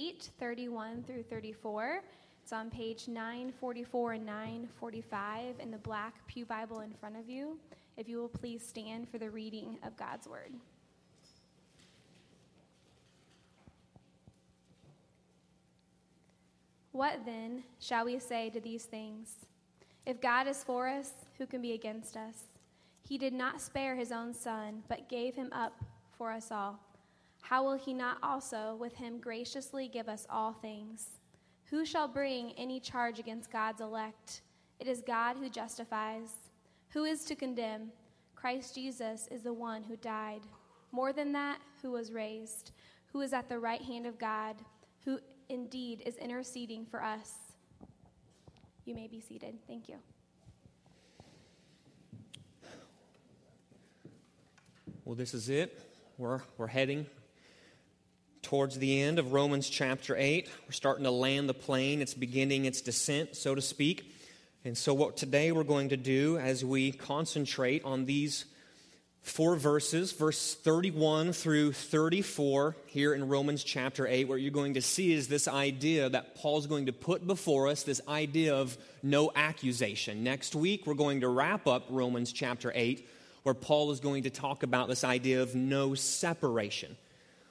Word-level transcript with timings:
8, 0.00 0.30
31 0.38 1.04
through 1.06 1.24
34. 1.24 2.00
It's 2.42 2.54
on 2.54 2.70
page 2.70 3.06
944 3.06 4.12
and 4.14 4.24
945 4.24 5.56
in 5.60 5.70
the 5.70 5.76
black 5.76 6.26
Pew 6.26 6.46
Bible 6.46 6.80
in 6.80 6.90
front 6.94 7.18
of 7.18 7.28
you. 7.28 7.58
If 7.98 8.08
you 8.08 8.16
will 8.16 8.28
please 8.28 8.66
stand 8.66 9.10
for 9.10 9.18
the 9.18 9.28
reading 9.28 9.76
of 9.84 9.98
God's 9.98 10.26
Word. 10.26 10.52
What 16.92 17.20
then 17.26 17.62
shall 17.78 18.06
we 18.06 18.18
say 18.18 18.48
to 18.50 18.60
these 18.60 18.84
things? 18.84 19.34
If 20.06 20.22
God 20.22 20.48
is 20.48 20.64
for 20.64 20.88
us, 20.88 21.12
who 21.36 21.44
can 21.44 21.60
be 21.60 21.72
against 21.72 22.16
us? 22.16 22.36
He 23.06 23.18
did 23.18 23.34
not 23.34 23.60
spare 23.60 23.96
his 23.96 24.12
own 24.12 24.32
son, 24.32 24.82
but 24.88 25.10
gave 25.10 25.34
him 25.34 25.50
up 25.52 25.84
for 26.16 26.32
us 26.32 26.50
all. 26.50 26.80
How 27.40 27.64
will 27.64 27.76
he 27.76 27.92
not 27.92 28.18
also 28.22 28.76
with 28.78 28.94
him 28.94 29.18
graciously 29.18 29.88
give 29.88 30.08
us 30.08 30.26
all 30.30 30.52
things? 30.52 31.18
Who 31.70 31.84
shall 31.84 32.08
bring 32.08 32.52
any 32.52 32.80
charge 32.80 33.18
against 33.18 33.50
God's 33.50 33.80
elect? 33.80 34.42
It 34.78 34.86
is 34.86 35.02
God 35.02 35.36
who 35.36 35.48
justifies. 35.48 36.30
Who 36.90 37.04
is 37.04 37.24
to 37.26 37.34
condemn? 37.34 37.92
Christ 38.34 38.74
Jesus 38.74 39.28
is 39.30 39.42
the 39.42 39.52
one 39.52 39.82
who 39.82 39.96
died. 39.96 40.40
More 40.92 41.12
than 41.12 41.32
that, 41.32 41.58
who 41.82 41.92
was 41.92 42.12
raised, 42.12 42.72
who 43.12 43.20
is 43.20 43.32
at 43.32 43.48
the 43.48 43.58
right 43.58 43.82
hand 43.82 44.06
of 44.06 44.18
God, 44.18 44.56
who 45.04 45.18
indeed 45.48 46.02
is 46.06 46.16
interceding 46.16 46.86
for 46.86 47.02
us. 47.02 47.34
You 48.84 48.94
may 48.94 49.06
be 49.06 49.20
seated. 49.20 49.54
Thank 49.68 49.88
you. 49.88 49.96
Well, 55.04 55.14
this 55.14 55.34
is 55.34 55.48
it. 55.48 55.78
We're, 56.18 56.40
we're 56.56 56.66
heading 56.66 57.06
towards 58.42 58.78
the 58.78 59.00
end 59.00 59.18
of 59.18 59.32
Romans 59.32 59.68
chapter 59.68 60.16
8. 60.16 60.48
We're 60.66 60.72
starting 60.72 61.04
to 61.04 61.10
land 61.10 61.48
the 61.48 61.54
plane. 61.54 62.00
It's 62.00 62.14
beginning 62.14 62.64
its 62.64 62.80
descent, 62.80 63.36
so 63.36 63.54
to 63.54 63.62
speak. 63.62 64.12
And 64.64 64.76
so, 64.76 64.92
what 64.92 65.16
today 65.16 65.52
we're 65.52 65.64
going 65.64 65.88
to 65.90 65.96
do 65.96 66.38
as 66.38 66.64
we 66.64 66.92
concentrate 66.92 67.84
on 67.84 68.04
these 68.04 68.44
four 69.22 69.56
verses, 69.56 70.12
verse 70.12 70.54
31 70.54 71.32
through 71.32 71.72
34, 71.72 72.76
here 72.86 73.14
in 73.14 73.28
Romans 73.28 73.62
chapter 73.62 74.06
8, 74.06 74.28
what 74.28 74.40
you're 74.40 74.50
going 74.50 74.74
to 74.74 74.82
see 74.82 75.12
is 75.12 75.28
this 75.28 75.46
idea 75.46 76.08
that 76.08 76.34
Paul's 76.36 76.66
going 76.66 76.86
to 76.86 76.92
put 76.92 77.26
before 77.26 77.68
us 77.68 77.82
this 77.82 78.00
idea 78.08 78.54
of 78.54 78.76
no 79.02 79.30
accusation. 79.34 80.24
Next 80.24 80.54
week, 80.54 80.86
we're 80.86 80.94
going 80.94 81.20
to 81.20 81.28
wrap 81.28 81.66
up 81.66 81.86
Romans 81.88 82.32
chapter 82.32 82.72
8, 82.74 83.08
where 83.42 83.54
Paul 83.54 83.90
is 83.90 84.00
going 84.00 84.24
to 84.24 84.30
talk 84.30 84.62
about 84.62 84.88
this 84.88 85.04
idea 85.04 85.42
of 85.42 85.54
no 85.54 85.94
separation. 85.94 86.96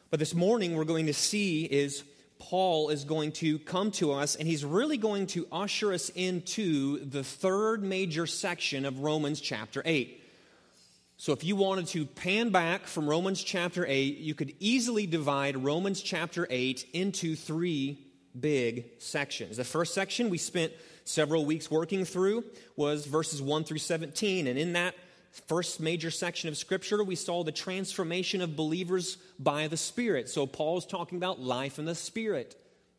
But 0.09 0.19
this 0.19 0.33
morning, 0.33 0.75
we're 0.75 0.85
going 0.85 1.05
to 1.05 1.13
see 1.13 1.65
is 1.65 2.03
Paul 2.39 2.89
is 2.89 3.03
going 3.03 3.31
to 3.33 3.59
come 3.59 3.91
to 3.91 4.11
us 4.11 4.35
and 4.35 4.47
he's 4.47 4.65
really 4.65 4.97
going 4.97 5.27
to 5.27 5.45
usher 5.51 5.93
us 5.93 6.09
into 6.09 7.05
the 7.05 7.23
third 7.23 7.83
major 7.83 8.25
section 8.25 8.85
of 8.85 9.01
Romans 9.01 9.39
chapter 9.39 9.83
8. 9.85 10.23
So, 11.17 11.33
if 11.33 11.43
you 11.43 11.55
wanted 11.55 11.87
to 11.87 12.05
pan 12.05 12.49
back 12.49 12.87
from 12.87 13.07
Romans 13.07 13.43
chapter 13.43 13.85
8, 13.85 14.17
you 14.17 14.33
could 14.33 14.55
easily 14.59 15.05
divide 15.05 15.57
Romans 15.57 16.01
chapter 16.01 16.47
8 16.49 16.87
into 16.93 17.35
three 17.35 17.99
big 18.39 18.85
sections. 18.99 19.57
The 19.57 19.63
first 19.63 19.93
section 19.93 20.31
we 20.31 20.39
spent 20.39 20.73
several 21.03 21.45
weeks 21.45 21.69
working 21.69 22.03
through 22.05 22.45
was 22.75 23.05
verses 23.05 23.43
1 23.43 23.63
through 23.63 23.77
17. 23.77 24.47
And 24.47 24.57
in 24.57 24.73
that 24.73 24.95
first 25.47 25.79
major 25.79 26.11
section 26.11 26.49
of 26.49 26.57
Scripture, 26.57 27.03
we 27.03 27.15
saw 27.15 27.43
the 27.43 27.51
transformation 27.51 28.41
of 28.41 28.55
believers 28.55 29.17
by 29.37 29.67
the 29.67 29.77
Spirit. 29.77 30.29
So, 30.29 30.45
Paul's 30.45 30.85
talking 30.85 31.17
about 31.17 31.39
life 31.39 31.79
in 31.79 31.85
the 31.85 31.95
Spirit. 31.95 32.55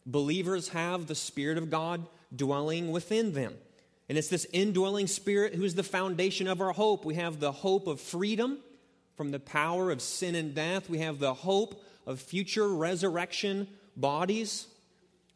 Believers 0.06 0.68
have 0.68 1.06
the 1.06 1.14
Spirit 1.14 1.58
of 1.58 1.70
God 1.70 2.06
dwelling 2.34 2.90
within 2.90 3.32
them. 3.32 3.54
And 4.08 4.18
it's 4.18 4.28
this 4.28 4.46
indwelling 4.52 5.06
spirit 5.06 5.54
who 5.54 5.62
is 5.62 5.76
the 5.76 5.84
foundation 5.84 6.48
of 6.48 6.60
our 6.60 6.72
hope. 6.72 7.04
We 7.04 7.14
have 7.14 7.38
the 7.38 7.52
hope 7.52 7.86
of 7.86 8.00
freedom 8.00 8.58
from 9.16 9.30
the 9.30 9.38
power 9.38 9.92
of 9.92 10.02
sin 10.02 10.34
and 10.34 10.52
death. 10.52 10.90
We 10.90 10.98
have 10.98 11.20
the 11.20 11.32
hope 11.32 11.80
of 12.06 12.18
future 12.18 12.68
resurrection 12.68 13.68
bodies. 13.96 14.66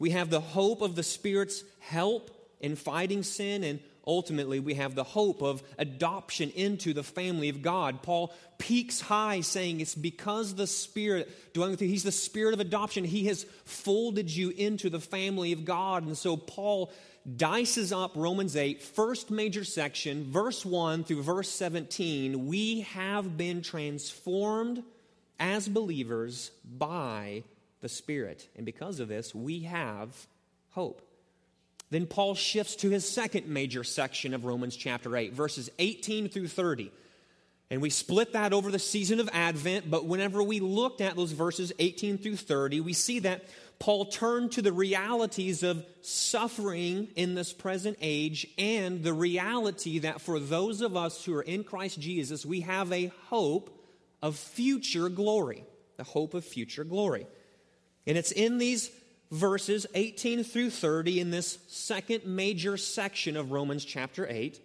We 0.01 0.11
have 0.11 0.29
the 0.29 0.41
hope 0.41 0.83
of 0.83 0.97
the 0.97 1.05
Spirit's 1.05 1.63
help 1.79 2.31
in 2.61 2.75
fighting 2.75 3.23
sin. 3.23 3.63
And 3.63 3.79
ultimately, 4.07 4.61
we 4.61 4.75
have 4.75 4.95
the 4.95 5.05
hope 5.05 5.43
of 5.43 5.63
adoption 5.79 6.51
into 6.51 6.93
the 6.93 7.03
family 7.03 7.49
of 7.49 7.63
God. 7.63 8.03
Paul 8.03 8.33
peaks 8.59 9.01
high, 9.01 9.41
saying 9.41 9.81
it's 9.81 9.95
because 9.95 10.55
the 10.55 10.67
Spirit 10.67 11.53
dwelling 11.55 11.73
with 11.73 11.83
you, 11.83 11.89
He's 11.89 12.03
the 12.03 12.13
Spirit 12.13 12.55
of 12.55 12.61
adoption. 12.61 13.05
He 13.05 13.27
has 13.27 13.45
folded 13.65 14.31
you 14.31 14.51
into 14.51 14.91
the 14.91 15.01
family 15.01 15.53
of 15.53 15.65
God. 15.65 16.07
And 16.07 16.17
so, 16.17 16.37
Paul 16.37 16.93
dices 17.37 17.93
up 17.93 18.13
Romans 18.15 18.55
8, 18.57 18.83
first 18.83 19.31
major 19.31 19.65
section, 19.65 20.31
verse 20.31 20.65
1 20.65 21.05
through 21.05 21.23
verse 21.23 21.49
17. 21.49 22.47
We 22.47 22.83
have 22.83 23.37
been 23.37 23.63
transformed 23.63 24.83
as 25.41 25.69
believers 25.69 26.51
by 26.65 27.45
the 27.81 27.89
Spirit. 27.89 28.49
And 28.57 28.67
because 28.67 29.01
of 29.01 29.09
this, 29.09 29.35
we 29.35 29.61
have 29.61 30.27
hope. 30.71 31.03
Then 31.95 32.07
Paul 32.07 32.35
shifts 32.35 32.75
to 32.77 32.91
his 32.91 33.09
second 33.09 33.47
major 33.47 33.85
section 33.85 34.35
of 34.35 34.45
Romans 34.45 34.75
chapter 34.75 35.17
8, 35.17 35.33
verses 35.33 35.71
18 35.79 36.29
through 36.29 36.49
30. 36.49 36.91
And 37.71 37.81
we 37.81 37.89
split 37.89 38.33
that 38.33 38.53
over 38.53 38.73
the 38.73 38.81
season 38.81 39.21
of 39.21 39.31
Advent, 39.33 39.89
but 39.89 40.05
whenever 40.05 40.43
we 40.43 40.59
looked 40.59 41.01
at 41.01 41.15
those 41.15 41.31
verses 41.31 41.73
18 41.79 42.19
through 42.19 42.39
30, 42.39 42.81
we 42.81 42.95
see 42.95 43.21
that 43.21 43.45
Paul 43.79 44.07
turned 44.07 44.51
to 44.53 44.63
the 44.63 44.73
realities 44.73 45.63
of 45.63 45.87
suffering 46.03 47.11
in 47.15 47.37
this 47.37 47.53
present 47.53 47.97
age 48.01 48.49
and 48.59 49.05
the 49.05 49.13
reality 49.13 50.01
that 50.01 50.21
for 50.21 50.41
those 50.41 50.81
of 50.81 50.97
us 50.97 51.25
who 51.25 51.37
are 51.37 51.43
in 51.43 51.63
Christ 51.63 52.01
Jesus, 52.01 52.45
we 52.45 52.63
have 52.63 52.91
a 52.91 53.13
hope 53.27 53.71
of 54.21 54.35
future 54.35 55.09
glory. 55.09 55.63
The 55.97 56.03
hope 56.03 56.35
of 56.35 56.45
future 56.45 56.83
glory. 56.83 57.29
And 58.05 58.19
it's 58.19 58.33
in 58.33 58.59
these 58.59 58.91
verses 59.35 59.85
18 59.95 60.45
through 60.45 60.71
30 60.71 61.19
in 61.19 61.33
this 61.33 61.59
second 61.67 62.25
major 62.25 62.77
section 62.77 63.37
of 63.37 63.51
Romans 63.51 63.85
chapter 63.85 64.27
8 64.31 64.61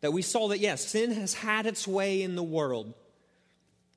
that 0.00 0.12
we 0.12 0.22
saw 0.22 0.48
that 0.48 0.58
yes, 0.58 0.86
sin 0.88 1.12
has 1.12 1.34
had 1.34 1.66
its 1.66 1.86
way 1.86 2.22
in 2.22 2.34
the 2.34 2.42
world. 2.42 2.94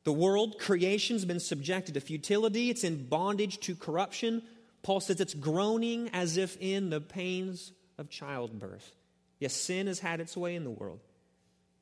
The 0.04 0.12
world, 0.12 0.60
creation's 0.60 1.24
been 1.24 1.40
subjected 1.40 1.94
to 1.94 2.02
futility, 2.02 2.70
it's 2.70 2.84
in 2.84 3.08
bondage 3.08 3.60
to 3.62 3.76
corruption. 3.76 4.42
Paul 4.84 5.00
says 5.00 5.22
it's 5.22 5.34
groaning 5.34 6.10
as 6.12 6.36
if 6.36 6.58
in 6.60 6.90
the 6.90 7.00
pains 7.00 7.72
of 7.98 8.10
childbirth. 8.10 8.92
Yes, 9.40 9.54
sin 9.54 9.88
has 9.88 10.00
had 10.00 10.20
its 10.20 10.36
way 10.36 10.56
in 10.56 10.66
the 10.66 10.70
world. 10.70 11.00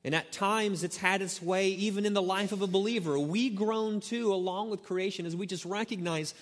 And 0.03 0.13
at 0.13 0.31
times 0.31 0.83
it's 0.83 0.97
had 0.97 1.23
its 1.23 1.41
way 1.41 1.69
even 1.69 2.05
in 2.05 2.13
the 2.13 2.21
life 2.21 2.51
of 2.51 2.61
a 2.61 2.67
believer. 2.67 3.17
We 3.17 3.49
groan 3.49 3.99
too, 3.99 4.31
along 4.31 4.69
with 4.69 4.83
creation, 4.83 5.25
as 5.25 5.35
we 5.35 5.47
just 5.47 5.65
recognize, 5.65 6.35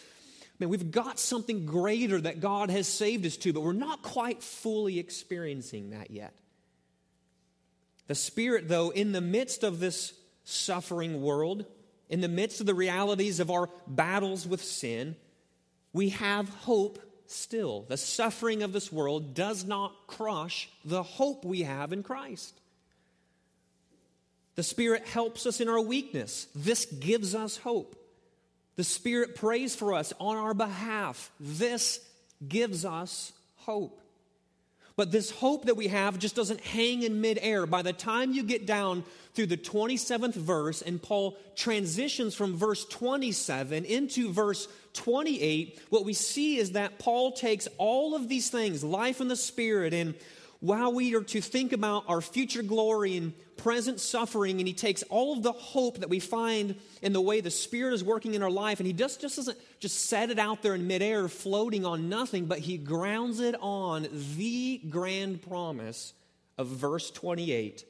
man, 0.60 0.70
we've 0.70 0.92
got 0.92 1.20
something 1.20 1.66
greater 1.66 2.20
that 2.20 2.40
God 2.40 2.70
has 2.70 2.88
saved 2.88 3.26
us 3.26 3.38
to, 3.38 3.54
but 3.54 3.62
we're 3.62 3.74
not 3.74 4.02
quite 4.02 4.42
fully 4.42 5.00
experiencing 5.00 5.92
that 5.92 6.12
yet. 6.12 6.34
The 8.08 8.16
Spirit, 8.16 8.68
though, 8.68 8.92
in 8.92 9.12
the 9.12 9.22
midst 9.22 9.64
of 9.64 9.80
this 9.80 10.14
suffering 10.44 11.22
world, 11.22 11.66
in 12.10 12.22
the 12.22 12.28
midst 12.28 12.60
of 12.60 12.68
the 12.68 12.76
realities 12.76 13.40
of 13.40 13.50
our 13.50 13.70
battles 13.88 14.48
with 14.48 14.64
sin, 14.64 15.16
we 15.92 16.10
have 16.10 16.50
hope 16.50 17.00
still. 17.28 17.86
The 17.88 17.98
suffering 17.98 18.64
of 18.64 18.74
this 18.74 18.92
world 18.92 19.34
does 19.34 19.66
not 19.66 19.94
crush 20.08 20.70
the 20.84 21.04
hope 21.04 21.44
we 21.44 21.64
have 21.64 21.94
in 21.94 22.04
Christ. 22.04 22.60
The 24.56 24.64
Spirit 24.64 25.06
helps 25.08 25.46
us 25.46 25.60
in 25.60 25.68
our 25.68 25.82
weakness. 25.82 26.48
This 26.56 26.86
gives 26.86 27.36
us 27.36 27.58
hope. 27.58 27.96
The 28.76 28.84
Spirit 28.84 29.36
prays 29.36 29.76
for 29.76 29.94
us 29.94 30.14
on 30.20 30.38
our 30.38 30.54
behalf. 30.54 31.32
This 31.40 32.00
gives 32.48 32.86
us 32.86 33.32
hope. 33.58 34.02
But 34.98 35.12
this 35.12 35.30
hope 35.30 35.66
that 35.66 35.76
we 35.76 35.88
have 35.88 36.20
just 36.20 36.36
doesn't 36.36 36.62
hang 36.62 37.04
in 37.04 37.20
midair. 37.20 37.66
By 37.66 37.82
the 37.82 37.94
time 37.94 38.32
you 38.32 38.44
get 38.44 38.66
down 38.66 39.04
through 39.34 39.48
the 39.48 39.58
27th 39.58 40.36
verse, 40.36 40.82
and 40.82 41.02
Paul 41.02 41.38
transitions 41.56 42.34
from 42.34 42.56
verse 42.56 42.86
27 42.86 43.84
into 43.84 44.32
verse 44.32 44.70
28, 44.94 45.82
what 45.90 46.06
we 46.06 46.14
see 46.14 46.58
is 46.58 46.72
that 46.72 46.98
Paul 46.98 47.34
takes 47.34 47.68
all 47.78 48.16
of 48.16 48.30
these 48.30 48.50
things, 48.50 48.86
life 48.86 49.20
in 49.20 49.28
the 49.28 49.36
Spirit, 49.36 49.94
and 49.94 50.16
while 50.60 50.94
we 50.94 51.16
are 51.16 51.22
to 51.22 51.42
think 51.42 51.74
about 51.74 52.06
our 52.08 52.22
future 52.22 52.64
glory 52.64 53.18
and 53.18 53.34
present 53.58 54.00
suffering, 54.00 54.60
and 54.60 54.68
he 54.68 54.74
takes 54.74 55.04
all 55.04 55.34
of 55.34 55.44
the 55.44 55.52
hope 55.52 56.00
that 56.00 56.10
we 56.10 56.20
find 56.20 56.76
in 57.02 57.14
the 57.14 57.22
way 57.22 57.42
the 57.42 57.52
Spirit 57.52 57.94
is 57.94 58.04
working 58.04 58.34
in 58.34 58.44
our 58.44 58.50
life, 58.50 58.80
and 58.80 58.88
he 58.88 58.94
just, 58.94 59.22
just 59.22 59.36
doesn't 59.36 59.58
just 59.80 60.06
set 60.06 60.30
it 60.30 60.40
out 60.40 60.62
there 60.62 60.76
in 60.76 60.88
midair, 60.88 61.28
floating 61.28 61.86
on 61.86 62.10
nothing, 62.10 62.46
but 62.46 62.60
he 62.60 62.78
grounds 62.78 63.40
it 63.40 63.56
on 63.60 64.08
the 64.38 64.82
grand 64.90 65.42
promise 65.42 66.14
of 66.58 66.68
verse 66.68 67.12
28 67.12 67.86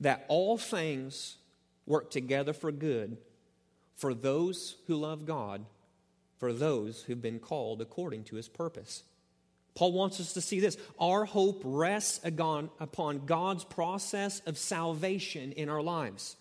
that 0.00 0.24
all 0.28 0.58
things 0.58 1.36
work 1.86 2.10
together 2.10 2.52
for 2.52 2.72
good 2.72 3.16
for 3.94 4.14
those 4.14 4.76
who 4.86 4.96
love 4.96 5.26
God, 5.26 5.64
for 6.38 6.52
those 6.52 7.02
who've 7.02 7.22
been 7.22 7.38
called 7.38 7.80
according 7.80 8.24
to 8.24 8.36
his 8.36 8.48
purpose. 8.48 9.04
Paul 9.74 9.92
wants 9.92 10.20
us 10.20 10.34
to 10.34 10.40
see 10.40 10.60
this. 10.60 10.76
Our 10.98 11.24
hope 11.24 11.62
rests 11.64 12.20
upon 12.24 13.26
God's 13.26 13.64
process 13.64 14.40
of 14.46 14.58
salvation 14.58 15.52
in 15.52 15.68
our 15.68 15.82
lives. 15.82 16.36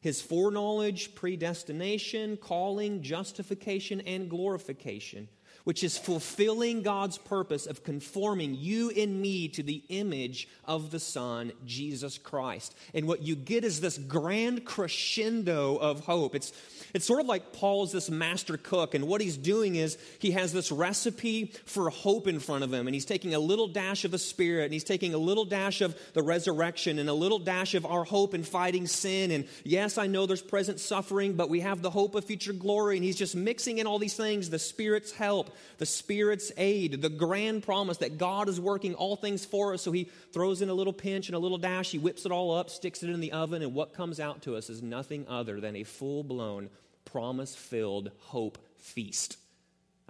His 0.00 0.22
foreknowledge, 0.22 1.14
predestination, 1.14 2.38
calling, 2.38 3.02
justification, 3.02 4.00
and 4.00 4.30
glorification 4.30 5.28
which 5.70 5.84
is 5.84 5.96
fulfilling 5.96 6.82
God's 6.82 7.16
purpose 7.16 7.64
of 7.66 7.84
conforming 7.84 8.56
you 8.56 8.90
and 8.90 9.22
me 9.22 9.46
to 9.50 9.62
the 9.62 9.84
image 9.88 10.48
of 10.64 10.90
the 10.90 10.98
Son, 10.98 11.52
Jesus 11.64 12.18
Christ. 12.18 12.74
And 12.92 13.06
what 13.06 13.22
you 13.22 13.36
get 13.36 13.62
is 13.62 13.80
this 13.80 13.96
grand 13.96 14.64
crescendo 14.64 15.76
of 15.76 16.00
hope. 16.00 16.34
It's 16.34 16.52
it's 16.94 17.06
sort 17.06 17.20
of 17.20 17.26
like 17.26 17.52
Paul's 17.52 17.92
this 17.92 18.10
master 18.10 18.56
cook, 18.56 18.94
and 18.94 19.06
what 19.06 19.20
he's 19.20 19.36
doing 19.36 19.76
is 19.76 19.96
he 20.18 20.32
has 20.32 20.52
this 20.52 20.72
recipe 20.72 21.52
for 21.64 21.88
hope 21.90 22.26
in 22.26 22.40
front 22.40 22.64
of 22.64 22.72
him, 22.72 22.88
and 22.88 22.94
he's 22.94 23.04
taking 23.04 23.34
a 23.34 23.38
little 23.38 23.68
dash 23.68 24.04
of 24.04 24.10
the 24.10 24.18
Spirit, 24.18 24.64
and 24.64 24.72
he's 24.72 24.84
taking 24.84 25.14
a 25.14 25.18
little 25.18 25.44
dash 25.44 25.80
of 25.82 25.96
the 26.14 26.22
resurrection, 26.22 26.98
and 26.98 27.08
a 27.08 27.14
little 27.14 27.38
dash 27.38 27.74
of 27.74 27.86
our 27.86 28.04
hope 28.04 28.34
in 28.34 28.42
fighting 28.42 28.86
sin. 28.86 29.30
And 29.30 29.46
yes, 29.64 29.98
I 29.98 30.08
know 30.08 30.26
there's 30.26 30.42
present 30.42 30.80
suffering, 30.80 31.34
but 31.34 31.48
we 31.48 31.60
have 31.60 31.80
the 31.82 31.90
hope 31.90 32.14
of 32.14 32.24
future 32.24 32.52
glory, 32.52 32.96
and 32.96 33.04
he's 33.04 33.16
just 33.16 33.36
mixing 33.36 33.78
in 33.78 33.86
all 33.86 33.98
these 33.98 34.14
things 34.14 34.50
the 34.50 34.58
Spirit's 34.58 35.12
help, 35.12 35.54
the 35.78 35.86
Spirit's 35.86 36.52
aid, 36.56 37.02
the 37.02 37.08
grand 37.08 37.62
promise 37.62 37.98
that 37.98 38.18
God 38.18 38.48
is 38.48 38.60
working 38.60 38.94
all 38.94 39.16
things 39.16 39.44
for 39.44 39.74
us. 39.74 39.82
So 39.82 39.92
he 39.92 40.08
throws 40.32 40.62
in 40.62 40.68
a 40.68 40.74
little 40.74 40.92
pinch 40.92 41.28
and 41.28 41.36
a 41.36 41.38
little 41.38 41.58
dash, 41.58 41.90
he 41.90 41.98
whips 41.98 42.26
it 42.26 42.32
all 42.32 42.54
up, 42.54 42.70
sticks 42.70 43.02
it 43.02 43.10
in 43.10 43.20
the 43.20 43.32
oven, 43.32 43.62
and 43.62 43.74
what 43.74 43.94
comes 43.94 44.20
out 44.20 44.42
to 44.42 44.56
us 44.56 44.70
is 44.70 44.82
nothing 44.82 45.26
other 45.28 45.60
than 45.60 45.76
a 45.76 45.84
full 45.84 46.22
blown 46.22 46.70
promise 47.04 47.54
filled 47.54 48.10
hope 48.18 48.58
feast. 48.78 49.36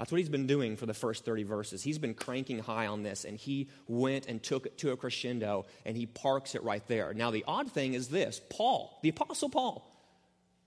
That's 0.00 0.10
what 0.10 0.18
he's 0.18 0.30
been 0.30 0.46
doing 0.46 0.78
for 0.78 0.86
the 0.86 0.94
first 0.94 1.26
30 1.26 1.42
verses. 1.42 1.82
He's 1.82 1.98
been 1.98 2.14
cranking 2.14 2.58
high 2.58 2.86
on 2.86 3.02
this, 3.02 3.26
and 3.26 3.36
he 3.36 3.68
went 3.86 4.28
and 4.28 4.42
took 4.42 4.64
it 4.64 4.78
to 4.78 4.92
a 4.92 4.96
crescendo, 4.96 5.66
and 5.84 5.94
he 5.94 6.06
parks 6.06 6.54
it 6.54 6.62
right 6.62 6.82
there. 6.88 7.12
Now, 7.12 7.30
the 7.30 7.44
odd 7.46 7.70
thing 7.70 7.92
is 7.92 8.08
this 8.08 8.40
Paul, 8.48 8.98
the 9.02 9.10
Apostle 9.10 9.50
Paul, 9.50 9.86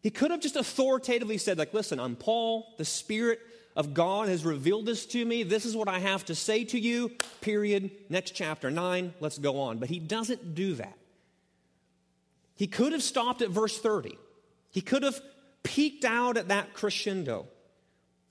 he 0.03 0.11
could 0.11 0.29
have 0.29 0.39
just 0.39 0.55
authoritatively 0.55 1.39
said, 1.39 1.57
like, 1.57 1.73
listen, 1.73 1.99
I'm 1.99 2.15
Paul, 2.15 2.75
the 2.77 2.85
Spirit 2.85 3.39
of 3.75 3.93
God 3.93 4.29
has 4.29 4.45
revealed 4.45 4.85
this 4.85 5.05
to 5.07 5.25
me. 5.25 5.43
This 5.43 5.65
is 5.65 5.75
what 5.75 5.87
I 5.87 5.99
have 5.99 6.25
to 6.25 6.35
say 6.35 6.63
to 6.65 6.79
you, 6.79 7.11
period. 7.41 7.91
Next 8.09 8.31
chapter 8.31 8.69
9, 8.69 9.13
let's 9.19 9.37
go 9.37 9.59
on. 9.61 9.79
But 9.79 9.89
he 9.89 9.99
doesn't 9.99 10.55
do 10.55 10.75
that. 10.75 10.97
He 12.55 12.67
could 12.67 12.91
have 12.93 13.03
stopped 13.03 13.41
at 13.41 13.49
verse 13.49 13.79
30. 13.79 14.17
He 14.71 14.81
could 14.81 15.03
have 15.03 15.19
peaked 15.63 16.05
out 16.05 16.37
at 16.37 16.49
that 16.49 16.73
crescendo. 16.73 17.47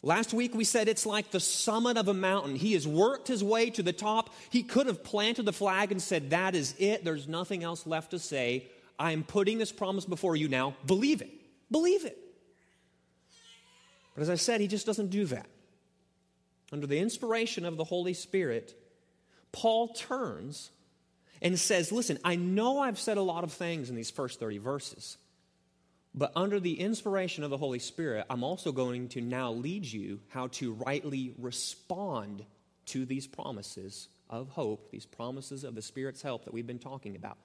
Last 0.05 0.33
week 0.33 0.55
we 0.55 0.65
said 0.65 0.89
it's 0.89 1.07
like 1.07 1.31
the 1.31 1.41
summit 1.41 1.97
of 1.97 2.09
a 2.09 2.15
mountain. 2.15 2.57
He 2.57 2.73
has 2.75 2.87
worked 2.87 3.29
his 3.29 3.43
way 3.43 3.71
to 3.71 3.83
the 3.83 3.93
top. 3.93 4.31
He 4.51 4.63
could 4.63 4.87
have 4.87 5.05
planted 5.05 5.45
the 5.45 5.53
flag 5.53 5.93
and 5.93 6.03
said, 6.03 6.31
That 6.31 6.55
is 6.55 6.75
it. 6.79 7.05
There's 7.05 7.29
nothing 7.29 7.63
else 7.63 7.87
left 7.87 8.11
to 8.11 8.19
say. 8.19 8.67
I 8.99 9.13
am 9.13 9.25
putting 9.25 9.59
this 9.59 9.73
promise 9.73 10.05
before 10.05 10.37
you 10.37 10.49
now. 10.49 10.77
Believe 10.87 11.23
it. 11.23 11.31
Believe 11.71 12.05
it. 12.05 12.19
But 14.15 14.23
as 14.23 14.31
I 14.31 14.35
said, 14.35 14.61
he 14.61 14.69
just 14.69 14.87
doesn't 14.87 15.11
do 15.11 15.25
that. 15.27 15.47
Under 16.71 16.87
the 16.87 16.99
inspiration 16.99 17.65
of 17.65 17.77
the 17.77 17.85
Holy 17.85 18.15
Spirit, 18.15 18.75
Paul 19.53 19.89
turns 19.89 20.71
and 21.41 21.59
says, 21.59 21.93
Listen, 21.93 22.19
I 22.25 22.37
know 22.37 22.81
I've 22.81 22.99
said 22.99 23.19
a 23.19 23.23
lot 23.23 23.45
of 23.45 23.53
things 23.53 23.91
in 23.91 23.97
these 23.97 24.11
first 24.11 24.41
30 24.41 24.59
verses. 24.59 25.19
But 26.15 26.33
under 26.37 26.61
the 26.61 26.79
inspiration 26.79 27.43
of 27.43 27.51
the 27.51 27.57
Holy 27.57 27.79
Spirit, 27.79 28.27
I'm 28.29 28.45
also 28.45 28.71
going 28.71 29.09
to 29.11 29.21
now 29.21 29.53
lead 29.53 29.87
you 29.87 30.21
how 30.29 30.49
to 30.49 30.75
rightly 30.75 31.35
respond 31.39 32.45
to 32.87 33.07
these 33.07 33.27
promises 33.27 34.09
of 34.29 34.49
hope, 34.49 34.91
these 34.91 35.07
promises 35.07 35.65
of 35.65 35.75
the 35.75 35.83
Spirit's 35.83 36.21
help 36.21 36.45
that 36.45 36.53
we've 36.53 36.67
been 36.67 36.79
talking 36.79 37.17
about. 37.17 37.39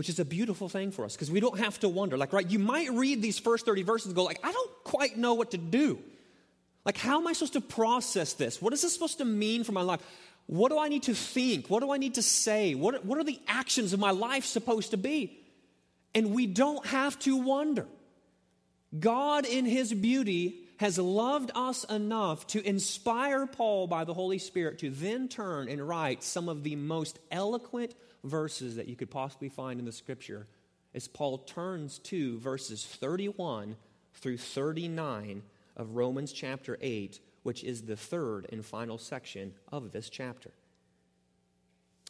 Which 0.00 0.08
is 0.08 0.18
a 0.18 0.24
beautiful 0.24 0.70
thing 0.70 0.92
for 0.92 1.04
us 1.04 1.12
because 1.12 1.30
we 1.30 1.40
don't 1.40 1.58
have 1.58 1.78
to 1.80 1.88
wonder. 1.90 2.16
Like, 2.16 2.32
right, 2.32 2.50
you 2.50 2.58
might 2.58 2.90
read 2.90 3.20
these 3.20 3.38
first 3.38 3.66
30 3.66 3.82
verses 3.82 4.06
and 4.06 4.16
go, 4.16 4.24
like, 4.24 4.40
I 4.42 4.50
don't 4.50 4.70
quite 4.82 5.18
know 5.18 5.34
what 5.34 5.50
to 5.50 5.58
do. 5.58 5.98
Like, 6.86 6.96
how 6.96 7.18
am 7.20 7.26
I 7.26 7.34
supposed 7.34 7.52
to 7.52 7.60
process 7.60 8.32
this? 8.32 8.62
What 8.62 8.72
is 8.72 8.80
this 8.80 8.94
supposed 8.94 9.18
to 9.18 9.26
mean 9.26 9.62
for 9.62 9.72
my 9.72 9.82
life? 9.82 10.00
What 10.46 10.70
do 10.70 10.78
I 10.78 10.88
need 10.88 11.02
to 11.02 11.14
think? 11.14 11.68
What 11.68 11.80
do 11.80 11.92
I 11.92 11.98
need 11.98 12.14
to 12.14 12.22
say? 12.22 12.74
What, 12.74 13.04
what 13.04 13.18
are 13.18 13.24
the 13.24 13.38
actions 13.46 13.92
of 13.92 14.00
my 14.00 14.10
life 14.10 14.46
supposed 14.46 14.92
to 14.92 14.96
be? 14.96 15.38
And 16.14 16.32
we 16.32 16.46
don't 16.46 16.86
have 16.86 17.18
to 17.18 17.36
wonder. 17.36 17.86
God, 18.98 19.44
in 19.44 19.66
His 19.66 19.92
beauty, 19.92 20.60
has 20.80 20.98
loved 20.98 21.50
us 21.54 21.84
enough 21.84 22.46
to 22.46 22.66
inspire 22.66 23.46
Paul 23.46 23.86
by 23.86 24.04
the 24.04 24.14
Holy 24.14 24.38
Spirit 24.38 24.78
to 24.78 24.88
then 24.88 25.28
turn 25.28 25.68
and 25.68 25.86
write 25.86 26.22
some 26.22 26.48
of 26.48 26.62
the 26.62 26.74
most 26.74 27.18
eloquent 27.30 27.94
verses 28.24 28.76
that 28.76 28.88
you 28.88 28.96
could 28.96 29.10
possibly 29.10 29.50
find 29.50 29.78
in 29.78 29.84
the 29.84 29.92
scripture 29.92 30.46
as 30.94 31.06
Paul 31.06 31.36
turns 31.36 31.98
to 31.98 32.38
verses 32.38 32.86
31 32.86 33.76
through 34.14 34.38
39 34.38 35.42
of 35.76 35.96
Romans 35.96 36.32
chapter 36.32 36.78
8, 36.80 37.20
which 37.42 37.62
is 37.62 37.82
the 37.82 37.96
third 37.96 38.46
and 38.50 38.64
final 38.64 38.96
section 38.96 39.52
of 39.70 39.92
this 39.92 40.08
chapter. 40.08 40.50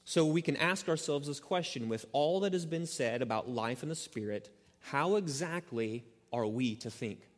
So 0.05 0.25
we 0.25 0.43
can 0.43 0.57
ask 0.57 0.89
ourselves 0.89 1.27
this 1.27 1.41
question 1.41 1.89
with 1.89 2.07
all 2.13 2.39
that 2.41 2.53
has 2.53 2.67
been 2.67 2.87
said 2.87 3.21
about 3.21 3.51
life 3.51 3.83
in 3.83 3.89
the 3.89 3.97
Spirit, 3.97 4.49
how 4.79 5.17
exactly 5.17 6.05
are 6.33 6.47
we 6.47 6.77
to 6.77 6.89
think? 6.89 7.30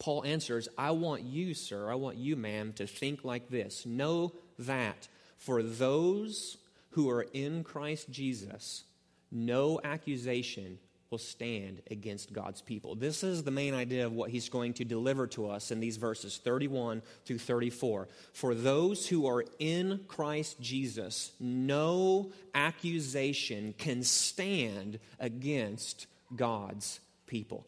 Paul 0.00 0.24
answers, 0.24 0.66
I 0.78 0.90
want 0.92 1.22
you, 1.22 1.54
sir, 1.54 1.90
I 1.90 1.94
want 1.94 2.16
you, 2.16 2.34
ma'am, 2.34 2.72
to 2.76 2.86
think 2.86 3.22
like 3.22 3.50
this. 3.50 3.84
Know 3.84 4.32
that 4.58 5.08
for 5.36 5.62
those 5.62 6.56
who 6.90 7.08
are 7.10 7.26
in 7.34 7.62
Christ 7.62 8.10
Jesus, 8.10 8.84
no 9.30 9.78
accusation 9.84 10.78
will 11.10 11.18
stand 11.18 11.82
against 11.90 12.32
God's 12.32 12.62
people. 12.62 12.94
This 12.94 13.22
is 13.22 13.42
the 13.42 13.50
main 13.50 13.74
idea 13.74 14.06
of 14.06 14.12
what 14.12 14.30
he's 14.30 14.48
going 14.48 14.72
to 14.74 14.84
deliver 14.84 15.26
to 15.28 15.50
us 15.50 15.70
in 15.70 15.80
these 15.80 15.98
verses 15.98 16.40
31 16.42 17.02
through 17.26 17.38
34. 17.38 18.08
For 18.32 18.54
those 18.54 19.06
who 19.06 19.26
are 19.26 19.44
in 19.58 20.00
Christ 20.08 20.60
Jesus, 20.60 21.32
no 21.40 22.32
accusation 22.54 23.74
can 23.76 24.02
stand 24.02 24.98
against 25.18 26.06
God's 26.34 27.00
people. 27.26 27.66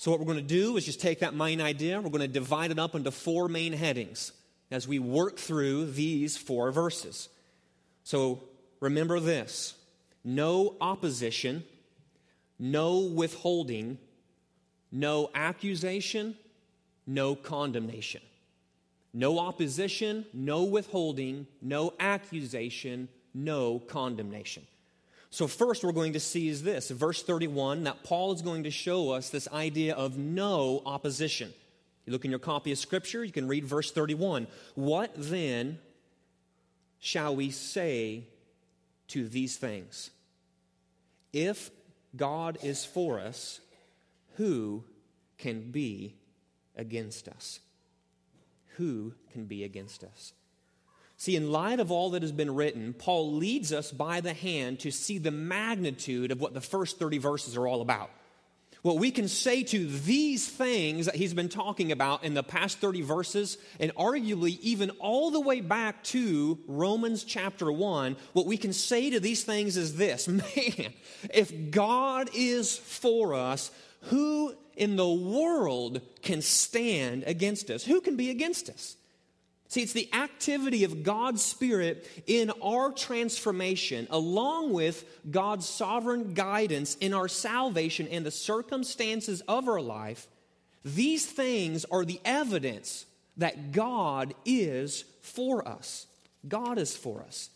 So, 0.00 0.10
what 0.10 0.18
we're 0.18 0.24
going 0.32 0.38
to 0.38 0.42
do 0.42 0.78
is 0.78 0.86
just 0.86 0.98
take 0.98 1.18
that 1.18 1.34
main 1.34 1.60
idea, 1.60 2.00
we're 2.00 2.08
going 2.08 2.22
to 2.22 2.26
divide 2.26 2.70
it 2.70 2.78
up 2.78 2.94
into 2.94 3.10
four 3.10 3.48
main 3.48 3.74
headings 3.74 4.32
as 4.70 4.88
we 4.88 4.98
work 4.98 5.36
through 5.36 5.90
these 5.90 6.38
four 6.38 6.72
verses. 6.72 7.28
So, 8.02 8.42
remember 8.80 9.20
this 9.20 9.74
no 10.24 10.76
opposition 10.80 11.64
no 12.58 13.00
withholding, 13.00 13.98
no 14.90 15.28
accusation, 15.34 16.34
no 17.06 17.34
condemnation. 17.34 18.22
No 19.12 19.38
opposition, 19.38 20.24
no 20.32 20.64
withholding, 20.64 21.46
no 21.60 21.92
accusation, 22.00 23.10
no 23.34 23.80
condemnation. 23.80 24.66
So, 25.32 25.46
first, 25.46 25.84
we're 25.84 25.92
going 25.92 26.14
to 26.14 26.20
see 26.20 26.48
is 26.48 26.62
this 26.62 26.90
verse 26.90 27.22
31 27.22 27.84
that 27.84 28.02
Paul 28.02 28.32
is 28.32 28.42
going 28.42 28.64
to 28.64 28.70
show 28.70 29.10
us 29.10 29.30
this 29.30 29.46
idea 29.48 29.94
of 29.94 30.18
no 30.18 30.82
opposition. 30.84 31.52
You 32.04 32.12
look 32.12 32.24
in 32.24 32.32
your 32.32 32.40
copy 32.40 32.72
of 32.72 32.78
Scripture, 32.78 33.24
you 33.24 33.30
can 33.30 33.46
read 33.46 33.64
verse 33.64 33.92
31. 33.92 34.48
What 34.74 35.12
then 35.16 35.78
shall 36.98 37.36
we 37.36 37.50
say 37.50 38.24
to 39.08 39.28
these 39.28 39.56
things? 39.56 40.10
If 41.32 41.70
God 42.16 42.58
is 42.64 42.84
for 42.84 43.20
us, 43.20 43.60
who 44.36 44.82
can 45.38 45.70
be 45.70 46.16
against 46.76 47.28
us? 47.28 47.60
Who 48.76 49.14
can 49.32 49.44
be 49.44 49.62
against 49.62 50.02
us? 50.02 50.32
See, 51.20 51.36
in 51.36 51.52
light 51.52 51.80
of 51.80 51.90
all 51.90 52.08
that 52.10 52.22
has 52.22 52.32
been 52.32 52.54
written, 52.54 52.94
Paul 52.94 53.34
leads 53.34 53.74
us 53.74 53.92
by 53.92 54.22
the 54.22 54.32
hand 54.32 54.80
to 54.80 54.90
see 54.90 55.18
the 55.18 55.30
magnitude 55.30 56.30
of 56.30 56.40
what 56.40 56.54
the 56.54 56.62
first 56.62 56.98
30 56.98 57.18
verses 57.18 57.58
are 57.58 57.68
all 57.68 57.82
about 57.82 58.10
what 58.82 58.96
we 58.96 59.10
can 59.10 59.28
say 59.28 59.62
to 59.62 59.86
these 59.86 60.48
things 60.48 61.06
that 61.06 61.14
he's 61.14 61.34
been 61.34 61.48
talking 61.50 61.92
about 61.92 62.24
in 62.24 62.32
the 62.32 62.42
past 62.42 62.78
30 62.78 63.02
verses, 63.02 63.58
and 63.78 63.94
arguably 63.94 64.58
even 64.60 64.88
all 64.98 65.30
the 65.30 65.40
way 65.40 65.60
back 65.60 66.02
to 66.02 66.58
Romans 66.66 67.24
chapter 67.24 67.70
1, 67.70 68.16
what 68.32 68.46
we 68.46 68.56
can 68.56 68.72
say 68.72 69.10
to 69.10 69.20
these 69.20 69.44
things 69.44 69.76
is 69.76 69.96
this 69.96 70.26
man, 70.28 70.94
if 71.34 71.70
God 71.70 72.30
is 72.34 72.78
for 72.78 73.34
us, 73.34 73.70
who 74.04 74.54
in 74.76 74.96
the 74.96 75.06
world 75.06 76.00
can 76.22 76.40
stand 76.40 77.24
against 77.26 77.70
us? 77.70 77.84
Who 77.84 78.00
can 78.00 78.16
be 78.16 78.30
against 78.30 78.70
us? 78.70 78.96
See, 79.70 79.82
it's 79.82 79.92
the 79.92 80.12
activity 80.12 80.82
of 80.82 81.04
God's 81.04 81.42
Spirit 81.42 82.04
in 82.26 82.50
our 82.60 82.90
transformation, 82.90 84.08
along 84.10 84.72
with 84.72 85.04
God's 85.30 85.64
sovereign 85.64 86.34
guidance 86.34 86.96
in 86.96 87.14
our 87.14 87.28
salvation 87.28 88.08
and 88.08 88.26
the 88.26 88.32
circumstances 88.32 89.42
of 89.42 89.68
our 89.68 89.80
life, 89.80 90.26
These 90.84 91.26
things 91.26 91.84
are 91.84 92.04
the 92.04 92.20
evidence 92.24 93.06
that 93.36 93.70
God 93.70 94.34
is 94.44 95.04
for 95.22 95.66
us. 95.68 96.06
God 96.48 96.78
is 96.78 96.96
for 96.96 97.22
us. 97.22 97.50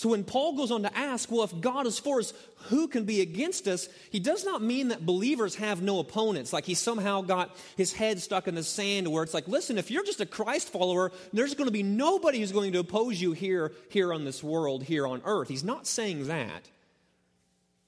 So 0.00 0.08
when 0.08 0.24
Paul 0.24 0.56
goes 0.56 0.70
on 0.70 0.84
to 0.84 0.96
ask, 0.96 1.30
well, 1.30 1.44
if 1.44 1.60
God 1.60 1.86
is 1.86 1.98
for 1.98 2.20
us, 2.20 2.32
who 2.70 2.88
can 2.88 3.04
be 3.04 3.20
against 3.20 3.68
us? 3.68 3.86
He 4.10 4.18
does 4.18 4.46
not 4.46 4.62
mean 4.62 4.88
that 4.88 5.04
believers 5.04 5.56
have 5.56 5.82
no 5.82 5.98
opponents, 5.98 6.54
like 6.54 6.64
he 6.64 6.72
somehow 6.72 7.20
got 7.20 7.54
his 7.76 7.92
head 7.92 8.18
stuck 8.18 8.48
in 8.48 8.54
the 8.54 8.62
sand 8.62 9.06
where 9.06 9.22
it's 9.22 9.34
like, 9.34 9.46
listen, 9.46 9.76
if 9.76 9.90
you're 9.90 10.02
just 10.02 10.22
a 10.22 10.24
Christ 10.24 10.70
follower, 10.70 11.12
there's 11.34 11.52
going 11.52 11.68
to 11.68 11.70
be 11.70 11.82
nobody 11.82 12.38
who's 12.38 12.50
going 12.50 12.72
to 12.72 12.78
oppose 12.78 13.20
you 13.20 13.32
here, 13.32 13.72
here 13.90 14.14
on 14.14 14.24
this 14.24 14.42
world, 14.42 14.84
here 14.84 15.06
on 15.06 15.20
earth. 15.26 15.48
He's 15.48 15.64
not 15.64 15.86
saying 15.86 16.28
that. 16.28 16.70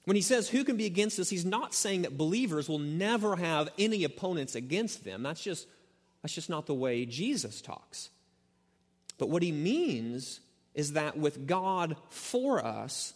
When 0.05 0.15
he 0.15 0.21
says 0.21 0.51
who 0.51 0.65
can 0.65 0.77
be 0.77 0.85
against 0.85 1.19
us, 1.19 1.31
he's 1.31 1.47
not 1.47 1.73
saying 1.73 2.03
that 2.03 2.19
believers 2.19 2.69
will 2.69 2.79
never 2.79 3.37
have 3.37 3.71
any 3.79 4.05
opponents 4.05 4.55
against 4.55 5.03
them. 5.03 5.23
That's 5.23 5.43
just, 5.43 5.67
that's 6.21 6.35
just 6.35 6.51
not 6.51 6.67
the 6.67 6.75
way 6.75 7.07
Jesus 7.07 7.63
talks. 7.63 8.11
But 9.17 9.31
what 9.31 9.43
he 9.43 9.51
means 9.51 10.41
is 10.75 10.95
that 10.95 11.17
with 11.17 11.47
God 11.47 11.97
for 12.09 12.65
us, 12.65 13.15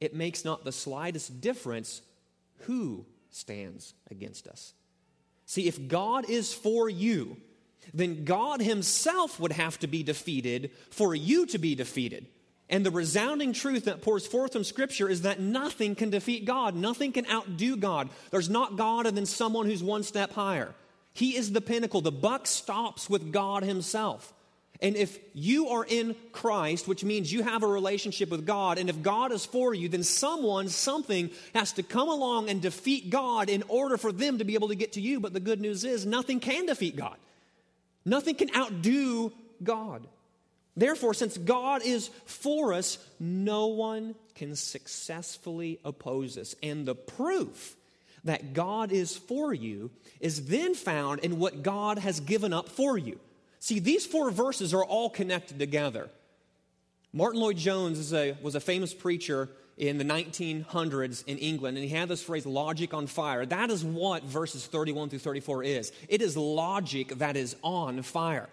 it 0.00 0.14
makes 0.14 0.44
not 0.44 0.64
the 0.64 0.72
slightest 0.72 1.40
difference 1.40 2.02
who 2.60 3.04
stands 3.30 3.94
against 4.10 4.48
us. 4.48 4.74
See, 5.46 5.66
if 5.66 5.88
God 5.88 6.28
is 6.28 6.52
for 6.52 6.88
you, 6.88 7.36
then 7.94 8.24
God 8.24 8.60
Himself 8.60 9.40
would 9.40 9.52
have 9.52 9.78
to 9.80 9.86
be 9.86 10.02
defeated 10.02 10.70
for 10.90 11.14
you 11.14 11.46
to 11.46 11.58
be 11.58 11.74
defeated. 11.74 12.26
And 12.70 12.84
the 12.84 12.90
resounding 12.90 13.54
truth 13.54 13.86
that 13.86 14.02
pours 14.02 14.26
forth 14.26 14.52
from 14.52 14.64
Scripture 14.64 15.08
is 15.08 15.22
that 15.22 15.40
nothing 15.40 15.94
can 15.94 16.10
defeat 16.10 16.44
God. 16.44 16.76
Nothing 16.76 17.12
can 17.12 17.26
outdo 17.26 17.76
God. 17.76 18.10
There's 18.30 18.50
not 18.50 18.76
God 18.76 19.06
and 19.06 19.16
then 19.16 19.24
someone 19.24 19.66
who's 19.66 19.82
one 19.82 20.02
step 20.02 20.32
higher. 20.32 20.74
He 21.14 21.34
is 21.34 21.52
the 21.52 21.62
pinnacle. 21.62 22.02
The 22.02 22.12
buck 22.12 22.46
stops 22.46 23.08
with 23.08 23.32
God 23.32 23.62
Himself. 23.62 24.34
And 24.80 24.94
if 24.94 25.18
you 25.34 25.68
are 25.68 25.84
in 25.84 26.14
Christ, 26.30 26.86
which 26.86 27.02
means 27.02 27.32
you 27.32 27.42
have 27.42 27.64
a 27.64 27.66
relationship 27.66 28.30
with 28.30 28.46
God, 28.46 28.78
and 28.78 28.88
if 28.88 29.02
God 29.02 29.32
is 29.32 29.44
for 29.44 29.74
you, 29.74 29.88
then 29.88 30.04
someone, 30.04 30.68
something 30.68 31.30
has 31.52 31.72
to 31.72 31.82
come 31.82 32.08
along 32.08 32.48
and 32.48 32.62
defeat 32.62 33.10
God 33.10 33.48
in 33.48 33.64
order 33.66 33.96
for 33.96 34.12
them 34.12 34.38
to 34.38 34.44
be 34.44 34.54
able 34.54 34.68
to 34.68 34.76
get 34.76 34.92
to 34.92 35.00
you. 35.00 35.18
But 35.18 35.32
the 35.32 35.40
good 35.40 35.60
news 35.60 35.82
is, 35.84 36.06
nothing 36.06 36.38
can 36.38 36.66
defeat 36.66 36.94
God, 36.94 37.16
nothing 38.04 38.36
can 38.36 38.54
outdo 38.54 39.32
God. 39.62 40.06
Therefore, 40.76 41.12
since 41.12 41.36
God 41.36 41.82
is 41.84 42.08
for 42.24 42.72
us, 42.72 42.98
no 43.18 43.66
one 43.66 44.14
can 44.36 44.54
successfully 44.54 45.80
oppose 45.84 46.38
us. 46.38 46.54
And 46.62 46.86
the 46.86 46.94
proof 46.94 47.74
that 48.22 48.54
God 48.54 48.92
is 48.92 49.16
for 49.16 49.52
you 49.52 49.90
is 50.20 50.46
then 50.46 50.76
found 50.76 51.24
in 51.24 51.40
what 51.40 51.64
God 51.64 51.98
has 51.98 52.20
given 52.20 52.52
up 52.52 52.68
for 52.68 52.96
you. 52.96 53.18
See, 53.68 53.80
these 53.80 54.06
four 54.06 54.30
verses 54.30 54.72
are 54.72 54.82
all 54.82 55.10
connected 55.10 55.58
together. 55.58 56.08
Martyn 57.12 57.38
Lloyd-Jones 57.38 58.14
a, 58.14 58.34
was 58.40 58.54
a 58.54 58.60
famous 58.60 58.94
preacher 58.94 59.50
in 59.76 59.98
the 59.98 60.04
1900s 60.04 61.22
in 61.26 61.36
England, 61.36 61.76
and 61.76 61.84
he 61.84 61.94
had 61.94 62.08
this 62.08 62.22
phrase, 62.22 62.46
logic 62.46 62.94
on 62.94 63.06
fire. 63.06 63.44
That 63.44 63.68
is 63.68 63.84
what 63.84 64.22
verses 64.22 64.64
31 64.64 65.10
through 65.10 65.18
34 65.18 65.64
is. 65.64 65.92
It 66.08 66.22
is 66.22 66.34
logic 66.34 67.18
that 67.18 67.36
is 67.36 67.56
on 67.62 68.00
fire. 68.00 68.48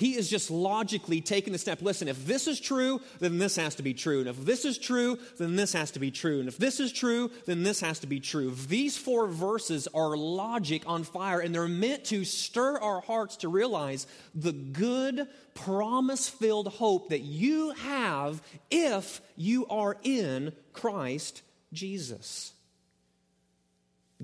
He 0.00 0.16
is 0.16 0.30
just 0.30 0.50
logically 0.50 1.20
taking 1.20 1.52
the 1.52 1.58
step 1.58 1.82
listen, 1.82 2.08
if 2.08 2.24
this 2.24 2.46
is 2.46 2.58
true, 2.58 3.02
then 3.18 3.36
this 3.36 3.56
has 3.56 3.74
to 3.74 3.82
be 3.82 3.92
true. 3.92 4.20
And 4.20 4.30
if 4.30 4.42
this 4.46 4.64
is 4.64 4.78
true, 4.78 5.18
then 5.36 5.56
this 5.56 5.74
has 5.74 5.90
to 5.90 5.98
be 5.98 6.10
true. 6.10 6.40
And 6.40 6.48
if 6.48 6.56
this 6.56 6.80
is 6.80 6.90
true, 6.90 7.30
then 7.44 7.64
this 7.64 7.82
has 7.82 7.98
to 7.98 8.06
be 8.06 8.18
true. 8.18 8.50
These 8.50 8.96
four 8.96 9.26
verses 9.26 9.88
are 9.92 10.16
logic 10.16 10.84
on 10.86 11.04
fire, 11.04 11.40
and 11.40 11.54
they're 11.54 11.68
meant 11.68 12.06
to 12.06 12.24
stir 12.24 12.78
our 12.78 13.02
hearts 13.02 13.36
to 13.36 13.50
realize 13.50 14.06
the 14.34 14.52
good, 14.52 15.28
promise 15.52 16.30
filled 16.30 16.68
hope 16.68 17.10
that 17.10 17.20
you 17.20 17.72
have 17.72 18.42
if 18.70 19.20
you 19.36 19.66
are 19.66 19.98
in 20.02 20.54
Christ 20.72 21.42
Jesus. 21.74 22.54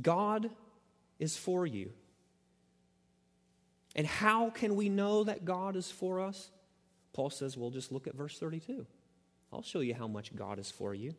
God 0.00 0.48
is 1.18 1.36
for 1.36 1.66
you. 1.66 1.92
And 3.96 4.06
how 4.06 4.50
can 4.50 4.76
we 4.76 4.90
know 4.90 5.24
that 5.24 5.44
God 5.44 5.74
is 5.74 5.90
for 5.90 6.20
us? 6.20 6.50
Paul 7.14 7.30
says, 7.30 7.56
well, 7.56 7.70
just 7.70 7.90
look 7.90 8.06
at 8.06 8.14
verse 8.14 8.38
32. 8.38 8.86
I'll 9.52 9.62
show 9.62 9.80
you 9.80 9.94
how 9.94 10.06
much 10.06 10.36
God 10.36 10.58
is 10.58 10.70
for 10.70 10.94
you. 10.94 11.14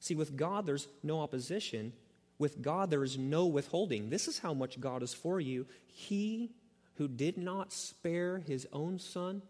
See, 0.00 0.14
with 0.14 0.36
God, 0.36 0.66
there's 0.66 0.86
no 1.02 1.20
opposition. 1.20 1.94
With 2.38 2.60
God, 2.60 2.90
there 2.90 3.04
is 3.04 3.16
no 3.16 3.46
withholding. 3.46 4.10
This 4.10 4.28
is 4.28 4.38
how 4.38 4.52
much 4.52 4.78
God 4.78 5.02
is 5.02 5.14
for 5.14 5.40
you. 5.40 5.66
He 5.86 6.50
who 6.96 7.08
did 7.08 7.38
not 7.38 7.72
spare 7.72 8.42
his 8.46 8.68
own 8.70 8.98
son, 8.98 9.40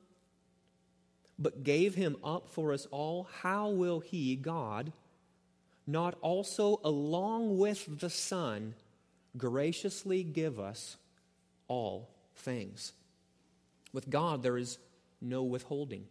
but 1.36 1.64
gave 1.64 1.96
him 1.96 2.16
up 2.22 2.48
for 2.48 2.72
us 2.72 2.86
all, 2.92 3.28
how 3.42 3.68
will 3.70 3.98
he, 3.98 4.36
God, 4.36 4.92
not 5.88 6.16
also, 6.20 6.80
along 6.84 7.58
with 7.58 7.98
the 7.98 8.10
Son, 8.10 8.74
graciously 9.36 10.22
give 10.22 10.60
us 10.60 10.96
all 11.66 12.08
things. 12.40 12.92
With 13.92 14.10
God, 14.10 14.42
there 14.42 14.58
is 14.58 14.78
no 15.20 15.42
withholding. 15.42 16.06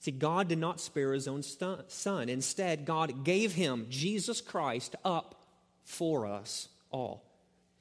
See, 0.00 0.10
God 0.12 0.48
did 0.48 0.58
not 0.58 0.80
spare 0.80 1.12
his 1.12 1.26
own 1.26 1.42
son. 1.42 2.28
Instead, 2.28 2.84
God 2.84 3.24
gave 3.24 3.52
him, 3.52 3.86
Jesus 3.90 4.40
Christ, 4.40 4.94
up 5.04 5.34
for 5.84 6.26
us 6.26 6.68
all. 6.90 7.24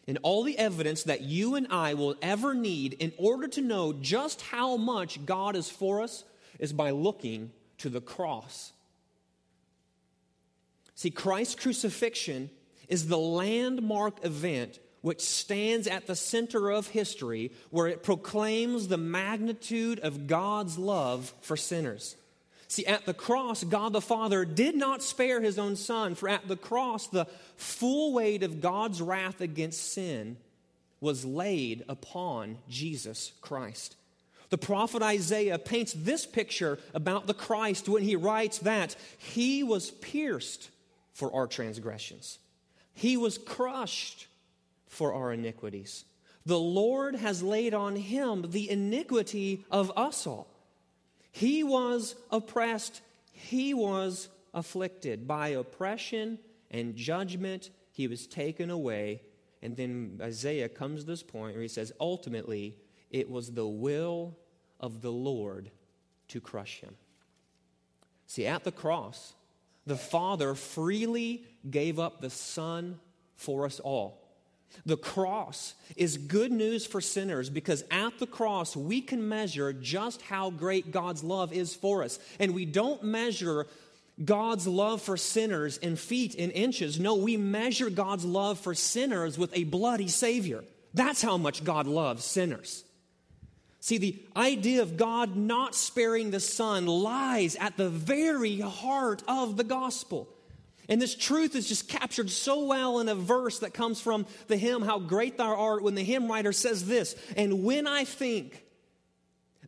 And 0.07 0.17
all 0.23 0.43
the 0.43 0.57
evidence 0.57 1.03
that 1.03 1.21
you 1.21 1.55
and 1.55 1.67
I 1.69 1.93
will 1.93 2.15
ever 2.21 2.53
need 2.53 2.93
in 2.93 3.11
order 3.17 3.47
to 3.49 3.61
know 3.61 3.93
just 3.93 4.41
how 4.41 4.77
much 4.77 5.25
God 5.25 5.55
is 5.55 5.69
for 5.69 6.01
us 6.01 6.23
is 6.59 6.73
by 6.73 6.91
looking 6.91 7.51
to 7.79 7.89
the 7.89 8.01
cross. 8.01 8.71
See, 10.95 11.11
Christ's 11.11 11.55
crucifixion 11.55 12.49
is 12.87 13.07
the 13.07 13.17
landmark 13.17 14.25
event 14.25 14.79
which 15.01 15.21
stands 15.21 15.87
at 15.87 16.07
the 16.07 16.15
center 16.15 16.69
of 16.69 16.87
history, 16.87 17.51
where 17.69 17.87
it 17.87 18.03
proclaims 18.03 18.87
the 18.87 18.97
magnitude 18.97 19.99
of 19.99 20.27
God's 20.27 20.77
love 20.77 21.33
for 21.41 21.55
sinners. 21.55 22.15
See, 22.67 22.85
at 22.85 23.05
the 23.05 23.13
cross, 23.13 23.63
God 23.63 23.93
the 23.93 24.01
Father 24.01 24.43
did 24.43 24.75
not 24.75 25.01
spare 25.01 25.41
his 25.41 25.57
own 25.57 25.75
Son, 25.75 26.15
for 26.15 26.27
at 26.27 26.47
the 26.47 26.57
cross, 26.57 27.07
the 27.07 27.25
full 27.55 28.13
weight 28.13 28.43
of 28.43 28.61
God's 28.61 29.01
wrath 29.01 29.39
against 29.39 29.93
sin 29.93 30.37
was 30.99 31.23
laid 31.23 31.85
upon 31.87 32.57
Jesus 32.67 33.31
Christ. 33.41 33.95
The 34.49 34.57
prophet 34.57 35.01
Isaiah 35.01 35.59
paints 35.59 35.93
this 35.93 36.25
picture 36.25 36.79
about 36.93 37.27
the 37.27 37.33
Christ 37.33 37.89
when 37.89 38.03
he 38.03 38.15
writes 38.15 38.59
that 38.59 38.95
he 39.17 39.63
was 39.63 39.91
pierced 39.91 40.69
for 41.13 41.33
our 41.33 41.47
transgressions, 41.47 42.39
he 42.93 43.17
was 43.17 43.37
crushed 43.37 44.27
for 44.87 45.13
our 45.13 45.33
iniquities. 45.33 46.05
The 46.45 46.59
Lord 46.59 47.15
has 47.15 47.43
laid 47.43 47.73
on 47.73 47.95
him 47.95 48.51
the 48.51 48.69
iniquity 48.69 49.65
of 49.69 49.91
us 49.97 50.25
all. 50.25 50.47
He 51.31 51.63
was 51.63 52.15
oppressed, 52.31 53.01
he 53.31 53.73
was 53.73 54.29
afflicted. 54.53 55.27
By 55.27 55.49
oppression 55.49 56.39
and 56.71 56.95
judgment, 56.95 57.69
he 57.91 58.07
was 58.07 58.27
taken 58.27 58.69
away. 58.69 59.21
And 59.61 59.75
then 59.75 60.19
Isaiah 60.21 60.69
comes 60.69 61.01
to 61.01 61.07
this 61.07 61.23
point 61.23 61.55
where 61.55 61.61
he 61.61 61.67
says, 61.67 61.91
ultimately, 61.99 62.77
it 63.09 63.29
was 63.29 63.51
the 63.51 63.67
will 63.67 64.37
of 64.79 65.01
the 65.01 65.11
Lord 65.11 65.71
to 66.29 66.41
crush 66.41 66.79
him. 66.79 66.95
See, 68.25 68.45
at 68.45 68.63
the 68.63 68.71
cross, 68.71 69.33
the 69.85 69.95
Father 69.95 70.53
freely 70.53 71.45
gave 71.69 71.99
up 71.99 72.21
the 72.21 72.29
Son 72.29 72.99
for 73.35 73.65
us 73.65 73.79
all. 73.79 74.26
The 74.85 74.97
cross 74.97 75.73
is 75.95 76.17
good 76.17 76.51
news 76.51 76.85
for 76.85 77.01
sinners 77.01 77.49
because 77.49 77.83
at 77.91 78.19
the 78.19 78.27
cross 78.27 78.75
we 78.75 79.01
can 79.01 79.27
measure 79.27 79.73
just 79.73 80.21
how 80.21 80.49
great 80.49 80.91
God's 80.91 81.23
love 81.23 81.51
is 81.51 81.75
for 81.75 82.03
us. 82.03 82.19
And 82.39 82.53
we 82.53 82.65
don't 82.65 83.03
measure 83.03 83.67
God's 84.23 84.67
love 84.67 85.01
for 85.01 85.17
sinners 85.17 85.77
in 85.77 85.95
feet, 85.95 86.35
in 86.35 86.51
inches. 86.51 86.99
No, 86.99 87.15
we 87.15 87.37
measure 87.37 87.89
God's 87.89 88.25
love 88.25 88.59
for 88.59 88.73
sinners 88.73 89.37
with 89.37 89.55
a 89.55 89.65
bloody 89.65 90.07
Savior. 90.07 90.63
That's 90.93 91.21
how 91.21 91.37
much 91.37 91.63
God 91.63 91.85
loves 91.85 92.23
sinners. 92.23 92.83
See, 93.79 93.99
the 93.99 94.19
idea 94.35 94.81
of 94.81 94.97
God 94.97 95.35
not 95.35 95.75
sparing 95.75 96.31
the 96.31 96.39
Son 96.39 96.87
lies 96.87 97.55
at 97.55 97.77
the 97.77 97.89
very 97.89 98.59
heart 98.59 99.23
of 99.27 99.55
the 99.55 99.63
gospel. 99.63 100.27
And 100.89 101.01
this 101.01 101.15
truth 101.15 101.55
is 101.55 101.67
just 101.67 101.89
captured 101.89 102.29
so 102.29 102.65
well 102.65 102.99
in 102.99 103.09
a 103.09 103.15
verse 103.15 103.59
that 103.59 103.73
comes 103.73 103.99
from 103.99 104.25
the 104.47 104.55
hymn, 104.55 104.81
How 104.81 104.99
Great 104.99 105.37
Thou 105.37 105.53
Art, 105.55 105.83
when 105.83 105.95
the 105.95 106.03
hymn 106.03 106.29
writer 106.29 106.53
says 106.53 106.85
this 106.85 107.15
And 107.35 107.63
when 107.63 107.87
I 107.87 108.05
think 108.05 108.63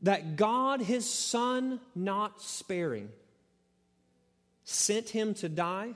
that 0.01 0.37
God, 0.37 0.81
his 0.81 1.09
Son, 1.09 1.81
not 1.93 2.41
sparing, 2.41 3.09
sent 4.63 5.09
him 5.09 5.33
to 5.35 5.49
die, 5.49 5.93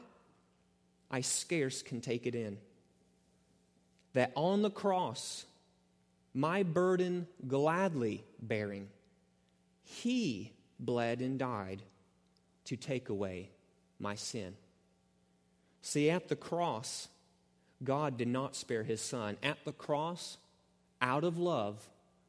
I 1.09 1.21
scarce 1.21 1.81
can 1.81 2.01
take 2.01 2.25
it 2.27 2.35
in. 2.35 2.57
That 4.13 4.31
on 4.35 4.61
the 4.61 4.69
cross, 4.69 5.45
my 6.33 6.63
burden 6.63 7.27
gladly 7.47 8.25
bearing. 8.41 8.89
He 9.83 10.51
bled 10.79 11.21
and 11.21 11.39
died 11.39 11.81
to 12.65 12.75
take 12.75 13.09
away 13.09 13.49
my 13.99 14.15
sin. 14.15 14.55
See, 15.83 16.09
at 16.09 16.29
the 16.29 16.35
cross, 16.35 17.09
God 17.83 18.17
did 18.17 18.29
not 18.29 18.55
spare 18.55 18.83
his 18.83 19.01
son. 19.01 19.37
At 19.43 19.63
the 19.65 19.73
cross, 19.73 20.37
out 21.01 21.23
of 21.23 21.37
love, 21.37 21.87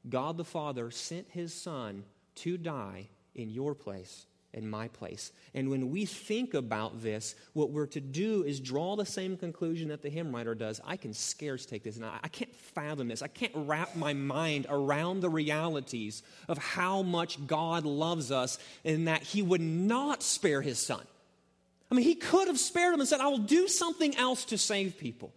God 0.08 0.37
the 0.37 0.44
Father 0.44 0.90
sent 0.90 1.28
his 1.30 1.54
son 1.54 2.04
to 2.34 2.58
die 2.58 3.06
in 3.34 3.49
your 3.49 3.75
place 3.75 4.26
in 4.54 4.68
my 4.70 4.88
place. 4.88 5.32
And 5.52 5.68
when 5.68 5.90
we 5.90 6.06
think 6.06 6.54
about 6.54 7.02
this, 7.02 7.34
what 7.52 7.70
we're 7.70 7.87
to 7.87 8.00
do 8.00 8.44
is 8.44 8.61
draw 8.61 8.94
the 8.96 9.04
same 9.04 9.37
conclusion 9.37 9.88
that 9.88 10.00
the 10.00 10.08
hymn 10.08 10.34
writer 10.34 10.54
does. 10.54 10.80
I 10.84 10.96
can 10.96 11.12
scarce 11.12 11.66
take 11.66 11.82
this, 11.82 11.96
and 11.96 12.04
I, 12.04 12.20
I 12.23 12.28
can't 12.28 12.54
fathom 12.54 13.08
this. 13.08 13.20
I 13.20 13.26
can't 13.26 13.52
wrap 13.54 13.96
my 13.96 14.14
mind 14.14 14.66
around 14.68 15.20
the 15.20 15.28
realities 15.28 16.23
of 16.49 16.56
how 16.58 17.02
much 17.02 17.44
God 17.46 17.84
loves 17.84 18.30
us 18.30 18.58
and 18.84 19.08
that 19.08 19.23
He 19.23 19.42
would 19.42 19.61
not 19.61 20.23
spare 20.23 20.62
His 20.62 20.78
Son. 20.78 21.02
I 21.95 21.97
mean, 21.97 22.07
He 22.07 22.17
could 22.17 22.49
have 22.49 22.59
spared 22.59 22.93
Him 22.93 23.01
and 23.01 23.09
said, 23.09 23.21
I 23.21 23.29
will 23.29 23.39
do 23.39 23.69
something 23.69 24.17
else 24.17 24.45
to 24.47 24.59
save 24.59 24.99
people. 24.99 25.33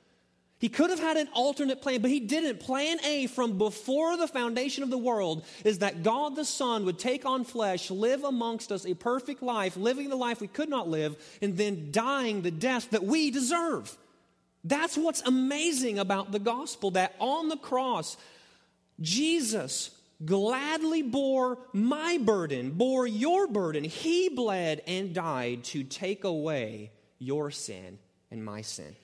He 0.60 0.70
could 0.70 0.90
have 0.90 1.00
had 1.00 1.18
an 1.18 1.30
alternate 1.34 1.84
plan, 1.84 2.02
but 2.02 2.10
he 2.10 2.20
didn't. 2.20 2.60
Plan 2.60 2.98
A 3.06 3.28
from 3.28 3.60
before 3.60 4.18
the 4.18 4.28
foundation 4.28 4.84
of 4.84 4.90
the 4.90 4.98
world 4.98 5.46
is 5.64 5.80
that 5.80 6.02
God 6.02 6.36
the 6.36 6.46
Son 6.46 6.84
would 6.86 6.98
take 6.98 7.28
on 7.28 7.44
flesh, 7.44 7.92
live 7.92 8.24
amongst 8.24 8.72
us 8.72 8.84
a 8.84 8.96
perfect 8.96 9.44
life, 9.44 9.78
living 9.78 10.10
the 10.10 10.16
life 10.16 10.42
we 10.42 10.48
could 10.48 10.70
not 10.70 10.90
live, 10.90 11.16
and 11.44 11.58
then 11.58 11.90
dying 11.92 12.42
the 12.42 12.50
death 12.50 12.90
that 12.90 13.04
we 13.04 13.30
deserve. 13.30 13.96
That's 14.64 14.98
what's 14.98 15.22
amazing 15.22 16.00
about 16.00 16.32
the 16.32 16.40
gospel 16.40 16.90
that 16.92 17.16
on 17.20 17.50
the 17.50 17.58
cross, 17.58 18.18
Jesus 19.00 19.92
gladly 20.24 21.02
bore 21.02 21.60
my 21.74 22.18
burden, 22.18 22.72
bore 22.72 23.06
your 23.08 23.48
burden. 23.48 23.84
He 23.84 24.30
bled 24.30 24.82
and 24.88 25.14
died 25.14 25.64
to 25.66 25.84
take 25.84 26.24
away 26.24 26.92
your 27.20 27.52
sin 27.52 28.00
and 28.32 28.44
my 28.44 28.62
sin. 28.62 28.96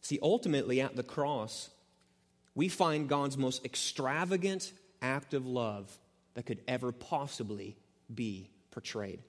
See, 0.00 0.18
ultimately, 0.22 0.80
at 0.80 0.96
the 0.96 1.02
cross, 1.02 1.70
we 2.54 2.68
find 2.68 3.08
God's 3.08 3.36
most 3.36 3.64
extravagant 3.64 4.72
act 5.02 5.34
of 5.34 5.46
love 5.46 5.96
that 6.34 6.46
could 6.46 6.60
ever 6.66 6.92
possibly 6.92 7.76
be 8.12 8.50
portrayed. 8.70 9.20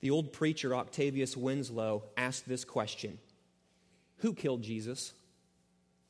The 0.00 0.10
old 0.10 0.32
preacher 0.32 0.74
Octavius 0.74 1.36
Winslow 1.36 2.04
asked 2.16 2.48
this 2.48 2.64
question 2.64 3.18
Who 4.18 4.34
killed 4.34 4.62
Jesus? 4.62 5.12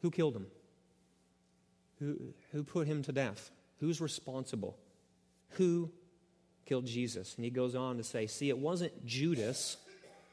Who 0.00 0.10
killed 0.10 0.36
him? 0.36 0.46
Who, 1.98 2.34
who 2.52 2.62
put 2.62 2.86
him 2.86 3.02
to 3.02 3.12
death? 3.12 3.50
Who's 3.80 4.00
responsible? 4.00 4.76
Who 5.50 5.90
killed 6.64 6.86
Jesus? 6.86 7.34
And 7.36 7.44
he 7.44 7.50
goes 7.50 7.74
on 7.74 7.96
to 7.98 8.04
say, 8.04 8.26
See, 8.26 8.48
it 8.48 8.58
wasn't 8.58 9.06
Judas 9.06 9.76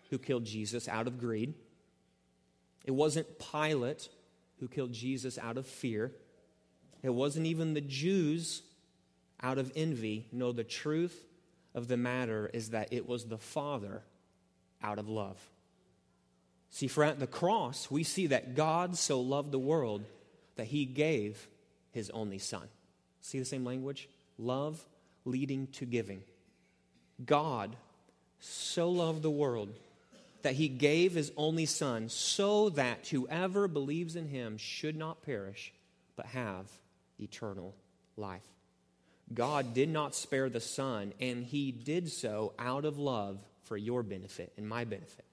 who 0.09 0.17
killed 0.17 0.45
Jesus 0.45 0.87
out 0.87 1.07
of 1.07 1.19
greed. 1.19 1.53
It 2.85 2.91
wasn't 2.91 3.27
Pilate 3.39 4.09
who 4.59 4.67
killed 4.67 4.93
Jesus 4.93 5.37
out 5.37 5.57
of 5.57 5.65
fear. 5.65 6.11
It 7.01 7.09
wasn't 7.09 7.47
even 7.47 7.73
the 7.73 7.81
Jews 7.81 8.61
out 9.41 9.57
of 9.57 9.71
envy. 9.75 10.27
No, 10.31 10.51
the 10.51 10.63
truth 10.63 11.25
of 11.73 11.87
the 11.87 11.97
matter 11.97 12.49
is 12.53 12.69
that 12.69 12.89
it 12.91 13.07
was 13.07 13.25
the 13.25 13.37
Father 13.37 14.03
out 14.81 14.99
of 14.99 15.09
love. 15.09 15.37
See, 16.69 16.87
for 16.87 17.03
at 17.03 17.19
the 17.19 17.27
cross, 17.27 17.91
we 17.91 18.03
see 18.03 18.27
that 18.27 18.55
God 18.55 18.97
so 18.97 19.21
loved 19.21 19.51
the 19.51 19.59
world 19.59 20.03
that 20.55 20.67
he 20.67 20.85
gave 20.85 21.47
his 21.91 22.09
only 22.09 22.39
Son. 22.39 22.67
See 23.23 23.39
the 23.39 23.45
same 23.45 23.65
language? 23.65 24.09
Love 24.37 24.85
leading 25.25 25.67
to 25.67 25.85
giving. 25.85 26.21
God 27.25 27.75
so 28.39 28.89
loved 28.89 29.21
the 29.21 29.31
world 29.31 29.69
that 30.41 30.55
he 30.55 30.67
gave 30.67 31.13
his 31.13 31.31
only 31.37 31.65
Son 31.65 32.09
so 32.09 32.69
that 32.71 33.07
whoever 33.07 33.69
believes 33.69 34.17
in 34.17 34.27
him 34.27 34.57
should 34.57 34.97
not 34.97 35.23
perish, 35.23 35.73
but 36.17 36.25
have 36.27 36.67
eternal 37.17 37.73
life. 38.17 38.45
God 39.33 39.73
did 39.73 39.87
not 39.87 40.13
spare 40.13 40.49
the 40.49 40.59
Son, 40.59 41.13
and 41.21 41.45
he 41.45 41.71
did 41.71 42.11
so 42.11 42.53
out 42.59 42.83
of 42.83 42.99
love 42.99 43.39
for 43.63 43.77
your 43.77 44.03
benefit 44.03 44.51
and 44.57 44.67
my 44.67 44.83
benefit. 44.83 45.23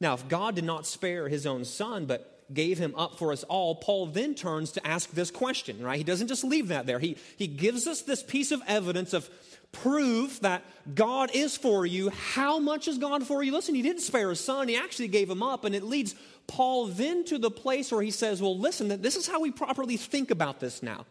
Now, 0.00 0.14
if 0.14 0.26
God 0.28 0.54
did 0.54 0.64
not 0.64 0.86
spare 0.86 1.28
his 1.28 1.46
own 1.46 1.66
Son, 1.66 2.06
but 2.06 2.31
gave 2.54 2.78
him 2.78 2.94
up 2.96 3.18
for 3.18 3.32
us 3.32 3.42
all, 3.44 3.74
Paul 3.74 4.06
then 4.06 4.34
turns 4.34 4.72
to 4.72 4.86
ask 4.86 5.10
this 5.10 5.30
question, 5.30 5.82
right? 5.82 5.98
He 5.98 6.04
doesn't 6.04 6.28
just 6.28 6.44
leave 6.44 6.68
that 6.68 6.86
there. 6.86 6.98
He, 6.98 7.16
he 7.36 7.46
gives 7.46 7.86
us 7.86 8.02
this 8.02 8.22
piece 8.22 8.52
of 8.52 8.60
evidence 8.66 9.12
of 9.12 9.28
proof 9.72 10.40
that 10.40 10.62
God 10.94 11.30
is 11.32 11.56
for 11.56 11.86
you. 11.86 12.10
How 12.10 12.58
much 12.58 12.88
is 12.88 12.98
God 12.98 13.26
for 13.26 13.42
you? 13.42 13.52
Listen, 13.52 13.74
he 13.74 13.82
didn't 13.82 14.02
spare 14.02 14.30
his 14.30 14.40
son, 14.40 14.68
he 14.68 14.76
actually 14.76 15.08
gave 15.08 15.28
him 15.28 15.42
up. 15.42 15.64
And 15.64 15.74
it 15.74 15.82
leads 15.82 16.14
Paul 16.46 16.86
then 16.86 17.24
to 17.26 17.38
the 17.38 17.50
place 17.50 17.90
where 17.90 18.02
he 18.02 18.10
says, 18.10 18.42
Well, 18.42 18.58
listen, 18.58 18.88
this 19.00 19.16
is 19.16 19.26
how 19.26 19.40
we 19.40 19.50
properly 19.50 19.96
think 19.96 20.30
about 20.30 20.60
this 20.60 20.82
now. 20.82 21.06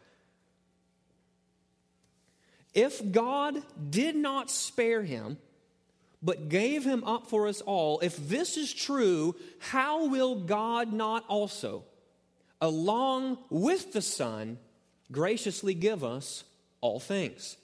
If 2.74 3.12
God 3.12 3.62
did 3.90 4.16
not 4.16 4.50
spare 4.50 5.04
him, 5.04 5.38
but 6.22 6.50
gave 6.50 6.84
him 6.84 7.04
up 7.04 7.28
for 7.28 7.48
us 7.48 7.62
all, 7.62 8.00
if 8.02 8.16
this 8.30 8.58
is 8.58 8.74
true, 8.74 9.36
how 9.60 10.08
will 10.08 10.36
God 10.36 10.94
not 10.94 11.26
also, 11.28 11.84
along 12.60 13.38
with 13.50 13.94
the 13.94 14.02
Son, 14.02 14.58
graciously 15.12 15.74
give 15.74 16.04
us 16.04 16.44
all 16.80 17.00
things? 17.00 17.58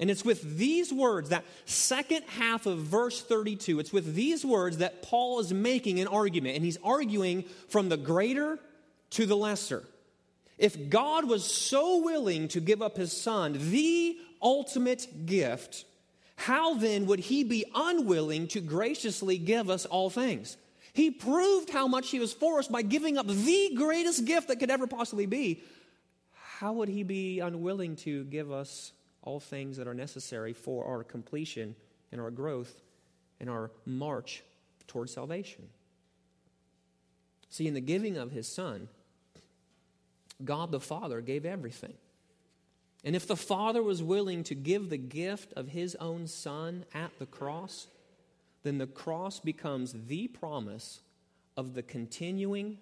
And 0.00 0.10
it's 0.10 0.24
with 0.24 0.58
these 0.58 0.92
words, 0.92 1.30
that 1.30 1.44
second 1.64 2.22
half 2.26 2.66
of 2.66 2.78
verse 2.78 3.20
32, 3.20 3.80
it's 3.80 3.92
with 3.92 4.14
these 4.14 4.44
words 4.44 4.78
that 4.78 5.02
Paul 5.02 5.40
is 5.40 5.52
making 5.52 5.98
an 5.98 6.06
argument. 6.06 6.54
And 6.54 6.64
he's 6.64 6.78
arguing 6.84 7.44
from 7.68 7.88
the 7.88 7.96
greater 7.96 8.58
to 9.10 9.26
the 9.26 9.36
lesser. 9.36 9.84
If 10.56 10.88
God 10.88 11.28
was 11.28 11.44
so 11.44 12.02
willing 12.02 12.48
to 12.48 12.60
give 12.60 12.80
up 12.80 12.96
his 12.96 13.12
son, 13.12 13.56
the 13.70 14.16
ultimate 14.40 15.26
gift, 15.26 15.84
how 16.38 16.74
then 16.74 17.06
would 17.06 17.20
he 17.20 17.44
be 17.44 17.64
unwilling 17.74 18.48
to 18.48 18.60
graciously 18.60 19.38
give 19.38 19.68
us 19.68 19.84
all 19.86 20.08
things? 20.08 20.56
He 20.92 21.10
proved 21.10 21.70
how 21.70 21.86
much 21.86 22.10
he 22.10 22.18
was 22.18 22.32
for 22.32 22.58
us 22.58 22.68
by 22.68 22.82
giving 22.82 23.18
up 23.18 23.26
the 23.26 23.72
greatest 23.74 24.24
gift 24.24 24.48
that 24.48 24.56
could 24.56 24.70
ever 24.70 24.86
possibly 24.86 25.26
be. 25.26 25.62
How 26.32 26.72
would 26.72 26.88
he 26.88 27.02
be 27.02 27.40
unwilling 27.40 27.96
to 27.96 28.24
give 28.24 28.50
us 28.50 28.92
all 29.22 29.40
things 29.40 29.76
that 29.76 29.86
are 29.86 29.94
necessary 29.94 30.54
for 30.54 30.86
our 30.86 31.04
completion 31.04 31.76
and 32.12 32.20
our 32.20 32.30
growth 32.30 32.80
and 33.40 33.50
our 33.50 33.70
march 33.84 34.42
toward 34.86 35.10
salvation. 35.10 35.68
See, 37.50 37.66
in 37.66 37.74
the 37.74 37.80
giving 37.80 38.16
of 38.16 38.30
his 38.30 38.48
son, 38.48 38.88
God 40.44 40.70
the 40.70 40.80
Father 40.80 41.20
gave 41.20 41.44
everything. 41.44 41.94
And 43.04 43.14
if 43.14 43.26
the 43.26 43.36
Father 43.36 43.82
was 43.82 44.02
willing 44.02 44.42
to 44.44 44.54
give 44.54 44.90
the 44.90 44.98
gift 44.98 45.52
of 45.54 45.68
his 45.68 45.94
own 45.96 46.26
Son 46.26 46.84
at 46.92 47.16
the 47.18 47.26
cross, 47.26 47.86
then 48.64 48.78
the 48.78 48.86
cross 48.86 49.38
becomes 49.40 49.94
the 50.06 50.28
promise 50.28 51.00
of 51.56 51.74
the 51.74 51.82
continuing, 51.82 52.78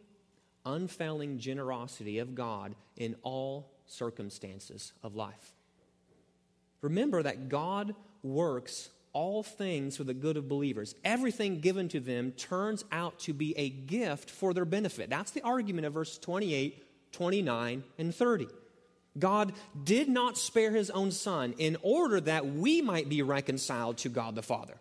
unfailing 0.65 1.39
generosity 1.39 2.19
of 2.19 2.35
God 2.35 2.75
in 2.97 3.15
all 3.23 3.71
circumstances 3.87 4.93
of 5.03 5.15
life. 5.15 5.53
Remember 6.81 7.23
that 7.23 7.49
God 7.49 7.95
works 8.23 8.91
all 9.13 9.43
things 9.43 9.97
for 9.97 10.05
the 10.05 10.13
good 10.13 10.37
of 10.37 10.49
believers. 10.49 10.95
Everything 11.05 11.61
given 11.61 11.89
to 11.89 12.01
them 12.01 12.33
turns 12.33 12.85
out 12.93 13.19
to 13.21 13.33
be 13.33 13.57
a 13.57 13.71
gift 13.71 14.31
for 14.31 14.53
their 14.53 14.67
benefit. 14.67 15.09
That's 15.09 15.31
the 15.31 15.43
argument 15.43 15.87
of 15.87 15.95
verses 15.95 16.19
28, 16.19 17.13
29, 17.13 17.85
and 17.99 18.15
30. 18.15 18.47
God 19.19 19.53
did 19.83 20.09
not 20.09 20.39
spare 20.39 20.73
his 20.73 20.91
own 20.91 21.13
son 21.13 21.55
in 21.59 21.77
order 21.83 22.21
that 22.21 22.47
we 22.47 22.83
might 22.83 23.09
be 23.09 23.23
reconciled 23.23 23.99
to 23.99 24.09
God 24.09 24.35
the 24.35 24.43
Father. 24.43 24.75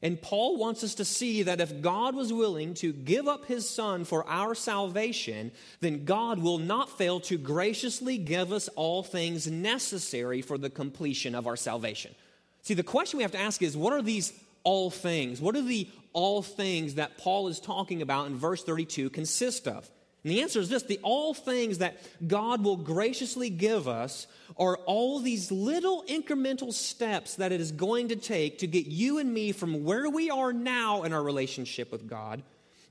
And 0.00 0.20
Paul 0.20 0.56
wants 0.56 0.84
us 0.84 0.94
to 0.96 1.04
see 1.04 1.42
that 1.42 1.60
if 1.60 1.80
God 1.80 2.14
was 2.14 2.32
willing 2.32 2.74
to 2.74 2.92
give 2.92 3.26
up 3.26 3.46
his 3.46 3.68
son 3.68 4.04
for 4.04 4.26
our 4.28 4.54
salvation, 4.54 5.50
then 5.80 6.04
God 6.04 6.38
will 6.38 6.58
not 6.58 6.96
fail 6.96 7.18
to 7.20 7.36
graciously 7.36 8.16
give 8.16 8.52
us 8.52 8.68
all 8.76 9.02
things 9.02 9.48
necessary 9.48 10.40
for 10.40 10.56
the 10.56 10.70
completion 10.70 11.34
of 11.34 11.48
our 11.48 11.56
salvation. 11.56 12.14
See, 12.62 12.74
the 12.74 12.84
question 12.84 13.16
we 13.16 13.24
have 13.24 13.32
to 13.32 13.40
ask 13.40 13.60
is 13.60 13.76
what 13.76 13.92
are 13.92 14.02
these 14.02 14.32
all 14.62 14.90
things? 14.90 15.40
What 15.40 15.56
are 15.56 15.62
the 15.62 15.88
all 16.12 16.42
things 16.42 16.94
that 16.94 17.18
Paul 17.18 17.48
is 17.48 17.58
talking 17.58 18.00
about 18.00 18.26
in 18.26 18.36
verse 18.36 18.62
32 18.62 19.10
consist 19.10 19.66
of? 19.66 19.90
And 20.24 20.32
the 20.32 20.42
answer 20.42 20.60
is 20.60 20.68
this 20.68 20.82
the 20.82 21.00
all 21.02 21.34
things 21.34 21.78
that 21.78 21.98
God 22.26 22.64
will 22.64 22.76
graciously 22.76 23.50
give 23.50 23.88
us 23.88 24.26
are 24.58 24.76
all 24.86 25.20
these 25.20 25.50
little 25.52 26.04
incremental 26.08 26.72
steps 26.72 27.36
that 27.36 27.52
it 27.52 27.60
is 27.60 27.72
going 27.72 28.08
to 28.08 28.16
take 28.16 28.58
to 28.58 28.66
get 28.66 28.86
you 28.86 29.18
and 29.18 29.32
me 29.32 29.52
from 29.52 29.84
where 29.84 30.08
we 30.08 30.30
are 30.30 30.52
now 30.52 31.04
in 31.04 31.12
our 31.12 31.22
relationship 31.22 31.92
with 31.92 32.08
God 32.08 32.42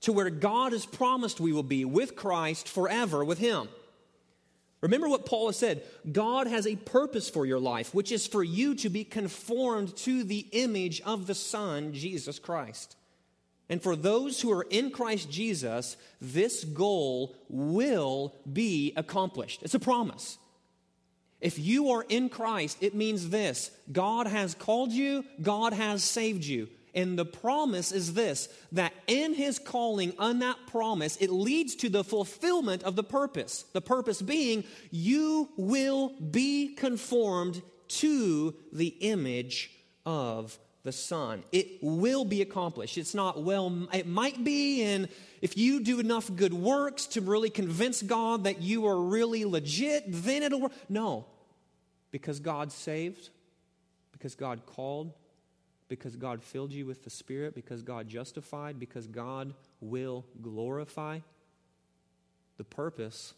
to 0.01 0.13
where 0.13 0.29
God 0.29 0.73
has 0.73 0.85
promised 0.85 1.39
we 1.39 1.53
will 1.53 1.63
be 1.63 1.85
with 1.85 2.15
Christ 2.15 2.67
forever 2.67 3.23
with 3.23 3.39
Him. 3.39 3.67
Remember 4.81 5.09
what 5.09 5.25
Paul 5.25 5.47
has 5.47 5.57
said 5.57 5.83
God 6.11 6.47
has 6.47 6.67
a 6.67 6.75
purpose 6.75 7.29
for 7.29 7.45
your 7.45 7.59
life, 7.59 7.93
which 7.93 8.11
is 8.11 8.27
for 8.27 8.43
you 8.43 8.75
to 8.75 8.89
be 8.89 9.03
conformed 9.03 9.95
to 9.97 10.23
the 10.23 10.47
image 10.51 11.01
of 11.01 11.27
the 11.27 11.35
Son, 11.35 11.93
Jesus 11.93 12.39
Christ. 12.39 12.95
And 13.69 13.81
for 13.81 13.95
those 13.95 14.39
who 14.39 14.51
are 14.51 14.65
in 14.69 14.91
Christ 14.91 15.29
Jesus, 15.29 15.97
this 16.21 16.63
goal 16.63 17.35
will 17.49 18.33
be 18.51 18.93
accomplished. 18.95 19.61
It's 19.63 19.73
a 19.73 19.79
promise. 19.79 20.37
If 21.41 21.59
you 21.59 21.91
are 21.91 22.05
in 22.07 22.29
Christ, 22.29 22.77
it 22.81 22.95
means 22.95 23.29
this 23.29 23.71
God 23.91 24.27
has 24.27 24.55
called 24.55 24.91
you, 24.91 25.23
God 25.41 25.73
has 25.73 26.03
saved 26.03 26.45
you. 26.45 26.69
And 26.95 27.19
the 27.19 27.25
promise 27.25 27.91
is 27.91 28.15
this 28.15 28.49
that 28.71 28.93
in 29.05 29.35
his 29.35 29.59
calling, 29.59 30.13
on 30.17 30.39
that 30.39 30.57
promise, 30.67 31.15
it 31.17 31.29
leads 31.29 31.75
to 31.75 31.89
the 31.89 32.03
fulfillment 32.03 32.83
of 32.83 32.95
the 32.95 33.03
purpose. 33.03 33.65
The 33.73 33.81
purpose 33.81 34.21
being, 34.21 34.63
you 34.89 35.49
will 35.57 36.09
be 36.09 36.73
conformed 36.73 37.61
to 37.89 38.55
the 38.73 38.87
image 38.87 39.71
of 40.05 40.57
the 40.83 40.91
Son. 40.91 41.43
It 41.51 41.79
will 41.81 42.23
be 42.23 42.41
accomplished. 42.41 42.97
It's 42.97 43.13
not, 43.13 43.43
well, 43.43 43.87
it 43.93 44.07
might 44.07 44.43
be, 44.43 44.83
and 44.83 45.09
if 45.41 45.57
you 45.57 45.81
do 45.81 45.99
enough 45.99 46.33
good 46.35 46.53
works 46.53 47.07
to 47.07 47.21
really 47.21 47.49
convince 47.49 48.01
God 48.01 48.45
that 48.45 48.61
you 48.61 48.87
are 48.87 48.99
really 48.99 49.43
legit, 49.45 50.05
then 50.07 50.43
it'll 50.43 50.61
work. 50.61 50.71
No, 50.87 51.25
because 52.11 52.39
God 52.39 52.71
saved, 52.71 53.29
because 54.13 54.35
God 54.35 54.65
called, 54.65 55.13
because 55.89 56.15
God 56.15 56.43
filled 56.43 56.71
you 56.71 56.85
with 56.85 57.03
the 57.03 57.09
Spirit, 57.09 57.55
because 57.55 57.81
God 57.81 58.07
justified, 58.07 58.79
because 58.79 59.07
God 59.07 59.53
will 59.81 60.25
glorify 60.41 61.19
the 62.57 62.63
purpose 62.63 63.33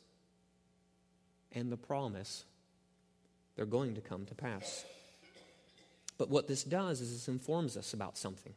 and 1.51 1.71
the 1.71 1.77
promise, 1.77 2.45
they're 3.55 3.65
going 3.65 3.95
to 3.95 4.01
come 4.01 4.25
to 4.25 4.35
pass. 4.35 4.85
But 6.19 6.29
what 6.29 6.47
this 6.47 6.63
does 6.63 7.01
is 7.01 7.13
this 7.13 7.27
informs 7.29 7.75
us 7.75 7.93
about 7.93 8.15
something. 8.17 8.53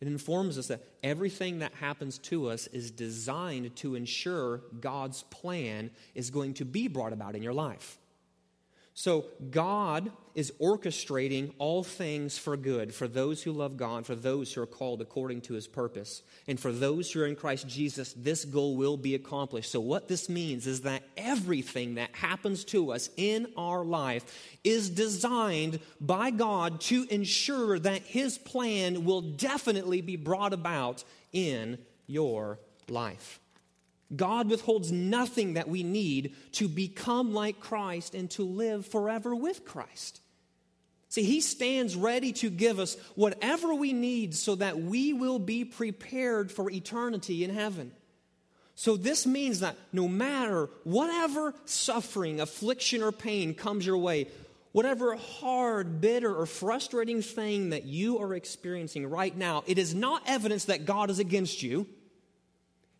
It 0.00 0.08
informs 0.08 0.58
us 0.58 0.66
that 0.66 0.82
everything 1.02 1.60
that 1.60 1.72
happens 1.72 2.18
to 2.18 2.50
us 2.50 2.66
is 2.66 2.90
designed 2.90 3.74
to 3.76 3.94
ensure 3.94 4.60
God's 4.80 5.22
plan 5.22 5.90
is 6.14 6.28
going 6.28 6.52
to 6.54 6.66
be 6.66 6.88
brought 6.88 7.14
about 7.14 7.34
in 7.34 7.42
your 7.42 7.54
life. 7.54 7.96
So, 8.98 9.26
God 9.50 10.10
is 10.34 10.54
orchestrating 10.58 11.52
all 11.58 11.84
things 11.84 12.38
for 12.38 12.56
good 12.56 12.94
for 12.94 13.06
those 13.06 13.42
who 13.42 13.52
love 13.52 13.76
God, 13.76 14.06
for 14.06 14.14
those 14.14 14.54
who 14.54 14.62
are 14.62 14.66
called 14.66 15.02
according 15.02 15.42
to 15.42 15.52
his 15.52 15.68
purpose. 15.68 16.22
And 16.48 16.58
for 16.58 16.72
those 16.72 17.12
who 17.12 17.20
are 17.20 17.26
in 17.26 17.36
Christ 17.36 17.68
Jesus, 17.68 18.14
this 18.14 18.46
goal 18.46 18.74
will 18.74 18.96
be 18.96 19.14
accomplished. 19.14 19.70
So, 19.70 19.80
what 19.80 20.08
this 20.08 20.30
means 20.30 20.66
is 20.66 20.80
that 20.80 21.02
everything 21.18 21.96
that 21.96 22.14
happens 22.14 22.64
to 22.66 22.90
us 22.92 23.10
in 23.18 23.48
our 23.54 23.84
life 23.84 24.56
is 24.64 24.88
designed 24.88 25.78
by 26.00 26.30
God 26.30 26.80
to 26.82 27.06
ensure 27.10 27.78
that 27.78 28.00
his 28.00 28.38
plan 28.38 29.04
will 29.04 29.20
definitely 29.20 30.00
be 30.00 30.16
brought 30.16 30.54
about 30.54 31.04
in 31.34 31.76
your 32.06 32.58
life. 32.88 33.40
God 34.14 34.48
withholds 34.48 34.92
nothing 34.92 35.54
that 35.54 35.68
we 35.68 35.82
need 35.82 36.34
to 36.52 36.68
become 36.68 37.34
like 37.34 37.58
Christ 37.58 38.14
and 38.14 38.30
to 38.32 38.44
live 38.44 38.86
forever 38.86 39.34
with 39.34 39.64
Christ. 39.64 40.20
See, 41.08 41.24
He 41.24 41.40
stands 41.40 41.96
ready 41.96 42.32
to 42.34 42.50
give 42.50 42.78
us 42.78 42.96
whatever 43.14 43.74
we 43.74 43.92
need 43.92 44.34
so 44.34 44.54
that 44.56 44.78
we 44.78 45.12
will 45.12 45.38
be 45.38 45.64
prepared 45.64 46.52
for 46.52 46.70
eternity 46.70 47.42
in 47.42 47.50
heaven. 47.50 47.92
So, 48.74 48.96
this 48.96 49.26
means 49.26 49.60
that 49.60 49.76
no 49.92 50.06
matter 50.06 50.68
whatever 50.84 51.54
suffering, 51.64 52.40
affliction, 52.40 53.02
or 53.02 53.10
pain 53.10 53.54
comes 53.54 53.86
your 53.86 53.96
way, 53.96 54.28
whatever 54.72 55.16
hard, 55.16 56.02
bitter, 56.02 56.34
or 56.34 56.44
frustrating 56.44 57.22
thing 57.22 57.70
that 57.70 57.84
you 57.84 58.18
are 58.18 58.34
experiencing 58.34 59.06
right 59.06 59.34
now, 59.34 59.64
it 59.66 59.78
is 59.78 59.94
not 59.94 60.22
evidence 60.26 60.66
that 60.66 60.84
God 60.84 61.08
is 61.08 61.18
against 61.18 61.62
you. 61.62 61.86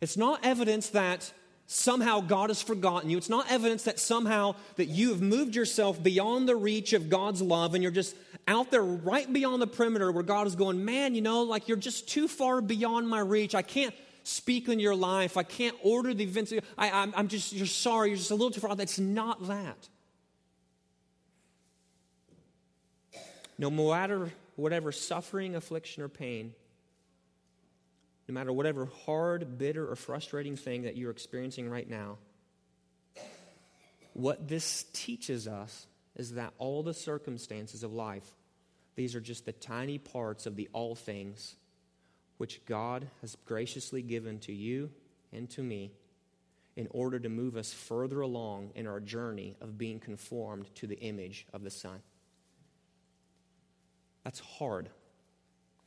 It's 0.01 0.17
not 0.17 0.45
evidence 0.45 0.89
that 0.89 1.31
somehow 1.67 2.21
God 2.21 2.49
has 2.49 2.61
forgotten 2.61 3.09
you. 3.09 3.17
It's 3.17 3.29
not 3.29 3.51
evidence 3.51 3.83
that 3.83 3.99
somehow 3.99 4.55
that 4.77 4.85
you 4.85 5.09
have 5.09 5.21
moved 5.21 5.55
yourself 5.55 6.01
beyond 6.01 6.47
the 6.47 6.55
reach 6.55 6.93
of 6.93 7.09
God's 7.09 7.41
love 7.41 7.73
and 7.73 7.83
you're 7.83 7.91
just 7.91 8.15
out 8.47 8.71
there 8.71 8.83
right 8.83 9.31
beyond 9.31 9.61
the 9.61 9.67
perimeter 9.67 10.11
where 10.11 10.23
God 10.23 10.47
is 10.47 10.55
going, 10.55 10.85
man, 10.85 11.13
you 11.13 11.21
know, 11.21 11.43
like 11.43 11.67
you're 11.67 11.75
just 11.75 12.07
too 12.07 12.27
far 12.29 12.61
beyond 12.61 13.09
my 13.09 13.19
reach. 13.19 13.53
I 13.53 13.61
can't 13.61 13.93
speak 14.23 14.69
in 14.69 14.79
your 14.79 14.95
life. 14.95 15.35
I 15.35 15.43
can't 15.43 15.75
order 15.83 16.13
the 16.13 16.23
events. 16.23 16.53
I, 16.77 16.89
I'm, 16.89 17.13
I'm 17.15 17.27
just, 17.27 17.51
you're 17.51 17.65
sorry. 17.65 18.09
You're 18.09 18.17
just 18.17 18.31
a 18.31 18.35
little 18.35 18.51
too 18.51 18.61
far. 18.61 18.75
That's 18.75 18.99
not 18.99 19.47
that. 19.47 19.89
No 23.57 23.69
matter 23.69 24.31
whatever 24.55 24.91
suffering, 24.91 25.55
affliction, 25.55 26.03
or 26.03 26.09
pain, 26.09 26.53
no 28.27 28.33
matter 28.33 28.51
whatever 28.51 28.89
hard, 29.05 29.57
bitter, 29.57 29.89
or 29.89 29.95
frustrating 29.95 30.55
thing 30.55 30.83
that 30.83 30.97
you're 30.97 31.11
experiencing 31.11 31.69
right 31.69 31.89
now, 31.89 32.17
what 34.13 34.47
this 34.47 34.85
teaches 34.93 35.47
us 35.47 35.87
is 36.15 36.33
that 36.33 36.53
all 36.57 36.83
the 36.83 36.93
circumstances 36.93 37.83
of 37.83 37.93
life, 37.93 38.27
these 38.95 39.15
are 39.15 39.21
just 39.21 39.45
the 39.45 39.51
tiny 39.51 39.97
parts 39.97 40.45
of 40.45 40.55
the 40.55 40.67
all 40.73 40.95
things 40.95 41.55
which 42.37 42.65
God 42.65 43.07
has 43.21 43.37
graciously 43.45 44.01
given 44.01 44.39
to 44.39 44.53
you 44.53 44.89
and 45.31 45.49
to 45.51 45.61
me 45.61 45.91
in 46.75 46.87
order 46.91 47.19
to 47.19 47.29
move 47.29 47.55
us 47.57 47.73
further 47.73 48.21
along 48.21 48.71
in 48.75 48.87
our 48.87 48.99
journey 48.99 49.55
of 49.61 49.77
being 49.77 49.99
conformed 49.99 50.73
to 50.75 50.87
the 50.87 50.99
image 50.99 51.47
of 51.53 51.63
the 51.63 51.71
Son. 51.71 51.99
That's 54.23 54.39
hard. 54.39 54.89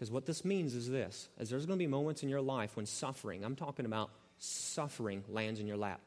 Because 0.00 0.10
what 0.10 0.24
this 0.24 0.46
means 0.46 0.74
is 0.74 0.88
this 0.88 1.28
is 1.38 1.50
there's 1.50 1.66
going 1.66 1.78
to 1.78 1.82
be 1.82 1.86
moments 1.86 2.22
in 2.22 2.30
your 2.30 2.40
life 2.40 2.74
when 2.74 2.86
suffering, 2.86 3.44
I'm 3.44 3.54
talking 3.54 3.84
about 3.84 4.08
suffering, 4.38 5.22
lands 5.28 5.60
in 5.60 5.66
your 5.66 5.76
lap. 5.76 6.00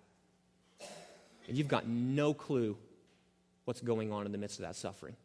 And 1.47 1.56
you've 1.56 1.67
got 1.67 1.88
no 1.88 2.34
clue 2.34 2.75
what's 3.65 3.82
going 3.82 4.12
on 4.12 4.25
in 4.25 4.32
the 4.32 4.39
midst 4.39 4.58
of 4.58 4.65
that 4.65 4.75
suffering. 4.75 5.15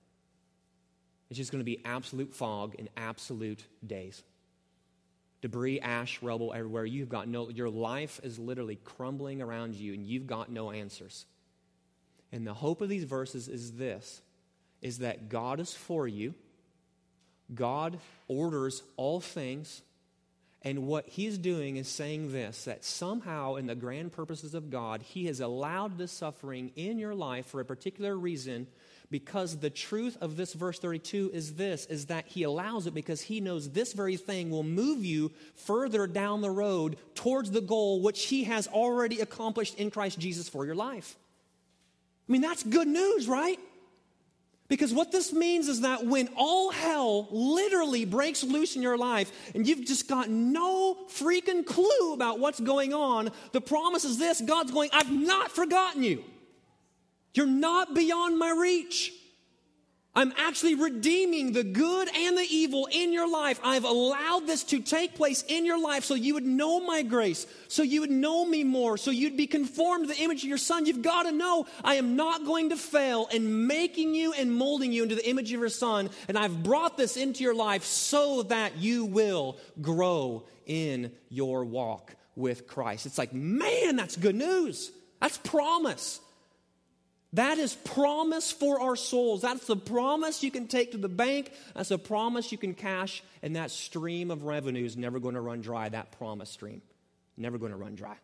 It's 1.31 1.38
just 1.38 1.50
going 1.50 1.61
to 1.61 1.64
be 1.64 1.81
absolute 1.87 2.35
fog 2.35 2.74
and 2.78 2.90
absolute 2.94 3.64
daze. 3.87 4.22
Debris, 5.40 5.81
ash, 5.81 6.20
rubble 6.20 6.52
everywhere. 6.52 6.85
You've 6.85 7.09
got 7.09 7.26
no, 7.26 7.48
your 7.48 7.70
life 7.70 8.20
is 8.22 8.38
literally 8.38 8.76
crumbling 8.85 9.40
around 9.40 9.76
you 9.76 9.94
and 9.94 10.07
you've 10.07 10.26
got 10.26 10.52
no 10.52 10.72
answers. 10.72 11.24
And 12.33 12.46
the 12.46 12.52
hope 12.52 12.83
of 12.83 12.90
these 12.90 13.04
verses 13.04 13.48
is 13.48 13.72
this 13.72 14.20
is 14.83 14.98
that 14.98 15.31
God 15.31 15.59
is 15.59 15.72
for 15.72 16.07
you 16.07 16.35
God 17.54 17.98
orders 18.26 18.82
all 18.96 19.20
things. 19.20 19.82
And 20.62 20.87
what 20.87 21.08
he's 21.08 21.38
doing 21.38 21.76
is 21.76 21.88
saying 21.88 22.32
this 22.32 22.64
that 22.64 22.84
somehow, 22.84 23.56
in 23.56 23.66
the 23.66 23.74
grand 23.74 24.12
purposes 24.12 24.54
of 24.54 24.70
God, 24.70 25.02
he 25.02 25.26
has 25.26 25.40
allowed 25.40 25.98
this 25.98 26.12
suffering 26.12 26.72
in 26.76 26.98
your 26.98 27.14
life 27.14 27.46
for 27.46 27.61
a 27.61 27.64
particular 27.64 28.16
reason 28.16 28.66
because 29.11 29.58
the 29.58 29.70
truth 29.70 30.16
of 30.20 30.37
this 30.37 30.52
verse 30.52 30.78
32 30.78 31.30
is 31.32 31.54
this 31.54 31.87
is 31.87 32.06
that 32.06 32.26
he 32.26 32.42
allows 32.42 32.87
it 32.87 32.94
because 32.94 33.22
he 33.22 33.40
knows 33.40 33.70
this 33.70 33.92
very 33.92 34.16
thing 34.16 34.50
will 34.50 34.62
move 34.62 35.04
you 35.04 35.32
further 35.54 36.06
down 36.06 36.42
the 36.42 36.50
road 36.50 36.96
towards 37.14 37.50
the 37.50 37.61
goal 37.61 38.02
which 38.02 38.26
he 38.26 38.44
has 38.44 38.66
already 38.66 39.20
accomplished 39.20 39.78
in 39.78 39.90
Christ 39.90 40.18
Jesus 40.18 40.48
for 40.48 40.66
your 40.66 40.74
life. 40.74 41.16
I 42.28 42.32
mean, 42.32 42.42
that's 42.42 42.62
good 42.62 42.88
news, 42.88 43.26
right? 43.26 43.58
Because 44.68 44.92
what 44.92 45.11
this 45.11 45.33
means 45.33 45.66
is 45.66 45.81
that 45.81 46.04
when 46.04 46.28
all 46.37 46.70
hell 46.70 47.26
literally 47.31 48.04
breaks 48.04 48.44
loose 48.44 48.76
in 48.76 48.83
your 48.83 48.98
life 48.98 49.33
and 49.54 49.66
you've 49.66 49.87
just 49.87 50.09
got 50.09 50.28
no 50.28 50.94
freaking 51.09 51.64
clue 51.64 52.12
about 52.12 52.38
what's 52.38 52.61
going 52.61 52.92
on, 52.92 53.31
the 53.52 53.62
promise 53.62 54.04
is 54.04 54.18
this 54.18 54.42
God's 54.42 54.70
going, 54.70 54.90
I've 54.92 55.11
not 55.11 55.50
forgotten 55.50 56.02
you. 56.02 56.22
You're 57.33 57.46
not 57.46 57.94
beyond 57.94 58.38
my 58.38 58.50
reach. 58.50 59.12
I'm 60.18 60.33
actually 60.37 60.74
redeeming 60.74 61.52
the 61.52 61.62
good 61.62 62.09
and 62.12 62.37
the 62.37 62.44
evil 62.50 62.88
in 62.90 63.12
your 63.12 63.31
life. 63.31 63.61
I've 63.62 63.85
allowed 63.85 64.48
this 64.48 64.64
to 64.64 64.81
take 64.81 65.14
place 65.14 65.44
in 65.46 65.64
your 65.64 65.81
life 65.81 66.02
so 66.02 66.14
you 66.14 66.35
would 66.35 66.44
know 66.44 66.81
my 66.81 67.02
grace, 67.02 67.46
so 67.68 67.85
you 67.85 68.00
would 68.00 68.11
know 68.11 68.44
me 68.44 68.64
more, 68.64 68.96
so 68.96 69.12
you'd 69.12 69.37
be 69.37 69.46
conformed 69.46 70.09
to 70.09 70.12
the 70.12 70.20
image 70.20 70.42
of 70.42 70.48
your 70.48 70.59
son. 70.59 70.87
You've 70.87 71.02
got 71.02 71.22
to 71.22 71.31
know 71.31 71.68
I 71.85 71.94
am 71.94 72.16
not 72.16 72.44
going 72.44 72.70
to 72.70 72.76
fail 72.76 73.28
in 73.31 73.68
making 73.68 74.12
you 74.12 74.33
and 74.33 74.52
molding 74.52 74.90
you 74.90 75.04
into 75.04 75.14
the 75.14 75.28
image 75.31 75.52
of 75.52 75.61
your 75.61 75.68
son. 75.68 76.11
And 76.26 76.37
I've 76.37 76.64
brought 76.64 76.96
this 76.96 77.16
into 77.16 77.44
your 77.44 77.54
life 77.54 77.85
so 77.85 78.42
that 78.42 78.76
you 78.76 79.04
will 79.04 79.57
grow 79.81 80.42
in 80.66 81.12
your 81.28 81.64
walk 81.64 82.16
with 82.35 82.66
Christ. 82.66 83.07
It's 83.07 83.18
like, 83.18 83.33
man, 83.33 83.94
that's 83.94 84.16
good 84.16 84.35
news. 84.35 84.90
That's 85.20 85.38
promise. 85.38 86.18
That 87.34 87.58
is 87.58 87.74
promise 87.74 88.50
for 88.50 88.80
our 88.80 88.96
souls. 88.96 89.42
That's 89.42 89.66
the 89.66 89.76
promise 89.76 90.42
you 90.42 90.50
can 90.50 90.66
take 90.66 90.92
to 90.92 90.98
the 90.98 91.10
bank. 91.10 91.52
That's 91.74 91.90
a 91.90 91.98
promise 91.98 92.50
you 92.52 92.58
can 92.58 92.72
cash, 92.72 93.22
and 93.42 93.56
that 93.56 93.70
stream 93.70 94.30
of 94.30 94.44
revenue 94.44 94.84
is 94.84 94.96
never 94.96 95.20
going 95.20 95.34
to 95.34 95.40
run 95.40 95.60
dry. 95.60 95.90
That 95.90 96.12
promise 96.12 96.48
stream, 96.48 96.80
never 97.36 97.58
going 97.58 97.72
to 97.72 97.76
run 97.76 97.94
dry. 97.94 98.16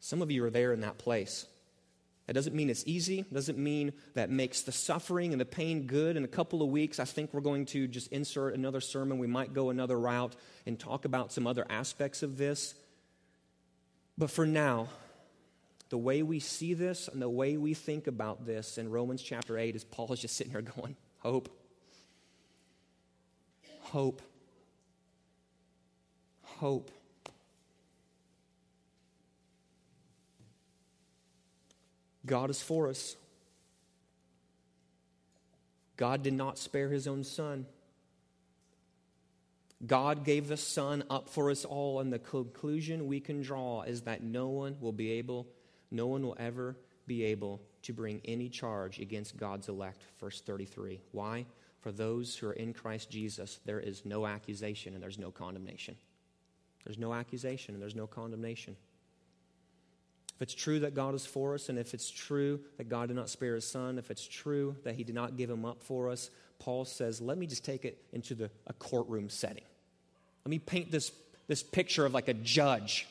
Some 0.00 0.20
of 0.20 0.30
you 0.30 0.44
are 0.44 0.50
there 0.50 0.72
in 0.72 0.80
that 0.80 0.98
place. 0.98 1.46
That 2.26 2.34
doesn't 2.34 2.54
mean 2.54 2.70
it's 2.70 2.84
easy. 2.86 3.20
It 3.20 3.32
doesn't 3.32 3.58
mean 3.58 3.92
that 4.14 4.30
makes 4.30 4.62
the 4.62 4.72
suffering 4.72 5.32
and 5.32 5.40
the 5.40 5.46
pain 5.46 5.86
good. 5.86 6.16
In 6.16 6.24
a 6.24 6.28
couple 6.28 6.62
of 6.62 6.68
weeks, 6.68 7.00
I 7.00 7.04
think 7.04 7.32
we're 7.32 7.40
going 7.40 7.66
to 7.66 7.88
just 7.88 8.12
insert 8.12 8.54
another 8.54 8.80
sermon. 8.80 9.18
We 9.18 9.26
might 9.26 9.54
go 9.54 9.70
another 9.70 9.98
route 9.98 10.36
and 10.66 10.78
talk 10.78 11.04
about 11.04 11.32
some 11.32 11.46
other 11.46 11.66
aspects 11.68 12.22
of 12.22 12.36
this. 12.36 12.74
But 14.18 14.30
for 14.30 14.46
now, 14.46 14.88
the 15.92 15.98
way 15.98 16.22
we 16.22 16.40
see 16.40 16.72
this 16.72 17.06
and 17.06 17.20
the 17.20 17.28
way 17.28 17.58
we 17.58 17.74
think 17.74 18.06
about 18.06 18.46
this 18.46 18.78
in 18.78 18.88
Romans 18.88 19.22
chapter 19.22 19.58
8 19.58 19.76
is 19.76 19.84
Paul 19.84 20.10
is 20.14 20.20
just 20.20 20.34
sitting 20.34 20.50
here 20.50 20.62
going, 20.62 20.96
Hope. 21.18 21.50
Hope. 23.80 24.22
Hope. 26.44 26.90
God 32.24 32.48
is 32.48 32.62
for 32.62 32.88
us. 32.88 33.14
God 35.98 36.22
did 36.22 36.32
not 36.32 36.56
spare 36.56 36.88
his 36.88 37.06
own 37.06 37.22
son. 37.22 37.66
God 39.86 40.24
gave 40.24 40.48
the 40.48 40.56
Son 40.56 41.04
up 41.10 41.28
for 41.28 41.50
us 41.50 41.66
all, 41.66 42.00
and 42.00 42.10
the 42.10 42.18
conclusion 42.18 43.08
we 43.08 43.20
can 43.20 43.42
draw 43.42 43.82
is 43.82 44.02
that 44.02 44.22
no 44.22 44.48
one 44.48 44.76
will 44.80 44.92
be 44.92 45.10
able, 45.12 45.48
no 45.92 46.06
one 46.06 46.22
will 46.22 46.36
ever 46.38 46.76
be 47.06 47.24
able 47.24 47.60
to 47.82 47.92
bring 47.92 48.20
any 48.24 48.48
charge 48.48 48.98
against 48.98 49.36
God's 49.36 49.68
elect. 49.68 50.02
Verse 50.20 50.40
33. 50.40 51.00
Why? 51.12 51.46
For 51.80 51.92
those 51.92 52.36
who 52.36 52.48
are 52.48 52.52
in 52.52 52.72
Christ 52.72 53.10
Jesus, 53.10 53.58
there 53.64 53.80
is 53.80 54.04
no 54.04 54.26
accusation 54.26 54.94
and 54.94 55.02
there's 55.02 55.18
no 55.18 55.30
condemnation. 55.30 55.96
There's 56.84 56.98
no 56.98 57.12
accusation 57.12 57.74
and 57.74 57.82
there's 57.82 57.96
no 57.96 58.06
condemnation. 58.06 58.76
If 60.36 60.42
it's 60.42 60.54
true 60.54 60.80
that 60.80 60.94
God 60.94 61.14
is 61.14 61.26
for 61.26 61.54
us, 61.54 61.68
and 61.68 61.78
if 61.78 61.92
it's 61.94 62.10
true 62.10 62.60
that 62.78 62.88
God 62.88 63.08
did 63.08 63.16
not 63.16 63.28
spare 63.28 63.54
his 63.54 63.68
son, 63.68 63.98
if 63.98 64.10
it's 64.10 64.26
true 64.26 64.76
that 64.84 64.94
he 64.94 65.04
did 65.04 65.14
not 65.14 65.36
give 65.36 65.50
him 65.50 65.64
up 65.64 65.82
for 65.82 66.08
us, 66.08 66.30
Paul 66.58 66.84
says, 66.84 67.20
let 67.20 67.36
me 67.36 67.46
just 67.46 67.64
take 67.64 67.84
it 67.84 68.02
into 68.12 68.34
the, 68.34 68.50
a 68.66 68.72
courtroom 68.72 69.28
setting. 69.28 69.64
Let 70.44 70.50
me 70.50 70.58
paint 70.58 70.90
this, 70.90 71.12
this 71.48 71.62
picture 71.62 72.06
of 72.06 72.14
like 72.14 72.28
a 72.28 72.34
judge 72.34 73.06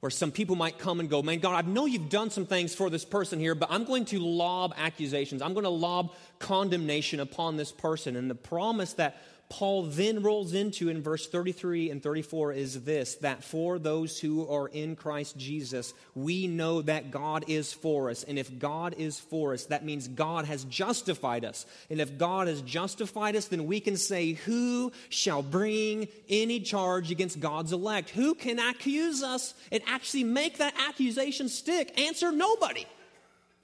where 0.00 0.10
some 0.10 0.32
people 0.32 0.56
might 0.56 0.78
come 0.78 0.98
and 0.98 1.08
go, 1.08 1.22
Man, 1.22 1.38
God, 1.38 1.62
I 1.62 1.68
know 1.68 1.86
you've 1.86 2.08
done 2.08 2.30
some 2.30 2.46
things 2.46 2.74
for 2.74 2.90
this 2.90 3.04
person 3.04 3.38
here, 3.38 3.54
but 3.54 3.70
I'm 3.70 3.84
going 3.84 4.06
to 4.06 4.18
lob 4.18 4.74
accusations. 4.76 5.42
I'm 5.42 5.54
going 5.54 5.64
to 5.64 5.70
lob 5.70 6.14
condemnation 6.38 7.20
upon 7.20 7.56
this 7.56 7.70
person. 7.70 8.16
And 8.16 8.30
the 8.30 8.34
promise 8.34 8.94
that 8.94 9.22
Paul 9.50 9.82
then 9.82 10.22
rolls 10.22 10.54
into 10.54 10.88
in 10.88 11.02
verse 11.02 11.26
33 11.26 11.90
and 11.90 12.00
34 12.00 12.52
is 12.52 12.84
this 12.84 13.16
that 13.16 13.42
for 13.42 13.80
those 13.80 14.20
who 14.20 14.48
are 14.48 14.68
in 14.68 14.94
Christ 14.94 15.36
Jesus, 15.36 15.92
we 16.14 16.46
know 16.46 16.82
that 16.82 17.10
God 17.10 17.44
is 17.48 17.72
for 17.72 18.10
us. 18.10 18.22
And 18.22 18.38
if 18.38 18.60
God 18.60 18.94
is 18.96 19.18
for 19.18 19.52
us, 19.52 19.64
that 19.64 19.84
means 19.84 20.06
God 20.06 20.44
has 20.44 20.62
justified 20.64 21.44
us. 21.44 21.66
And 21.90 22.00
if 22.00 22.16
God 22.16 22.46
has 22.46 22.62
justified 22.62 23.34
us, 23.34 23.46
then 23.46 23.66
we 23.66 23.80
can 23.80 23.96
say, 23.96 24.34
Who 24.34 24.92
shall 25.08 25.42
bring 25.42 26.06
any 26.28 26.60
charge 26.60 27.10
against 27.10 27.40
God's 27.40 27.72
elect? 27.72 28.10
Who 28.10 28.36
can 28.36 28.60
accuse 28.60 29.24
us 29.24 29.54
and 29.72 29.82
actually 29.88 30.24
make 30.24 30.58
that 30.58 30.74
accusation 30.88 31.48
stick? 31.48 32.00
Answer 32.00 32.30
nobody. 32.30 32.86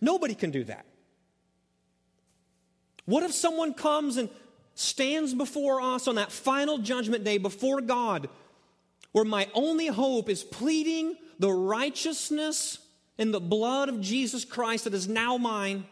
Nobody 0.01 0.35
can 0.35 0.51
do 0.51 0.64
that. 0.64 0.85
What 3.05 3.22
if 3.22 3.33
someone 3.33 3.72
comes 3.72 4.16
and 4.16 4.29
stands 4.77 5.35
before 5.35 5.81
us 5.81 6.07
on 6.07 6.15
that 6.15 6.31
final 6.31 6.79
judgment 6.79 7.25
day 7.25 7.39
before 7.39 7.81
God, 7.81 8.29
where 9.11 9.25
my 9.25 9.49
only 9.55 9.87
hope 9.87 10.29
is 10.29 10.45
pleading 10.45 11.17
the 11.39 11.51
righteousness 11.51 12.79
and 13.19 13.33
the 13.33 13.41
blood 13.41 13.89
of 13.89 14.01
Jesus 14.01 14.45
Christ 14.45 14.85
that 14.85 14.95
is 14.95 15.09
now 15.09 15.39
mine 15.39 15.87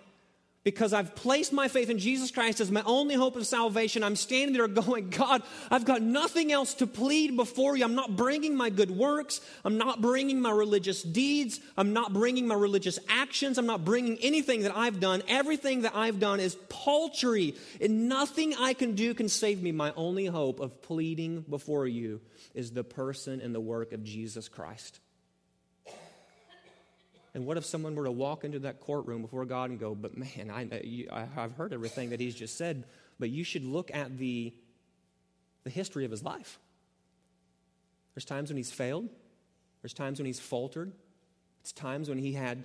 because 0.65 0.95
I've 0.95 1.15
placed 1.15 1.53
my 1.53 1.69
faith 1.69 1.91
in 1.91 1.99
Jesus 1.99 2.31
Christ 2.31 2.59
as 2.59 2.71
my 2.71 2.83
only 2.87 3.15
hope 3.15 3.37
of 3.37 3.47
salvation, 3.47 4.03
I'm 4.03 4.17
standing 4.17 4.57
there 4.57 4.67
going, 4.69 5.11
God, 5.11 5.43
I've 5.71 5.85
got 5.85 6.01
nothing 6.01 6.51
else 6.51 6.75
to 6.75 6.87
plead 6.87 7.37
before 7.37 7.77
you. 7.77 7.85
I'm 7.85 7.95
not 7.95 8.17
bringing 8.17 8.57
my 8.57 8.71
good 8.71 8.91
works. 8.91 9.43
I'm 9.65 9.77
not 9.77 10.01
bringing 10.01 10.41
my 10.41 10.51
religious 10.51 11.03
deeds. 11.03 11.61
I'm 11.77 11.93
not 11.93 12.15
bringing 12.15 12.47
my 12.47 12.55
religious 12.55 12.99
actions. 13.09 13.59
I'm 13.59 13.67
not 13.67 13.85
bringing 13.85 14.17
anything 14.19 14.63
that 14.63 14.75
I've 14.75 15.01
done. 15.01 15.23
Everything 15.29 15.83
that 15.83 15.95
I've 15.95 16.19
done 16.19 16.41
is 16.41 16.57
paltry, 16.71 17.55
and 17.81 18.09
nothing 18.09 18.55
I 18.55 18.73
can 18.73 18.95
do 18.95 19.13
can 19.13 19.29
save 19.29 19.63
me. 19.63 19.71
My 19.71 19.93
only 19.97 20.27
hope 20.27 20.61
of 20.61 20.81
pleading 20.81 21.45
before 21.49 21.87
you 21.87 22.23
is 22.55 22.71
the 22.71 22.85
person 22.85 23.41
and 23.43 23.55
the 23.55 23.61
work 23.61 23.93
of 23.93 24.03
Jesus 24.03 24.49
Christ. 24.49 25.01
And 27.35 27.47
what 27.47 27.57
if 27.57 27.65
someone 27.65 27.97
were 27.97 28.05
to 28.05 28.13
walk 28.13 28.45
into 28.45 28.61
that 28.61 28.81
courtroom 28.81 29.23
before 29.23 29.45
God 29.45 29.71
and 29.71 29.79
go, 29.79 29.95
but 29.95 30.17
man, 30.17 30.51
I, 30.51 31.29
I've 31.37 31.53
heard 31.53 31.73
everything 31.73 32.11
that 32.11 32.21
he's 32.21 32.35
just 32.35 32.57
said, 32.57 32.85
but 33.19 33.29
you 33.29 33.43
should 33.43 33.65
look 33.65 33.93
at 33.93 34.17
the, 34.19 34.55
the 35.65 35.71
history 35.71 36.05
of 36.05 36.13
his 36.13 36.23
life. 36.23 36.61
There's 38.15 38.25
times 38.25 38.51
when 38.51 38.57
he's 38.57 38.71
failed, 38.71 39.09
there's 39.83 39.95
times 39.95 40.21
when 40.21 40.27
he's 40.27 40.39
faltered, 40.39 40.93
it's 41.61 41.73
times 41.73 42.09
when 42.09 42.19
he 42.19 42.35
had 42.35 42.65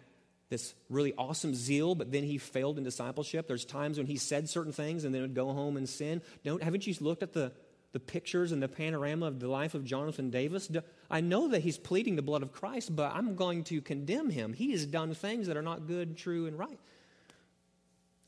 this 0.50 0.74
really 0.90 1.14
awesome 1.18 1.56
zeal, 1.56 1.96
but 1.96 2.12
then 2.12 2.24
he 2.24 2.38
failed 2.38 2.78
in 2.78 2.84
discipleship. 2.84 3.48
There's 3.48 3.66
times 3.66 3.98
when 3.98 4.08
he 4.08 4.18
said 4.18 4.50
certain 4.50 4.72
things 4.72 5.04
and 5.04 5.14
then 5.14 5.22
would 5.22 5.36
go 5.36 5.54
home 5.54 5.78
and 5.78 5.88
sin. 5.88 6.22
Don't, 6.44 6.62
haven't 6.62 6.86
you 6.86 6.96
looked 7.00 7.24
at 7.24 7.34
the, 7.34 7.52
the 7.92 8.00
pictures 8.00 8.52
and 8.52 8.62
the 8.62 8.68
panorama 8.68 9.26
of 9.26 9.40
the 9.40 9.48
life 9.48 9.74
of 9.74 9.84
Jonathan 9.84 10.30
Davis? 10.30 10.70
I 11.10 11.22
know 11.22 11.48
that 11.50 11.62
he's 11.62 11.78
pleading 11.78 12.16
the 12.16 12.22
blood 12.22 12.44
of 12.44 12.52
Christ, 12.52 12.96
but 12.96 13.14
I'm 13.14 13.36
going 13.36 13.64
to 13.66 13.82
condemn 13.82 14.30
him. 14.30 14.54
He 14.54 14.72
has 14.72 14.86
done 14.86 15.14
things 15.14 15.48
that 15.48 15.58
are 15.58 15.62
not 15.62 15.88
good, 15.88 16.18
true, 16.18 16.46
and 16.46 16.58
right. 16.58 16.80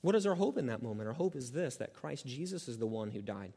What 0.02 0.16
is 0.16 0.26
our 0.26 0.36
hope 0.36 0.58
in 0.58 0.66
that 0.68 0.82
moment? 0.82 1.08
Our 1.08 1.14
hope 1.14 1.36
is 1.36 1.52
this 1.52 1.76
that 1.78 1.94
Christ 1.94 2.26
Jesus 2.26 2.68
is 2.68 2.78
the 2.78 2.88
one 2.88 3.12
who 3.12 3.22
died. 3.22 3.54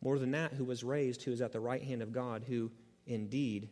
More 0.00 0.18
than 0.18 0.30
that, 0.30 0.52
who 0.52 0.64
was 0.64 0.84
raised, 0.84 1.24
who 1.24 1.32
is 1.32 1.40
at 1.40 1.52
the 1.52 1.60
right 1.60 1.82
hand 1.82 2.02
of 2.02 2.12
God, 2.12 2.44
who 2.46 2.70
indeed 3.06 3.68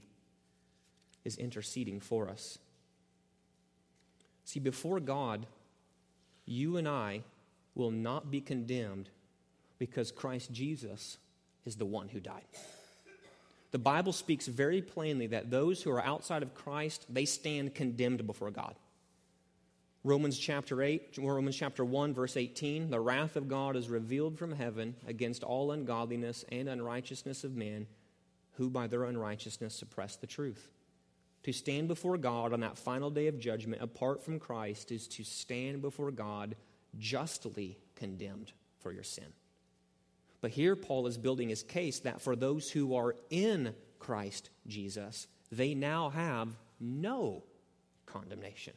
is 1.24 1.37
interceding 1.37 2.00
for 2.00 2.28
us. 2.28 2.59
See, 4.44 4.61
before 4.61 5.00
God, 5.00 5.46
you 6.44 6.76
and 6.76 6.88
I 6.88 7.22
will 7.74 7.90
not 7.90 8.30
be 8.30 8.40
condemned 8.40 9.11
because 9.78 10.11
Christ 10.11 10.52
Jesus 10.52 11.18
is 11.66 11.76
the 11.76 11.85
one 11.85 12.09
who 12.09 12.20
died. 12.20 12.44
The 13.72 13.79
Bible 13.79 14.12
speaks 14.12 14.46
very 14.46 14.81
plainly 14.81 15.26
that 15.29 15.50
those 15.50 15.83
who 15.83 15.90
are 15.90 16.02
outside 16.02 16.42
of 16.42 16.55
Christ, 16.55 17.05
they 17.11 17.24
stand 17.24 17.74
condemned 17.74 18.26
before 18.26 18.50
God. 18.50 18.74
Romans 20.05 20.38
chapter 20.38 20.83
8, 20.83 21.18
Romans 21.18 21.57
chapter 21.57 21.85
1 21.85 22.14
verse 22.14 22.37
18, 22.37 22.90
the 22.90 23.00
wrath 23.00 23.35
of 23.35 23.48
God 23.48 23.74
is 23.74 23.88
revealed 23.88 24.38
from 24.38 24.52
heaven 24.52 24.94
against 25.07 25.42
all 25.42 25.72
ungodliness 25.72 26.44
and 26.52 26.68
unrighteousness 26.68 27.42
of 27.42 27.57
men 27.57 27.88
who 28.52 28.70
by 28.70 28.87
their 28.87 29.05
unrighteousness 29.05 29.74
suppress 29.74 30.14
the 30.16 30.26
truth. 30.29 30.68
To 31.42 31.52
stand 31.52 31.88
before 31.88 32.18
God 32.18 32.52
on 32.52 32.61
that 32.61 32.79
final 32.79 33.11
day 33.11 33.26
of 33.26 33.38
judgment 33.38 33.83
apart 33.83 34.24
from 34.24 34.38
Christ 34.38 34.92
is 34.92 35.09
to 35.09 35.24
stand 35.24 35.83
before 35.83 36.11
God 36.12 36.57
justly 36.98 37.76
condemned 37.96 38.52
for 38.79 38.92
your 38.92 39.05
sin. 39.05 39.33
But 40.40 40.51
here 40.51 40.77
Paul 40.77 41.07
is 41.07 41.18
building 41.18 41.49
his 41.49 41.62
case 41.62 42.01
that 42.01 42.20
for 42.20 42.37
those 42.37 42.70
who 42.70 42.94
are 42.94 43.14
in 43.31 43.75
Christ 43.99 44.51
Jesus, 44.66 45.27
they 45.51 45.75
now 45.75 46.11
have 46.11 46.57
no 46.81 47.44
condemnation. 48.07 48.75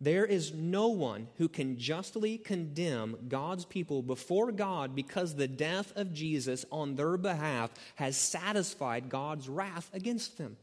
There 0.00 0.24
is 0.24 0.54
no 0.54 0.88
one 0.88 1.26
who 1.38 1.48
can 1.48 1.76
justly 1.76 2.38
condemn 2.38 3.16
God's 3.28 3.64
people 3.64 4.00
before 4.00 4.52
God 4.52 4.94
because 4.94 5.34
the 5.34 5.48
death 5.48 5.92
of 5.96 6.14
Jesus 6.14 6.64
on 6.70 6.94
their 6.94 7.16
behalf 7.16 7.70
has 7.96 8.16
satisfied 8.16 9.08
God's 9.08 9.48
wrath 9.48 9.90
against 9.92 10.38
them. 10.38 10.56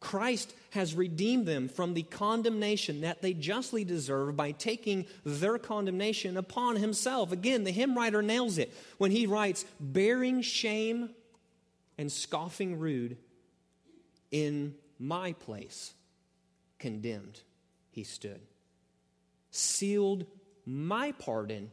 Christ 0.00 0.54
has 0.70 0.94
redeemed 0.94 1.46
them 1.46 1.68
from 1.68 1.92
the 1.92 2.02
condemnation 2.02 3.02
that 3.02 3.20
they 3.20 3.34
justly 3.34 3.84
deserve 3.84 4.34
by 4.34 4.52
taking 4.52 5.06
their 5.24 5.58
condemnation 5.58 6.38
upon 6.38 6.76
himself. 6.76 7.32
Again, 7.32 7.64
the 7.64 7.70
hymn 7.70 7.94
writer 7.94 8.22
nails 8.22 8.56
it 8.56 8.72
when 8.96 9.10
he 9.10 9.26
writes, 9.26 9.66
bearing 9.78 10.40
shame 10.40 11.10
and 11.98 12.10
scoffing 12.10 12.78
rude 12.78 13.18
in 14.30 14.74
my 14.98 15.34
place, 15.34 15.92
condemned 16.78 17.40
he 17.90 18.04
stood, 18.04 18.40
sealed 19.50 20.24
my 20.64 21.12
pardon 21.12 21.70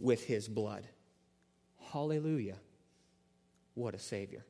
with 0.00 0.24
his 0.24 0.48
blood. 0.48 0.84
Hallelujah. 1.92 2.56
What 3.74 3.94
a 3.94 3.98
Savior. 3.98 4.44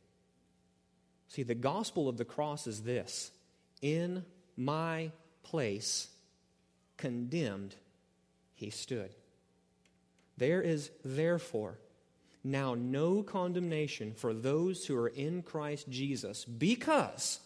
See, 1.29 1.43
the 1.43 1.55
gospel 1.55 2.09
of 2.09 2.17
the 2.17 2.25
cross 2.25 2.67
is 2.67 2.83
this 2.83 3.31
In 3.81 4.25
my 4.57 5.13
place, 5.43 6.09
condemned, 6.97 7.77
he 8.55 8.71
stood. 8.71 9.11
There 10.37 10.63
is 10.63 10.91
therefore 11.05 11.79
now 12.45 12.75
no 12.75 13.23
condemnation 13.23 14.15
for 14.15 14.33
those 14.33 14.87
who 14.87 14.97
are 14.97 15.09
in 15.09 15.43
Christ 15.43 15.89
Jesus 15.89 16.45
because 16.45 17.41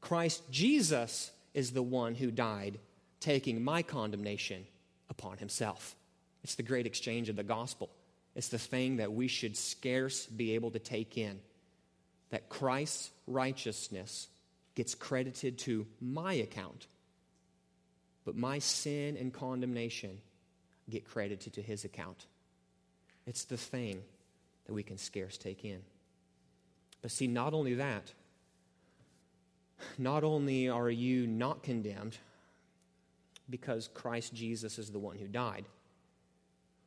Christ 0.00 0.42
Jesus 0.50 1.30
is 1.52 1.72
the 1.72 1.82
one 1.82 2.14
who 2.14 2.30
died, 2.30 2.78
taking 3.18 3.62
my 3.62 3.82
condemnation 3.82 4.64
upon 5.10 5.38
himself. 5.38 5.96
It's 6.42 6.54
the 6.54 6.62
great 6.62 6.86
exchange 6.86 7.28
of 7.28 7.36
the 7.36 7.42
gospel. 7.42 7.90
It's 8.34 8.48
the 8.48 8.58
thing 8.58 8.96
that 8.96 9.12
we 9.12 9.28
should 9.28 9.56
scarce 9.56 10.26
be 10.26 10.54
able 10.54 10.70
to 10.70 10.78
take 10.78 11.18
in 11.18 11.40
that 12.30 12.48
Christ's 12.48 13.10
righteousness 13.26 14.28
gets 14.74 14.94
credited 14.94 15.58
to 15.58 15.86
my 16.00 16.32
account, 16.34 16.86
but 18.24 18.36
my 18.36 18.58
sin 18.58 19.16
and 19.16 19.32
condemnation 19.32 20.18
get 20.88 21.04
credited 21.04 21.52
to 21.54 21.62
his 21.62 21.84
account. 21.84 22.26
It's 23.26 23.44
the 23.44 23.56
thing 23.56 24.02
that 24.66 24.72
we 24.72 24.82
can 24.82 24.98
scarce 24.98 25.36
take 25.36 25.64
in. 25.64 25.80
But 27.02 27.10
see, 27.10 27.26
not 27.26 27.54
only 27.54 27.74
that, 27.74 28.12
not 29.98 30.24
only 30.24 30.68
are 30.68 30.90
you 30.90 31.26
not 31.26 31.62
condemned 31.62 32.18
because 33.48 33.88
Christ 33.88 34.34
Jesus 34.34 34.78
is 34.78 34.90
the 34.90 34.98
one 34.98 35.16
who 35.16 35.26
died, 35.26 35.64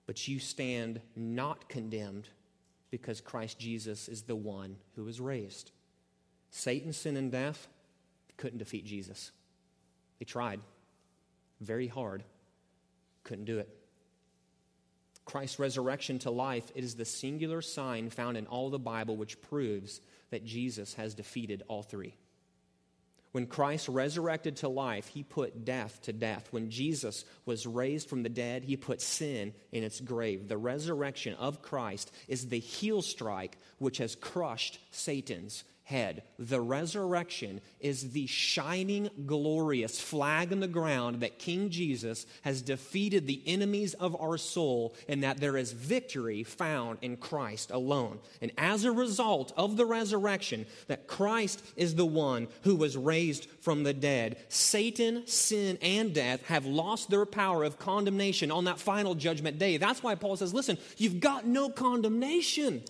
but 0.05 0.27
you 0.27 0.39
stand 0.39 1.01
not 1.15 1.67
condemned 1.69 2.29
because 2.93 3.21
Christ 3.21 3.57
Jesus 3.57 4.07
is 4.07 4.21
the 4.21 4.35
one 4.35 4.75
who 4.95 5.03
was 5.03 5.19
raised. 5.19 5.71
Satan, 6.51 6.93
sin, 6.93 7.17
and 7.17 7.31
death 7.31 7.67
couldn't 8.37 8.59
defeat 8.59 8.85
Jesus. 8.85 9.31
They 10.19 10.25
tried 10.25 10.59
very 11.59 11.87
hard, 11.87 12.23
couldn't 13.23 13.45
do 13.45 13.57
it. 13.57 13.67
Christ's 15.25 15.57
resurrection 15.57 16.19
to 16.19 16.29
life 16.29 16.71
is 16.75 16.93
the 16.93 17.03
singular 17.03 17.63
sign 17.63 18.11
found 18.11 18.37
in 18.37 18.45
all 18.45 18.69
the 18.69 18.77
Bible 18.77 19.17
which 19.17 19.41
proves 19.41 19.99
that 20.29 20.45
Jesus 20.45 20.93
has 20.93 21.15
defeated 21.15 21.63
all 21.67 21.81
three. 21.81 22.13
When 23.33 23.47
Christ 23.47 23.87
resurrected 23.89 24.57
to 24.57 24.69
life, 24.69 25.07
he 25.07 25.23
put 25.23 25.65
death 25.65 25.99
to 26.03 26.13
death. 26.13 26.47
When 26.51 26.69
Jesus 26.69 27.25
was 27.47 27.65
raised 27.65 28.07
from 28.07 28.21
the 28.21 28.29
dead, 28.29 28.63
he 28.63 28.77
put 28.77 29.01
sin 29.01 29.53
in 29.71 29.83
its 29.83 29.99
grave. 29.99 30.47
The 30.47 30.57
resurrection 30.57 31.33
of 31.33 31.63
Christ 31.63 32.11
is 32.27 32.47
the 32.47 32.59
heel 32.59 33.01
strike 33.01 33.57
which 33.79 33.97
has 33.97 34.15
crushed 34.15 34.79
Satan's 34.91 35.63
head. 35.83 36.23
The 36.39 36.61
resurrection 36.61 37.59
is 37.79 38.11
the 38.11 38.25
shining, 38.27 39.09
glorious 39.25 39.99
flag 39.99 40.51
in 40.51 40.61
the 40.61 40.67
ground 40.67 41.19
that 41.19 41.39
King 41.39 41.69
Jesus 41.69 42.25
has 42.43 42.61
defeated 42.61 43.27
the 43.27 43.41
enemies 43.45 43.93
of 43.95 44.19
our 44.19 44.37
soul 44.37 44.95
and 45.09 45.23
that 45.23 45.39
there 45.39 45.57
is 45.57 45.73
victory 45.73 46.43
found 46.43 46.99
in 47.01 47.17
Christ 47.17 47.69
alone. 47.71 48.19
And 48.41 48.51
as 48.57 48.85
a 48.85 48.91
result 48.91 49.51
of 49.57 49.75
the 49.75 49.85
resurrection, 49.85 50.65
that 50.87 51.07
Christ 51.07 51.61
is 51.75 51.95
the 51.95 52.05
one 52.05 52.47
who 52.61 52.75
was 52.75 52.95
raised 52.95 53.47
from 53.59 53.83
the 53.83 53.93
dead, 53.93 54.37
Satan, 54.47 55.27
sin, 55.27 55.77
and 55.81 56.13
death 56.13 56.45
have 56.45 56.65
lost 56.65 57.09
their 57.09 57.25
power 57.25 57.63
of 57.63 57.77
condemnation 57.77 58.51
on 58.51 58.65
that 58.65 58.79
final 58.79 59.15
judgment 59.15 59.59
day. 59.59 59.77
That's 59.77 60.01
why 60.01 60.15
Paul 60.15 60.37
says, 60.37 60.53
listen, 60.53 60.77
you've 60.97 61.19
got 61.19 61.45
no 61.45 61.69
condemnation. 61.69 62.83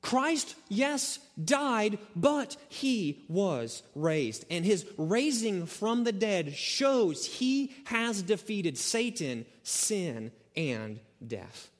Christ, 0.00 0.54
yes, 0.68 1.18
died, 1.42 1.98
but 2.14 2.56
he 2.68 3.24
was 3.28 3.82
raised. 3.94 4.44
And 4.48 4.64
his 4.64 4.86
raising 4.96 5.66
from 5.66 6.04
the 6.04 6.12
dead 6.12 6.54
shows 6.54 7.26
he 7.26 7.74
has 7.86 8.22
defeated 8.22 8.78
Satan, 8.78 9.44
sin, 9.62 10.30
and 10.56 11.00
death. 11.26 11.70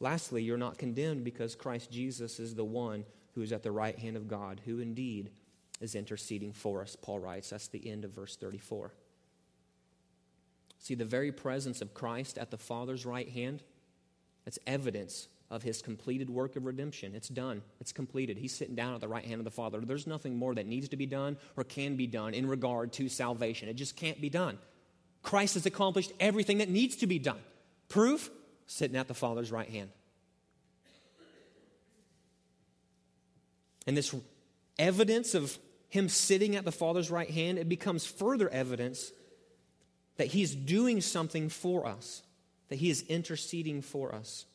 Lastly, 0.00 0.42
you're 0.42 0.56
not 0.56 0.78
condemned 0.78 1.24
because 1.24 1.54
Christ 1.54 1.90
Jesus 1.90 2.38
is 2.38 2.54
the 2.54 2.64
one 2.64 3.04
who 3.34 3.42
is 3.42 3.52
at 3.52 3.62
the 3.62 3.72
right 3.72 3.98
hand 3.98 4.16
of 4.16 4.28
God, 4.28 4.60
who 4.64 4.78
indeed 4.78 5.30
is 5.80 5.94
interceding 5.94 6.52
for 6.52 6.80
us, 6.80 6.96
Paul 6.96 7.18
writes. 7.18 7.50
That's 7.50 7.68
the 7.68 7.90
end 7.90 8.04
of 8.04 8.12
verse 8.12 8.36
34. 8.36 8.92
See, 10.78 10.94
the 10.94 11.04
very 11.04 11.32
presence 11.32 11.82
of 11.82 11.94
Christ 11.94 12.38
at 12.38 12.50
the 12.50 12.56
Father's 12.56 13.04
right 13.04 13.28
hand, 13.28 13.62
that's 14.44 14.58
evidence 14.66 15.28
of 15.50 15.62
his 15.62 15.80
completed 15.80 16.28
work 16.28 16.56
of 16.56 16.64
redemption. 16.64 17.14
It's 17.14 17.28
done, 17.28 17.62
it's 17.80 17.92
completed. 17.92 18.36
He's 18.36 18.54
sitting 18.54 18.74
down 18.74 18.94
at 18.94 19.00
the 19.00 19.08
right 19.08 19.24
hand 19.24 19.40
of 19.40 19.44
the 19.44 19.50
Father. 19.50 19.80
There's 19.80 20.06
nothing 20.06 20.36
more 20.36 20.54
that 20.54 20.66
needs 20.66 20.88
to 20.88 20.96
be 20.96 21.06
done 21.06 21.36
or 21.56 21.64
can 21.64 21.96
be 21.96 22.06
done 22.06 22.34
in 22.34 22.46
regard 22.46 22.92
to 22.94 23.08
salvation. 23.08 23.68
It 23.68 23.74
just 23.74 23.96
can't 23.96 24.20
be 24.20 24.28
done. 24.28 24.58
Christ 25.22 25.54
has 25.54 25.66
accomplished 25.66 26.12
everything 26.20 26.58
that 26.58 26.68
needs 26.68 26.96
to 26.96 27.06
be 27.06 27.18
done. 27.18 27.40
Proof? 27.88 28.30
Sitting 28.66 28.96
at 28.96 29.06
the 29.08 29.14
Father's 29.14 29.52
right 29.52 29.68
hand. 29.68 29.90
And 33.86 33.96
this 33.96 34.14
evidence 34.78 35.34
of 35.34 35.56
him 35.88 36.08
sitting 36.08 36.56
at 36.56 36.64
the 36.64 36.72
Father's 36.72 37.10
right 37.10 37.30
hand, 37.30 37.58
it 37.58 37.68
becomes 37.68 38.04
further 38.04 38.48
evidence 38.48 39.12
that 40.16 40.28
he's 40.28 40.54
doing 40.54 41.00
something 41.00 41.48
for 41.48 41.86
us, 41.86 42.22
that 42.68 42.76
he 42.76 42.90
is 42.90 43.02
interceding 43.02 43.82
for 43.82 44.14
us. 44.14 44.46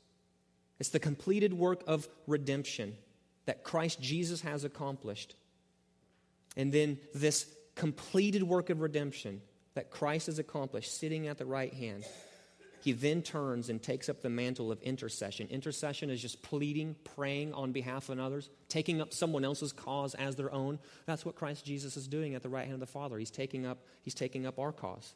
It's 0.82 0.90
the 0.90 1.00
completed 1.00 1.54
work 1.54 1.84
of 1.86 2.10
redemption 2.26 2.98
that 3.46 3.64
Christ 3.64 4.02
Jesus 4.02 4.42
has 4.42 4.64
accomplished. 4.64 5.36
And 6.58 6.74
then 6.74 6.98
this 7.14 7.46
completed 7.76 8.42
work 8.42 8.72
of 8.72 8.82
redemption 8.82 9.42
that 9.76 9.92
Christ 9.92 10.26
has 10.26 10.40
accomplished, 10.40 10.98
sitting 10.98 11.28
at 11.28 11.38
the 11.38 11.46
right 11.46 11.72
hand, 11.72 12.04
he 12.84 12.94
then 12.94 13.22
turns 13.22 13.70
and 13.70 13.80
takes 13.80 14.10
up 14.10 14.24
the 14.24 14.32
mantle 14.32 14.72
of 14.72 14.82
intercession. 14.82 15.48
Intercession 15.52 16.10
is 16.10 16.20
just 16.20 16.42
pleading, 16.42 16.96
praying 17.16 17.54
on 17.54 17.72
behalf 17.72 18.10
of 18.10 18.20
others, 18.20 18.50
taking 18.68 19.02
up 19.02 19.14
someone 19.14 19.46
else's 19.46 19.72
cause 19.72 20.16
as 20.16 20.36
their 20.36 20.52
own. 20.52 20.80
That's 21.06 21.24
what 21.24 21.36
Christ 21.36 21.64
Jesus 21.64 21.96
is 21.96 22.08
doing 22.08 22.34
at 22.34 22.42
the 22.42 22.50
right 22.50 22.64
hand 22.64 22.74
of 22.74 22.80
the 22.80 22.88
Father. 22.88 23.20
He's 23.20 23.30
taking 23.30 23.68
up, 23.68 23.86
he's 24.02 24.16
taking 24.16 24.48
up 24.48 24.58
our 24.58 24.72
cause. 24.72 25.14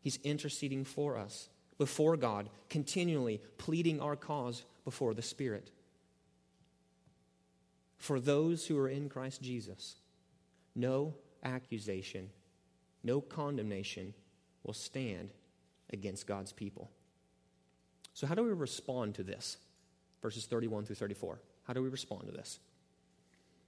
He's 0.00 0.16
interceding 0.24 0.86
for 0.86 1.18
us 1.18 1.50
before 1.78 2.16
God, 2.16 2.48
continually 2.68 3.40
pleading 3.58 4.00
our 4.00 4.16
cause 4.16 4.64
before 4.84 5.14
the 5.14 5.22
Spirit. 5.22 5.70
For 7.98 8.20
those 8.20 8.66
who 8.66 8.78
are 8.78 8.88
in 8.88 9.08
Christ 9.08 9.42
Jesus, 9.42 9.96
no 10.74 11.14
accusation, 11.42 12.30
no 13.02 13.20
condemnation 13.20 14.14
will 14.62 14.74
stand 14.74 15.30
against 15.92 16.26
God's 16.26 16.52
people. 16.52 16.90
So, 18.12 18.26
how 18.26 18.34
do 18.34 18.42
we 18.42 18.52
respond 18.52 19.14
to 19.16 19.22
this? 19.22 19.56
Verses 20.22 20.46
31 20.46 20.84
through 20.84 20.96
34. 20.96 21.40
How 21.66 21.72
do 21.72 21.82
we 21.82 21.88
respond 21.88 22.26
to 22.26 22.32
this? 22.32 22.58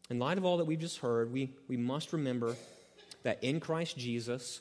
In 0.09 0.19
light 0.19 0.39
of 0.39 0.45
all 0.45 0.59
that 0.59 0.65
we've 0.65 0.79
just 0.79 0.99
heard, 0.99 1.33
we, 1.33 1.53
we 1.69 1.77
must 1.77 2.13
remember 2.13 2.57
that 3.25 3.43
in 3.43 3.59
Christ 3.59 3.99
Jesus, 3.99 4.61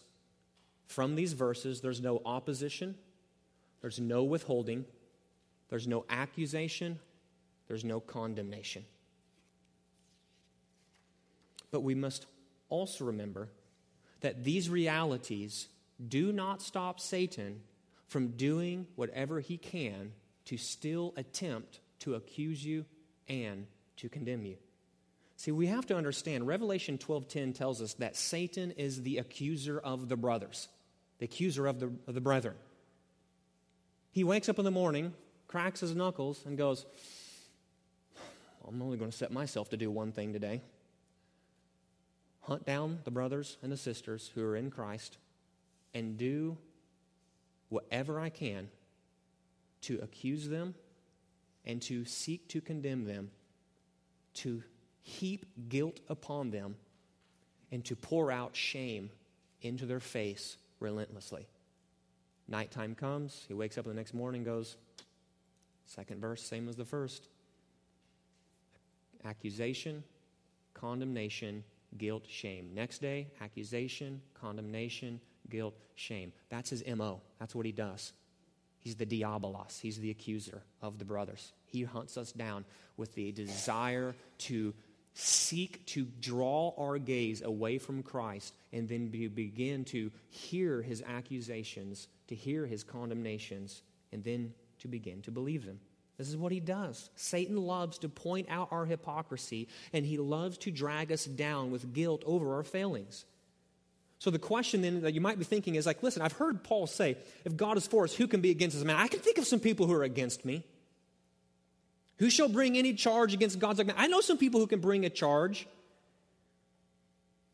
from 0.88 1.16
these 1.16 1.34
verses, 1.34 1.82
there's 1.82 2.02
no 2.02 2.22
opposition, 2.26 2.96
there's 3.86 4.00
no 4.00 4.24
withholding, 4.24 4.84
there's 5.70 5.88
no 5.88 6.06
accusation, 6.10 6.98
there's 7.68 7.84
no 7.84 8.00
condemnation. 8.00 8.84
But 11.70 11.82
we 11.82 11.94
must 11.94 12.26
also 12.68 13.06
remember 13.06 13.48
that 14.22 14.44
these 14.44 14.72
realities 14.72 15.68
do 16.08 16.32
not 16.32 16.64
stop 16.64 17.00
Satan 17.00 17.62
from 18.08 18.30
doing 18.30 18.88
whatever 18.96 19.40
he 19.40 19.56
can 19.56 20.14
to 20.46 20.58
still 20.58 21.14
attempt 21.16 21.80
to 22.00 22.16
accuse 22.16 22.66
you 22.66 22.86
and 23.30 23.68
to 23.98 24.10
condemn 24.10 24.46
you. 24.46 24.56
See, 25.36 25.52
we 25.52 25.68
have 25.68 25.86
to 25.86 25.96
understand 25.96 26.48
Revelation 26.48 26.98
12:10 26.98 27.54
tells 27.54 27.84
us 27.84 27.94
that 28.00 28.16
Satan 28.16 28.72
is 28.72 29.04
the 29.04 29.20
accuser 29.20 29.78
of 29.78 30.10
the 30.10 30.18
brothers, 30.18 30.70
the 31.20 31.26
accuser 31.26 31.68
of 31.68 31.80
the, 31.80 31.94
of 32.08 32.16
the 32.16 32.22
brethren. 32.22 32.56
He 34.16 34.24
wakes 34.24 34.48
up 34.48 34.60
in 34.60 34.64
the 34.64 34.72
morning 34.72 35.14
cracks 35.46 35.82
his 35.82 35.94
knuckles, 35.94 36.42
and 36.46 36.58
goes, 36.58 36.86
I'm 38.66 38.82
only 38.82 38.98
going 38.98 39.12
to 39.12 39.16
set 39.16 39.30
myself 39.30 39.70
to 39.72 39.78
do 39.78 39.92
one 39.92 40.14
thing 40.14 40.32
today 40.32 40.62
hunt 42.42 42.66
down 42.66 43.00
the 43.04 43.12
brothers 43.12 43.58
and 43.62 43.72
the 43.72 43.78
sisters 43.78 44.32
who 44.34 44.44
are 44.44 44.56
in 44.56 44.70
Christ 44.72 45.18
and 45.94 46.16
do 46.16 46.58
whatever 47.70 48.20
I 48.20 48.30
can 48.30 48.70
to 49.82 50.00
accuse 50.02 50.48
them 50.48 50.76
and 51.66 51.82
to 51.82 52.06
seek 52.06 52.48
to 52.50 52.62
condemn 52.62 53.06
them, 53.06 53.32
to 54.36 54.64
heap 55.02 55.46
guilt 55.68 56.00
upon 56.08 56.52
them, 56.52 56.76
and 57.72 57.84
to 57.86 57.96
pour 57.96 58.32
out 58.32 58.56
shame 58.56 59.10
into 59.62 59.86
their 59.86 60.00
face 60.00 60.58
relentlessly. 60.80 61.48
Nighttime 62.48 62.96
comes, 62.96 63.46
he 63.48 63.54
wakes 63.54 63.78
up 63.78 63.86
the 63.86 63.94
next 63.94 64.14
morning 64.14 64.44
goes, 64.44 64.78
Second 65.86 66.20
verse, 66.20 66.42
same 66.42 66.68
as 66.68 66.76
the 66.76 66.86
first. 66.86 67.28
Accusation, 69.24 70.04
condemnation, 70.74 71.64
guilt, 71.98 72.26
shame. 72.28 72.72
Next 72.74 73.00
day, 73.00 73.28
accusation, 73.42 74.22
condemnation, 74.34 75.20
guilt, 75.50 75.76
shame. 75.96 76.32
That's 76.50 76.70
his 76.70 76.84
MO. 76.96 77.22
That's 77.40 77.56
what 77.56 77.66
he 77.66 77.72
does. 77.72 78.14
He's 78.80 78.96
the 78.96 79.06
diabolos, 79.06 79.80
he's 79.80 80.00
the 80.00 80.12
accuser 80.12 80.62
of 80.82 81.00
the 81.00 81.06
brothers. 81.06 81.54
He 81.66 81.84
hunts 81.84 82.18
us 82.18 82.32
down 82.32 82.66
with 82.98 83.16
the 83.16 83.32
desire 83.32 84.16
to 84.40 84.76
seek 85.16 85.84
to 85.88 86.06
draw 86.22 86.74
our 86.78 87.00
gaze 87.00 87.42
away 87.42 87.80
from 87.80 88.04
Christ 88.04 88.54
and 88.72 88.88
then 88.88 89.08
be, 89.08 89.28
begin 89.28 89.86
to 89.86 90.12
hear 90.30 90.84
his 90.84 91.02
accusations, 91.02 92.08
to 92.28 92.36
hear 92.36 92.66
his 92.66 92.84
condemnations, 92.84 93.82
and 94.12 94.24
then 94.24 94.54
to 94.80 94.88
begin 94.88 95.22
to 95.24 95.32
believe 95.32 95.66
them. 95.66 95.80
This 96.18 96.30
is 96.30 96.38
what 96.38 96.52
he 96.52 96.60
does. 96.60 97.10
Satan 97.16 97.58
loves 97.58 97.98
to 98.00 98.10
point 98.10 98.48
out 98.50 98.70
our 98.72 98.86
hypocrisy, 98.86 99.68
and 99.92 100.06
he 100.06 100.18
loves 100.18 100.58
to 100.60 100.72
drag 100.72 101.12
us 101.12 101.26
down 101.26 101.72
with 101.72 101.94
guilt 101.94 102.24
over 102.26 102.56
our 102.56 102.64
failings. 102.64 103.26
So 104.20 104.32
the 104.32 104.40
question 104.40 104.82
then 104.82 105.02
that 105.02 105.14
you 105.14 105.22
might 105.22 105.38
be 105.38 105.44
thinking 105.44 105.76
is 105.76 105.86
like, 105.86 106.02
listen, 106.02 106.22
I've 106.22 106.34
heard 106.34 106.64
Paul 106.64 106.88
say, 106.88 107.18
if 107.44 107.58
God 107.58 107.78
is 107.78 107.86
for 107.86 108.06
us, 108.06 108.14
who 108.14 108.28
can 108.28 108.40
be 108.40 108.50
against 108.50 108.78
us? 108.78 108.84
Man, 108.84 108.96
I 108.96 109.08
can 109.08 109.20
think 109.20 109.38
of 109.38 109.46
some 109.46 109.60
people 109.60 109.88
who 109.88 109.94
are 109.94 110.04
against 110.04 110.46
me. 110.46 110.64
Who 112.20 112.30
shall 112.30 112.48
bring 112.48 112.78
any 112.78 112.94
charge 112.94 113.34
against 113.34 113.60
God's 113.60 113.82
elect? 113.82 114.00
I 114.00 114.08
know 114.08 114.22
some 114.22 114.38
people 114.38 114.62
who 114.62 114.68
can 114.68 114.80
bring 114.80 115.06
a 115.06 115.10
charge. 115.10 115.68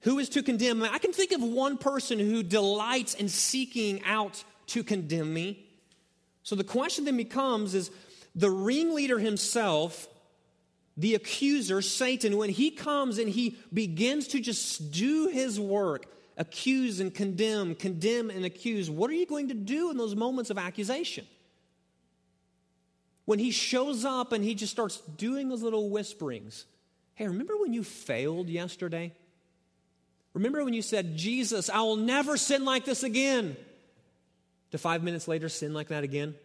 Who 0.02 0.20
is 0.20 0.30
to 0.30 0.44
condemn? 0.44 0.84
I 0.84 1.00
can 1.00 1.14
think 1.14 1.32
of 1.32 1.42
one 1.42 1.80
person 1.80 2.20
who 2.20 2.44
delights 2.44 3.16
in 3.16 3.28
seeking 3.28 4.04
out 4.04 4.44
to 4.72 4.84
condemn 4.84 5.34
me. 5.34 5.66
So 6.44 6.56
the 6.56 6.64
question 6.64 7.06
then 7.06 7.18
becomes 7.18 7.76
is 7.76 7.92
the 8.36 8.50
ringleader 8.50 9.20
himself, 9.20 10.08
the 10.98 11.16
accuser, 11.16 11.82
Satan, 11.82 12.38
when 12.38 12.50
he 12.50 12.72
comes 12.72 13.18
and 13.18 13.30
he 13.30 13.58
begins 13.74 14.30
to 14.30 14.40
just 14.40 14.92
do 14.92 15.28
his 15.28 15.60
work, 15.60 16.06
accuse 16.38 17.00
and 17.00 17.14
condemn, 17.14 17.76
condemn 17.76 18.30
and 18.30 18.46
accuse, 18.46 18.90
what 18.90 19.10
are 19.10 19.14
you 19.14 19.26
going 19.26 19.50
to 19.50 19.54
do 19.54 19.92
in 19.92 19.98
those 19.98 20.16
moments 20.16 20.50
of 20.50 20.58
accusation? 20.58 21.26
When 23.26 23.40
he 23.40 23.52
shows 23.52 24.04
up 24.04 24.32
and 24.32 24.44
he 24.44 24.56
just 24.56 24.72
starts 24.72 24.98
doing 25.18 25.50
those 25.50 25.62
little 25.62 25.90
whisperings. 25.90 26.66
Hey, 27.16 27.28
remember 27.28 27.58
when 27.58 27.74
you 27.74 27.84
failed 27.84 28.50
yesterday? 28.50 29.14
Remember 30.34 30.64
when 30.64 30.74
you 30.74 30.82
said, 30.82 31.18
Jesus, 31.18 31.70
I 31.70 31.82
will 31.82 31.98
never 31.98 32.38
sin 32.38 32.66
like 32.66 32.86
this 32.86 33.04
again? 33.04 33.58
To 34.72 34.78
five 34.78 35.04
minutes 35.04 35.28
later, 35.28 35.50
sin 35.50 35.74
like 35.74 35.90
that 35.90 36.04
again? 36.04 36.36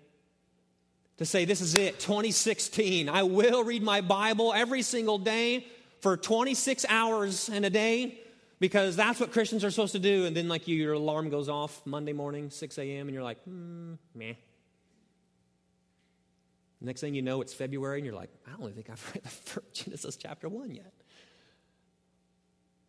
To 1.18 1.24
say, 1.24 1.45
this 1.45 1.61
is 1.61 1.74
it, 1.74 1.99
2016. 1.99 3.09
I 3.09 3.22
will 3.22 3.64
read 3.64 3.83
my 3.83 4.01
Bible 4.01 4.53
every 4.53 4.83
single 4.83 5.18
day 5.18 5.66
for 6.01 6.16
26 6.16 6.85
hours 6.89 7.49
in 7.49 7.64
a 7.64 7.70
day 7.70 8.20
because 8.59 8.97
that's 8.97 9.20
what 9.20 9.33
Christians 9.33 9.64
are 9.64 9.70
supposed 9.70 9.93
to 9.93 9.99
do. 9.99 10.27
And 10.27 10.37
then, 10.37 10.49
like, 10.49 10.68
you, 10.68 10.77
your 10.77 10.95
alarm 10.95 11.31
goes 11.31 11.49
off 11.49 11.81
Monday 11.87 12.12
morning, 12.12 12.51
6 12.51 12.79
a.m., 12.79 13.07
and 13.07 13.14
you're 13.14 13.22
like, 13.22 13.43
hmm, 13.45 13.95
meh. 14.14 14.35
Next 16.81 17.01
thing 17.01 17.14
you 17.14 17.22
know, 17.22 17.41
it's 17.41 17.55
February, 17.55 17.99
and 17.99 18.07
you're 18.07 18.14
like, 18.14 18.31
I 18.47 18.61
don't 18.61 18.74
think 18.74 18.91
I've 18.91 19.12
read 19.14 19.24
the 19.24 19.31
first 19.31 19.72
Genesis 19.85 20.16
chapter 20.16 20.49
1 20.49 20.74
yet. 20.74 20.93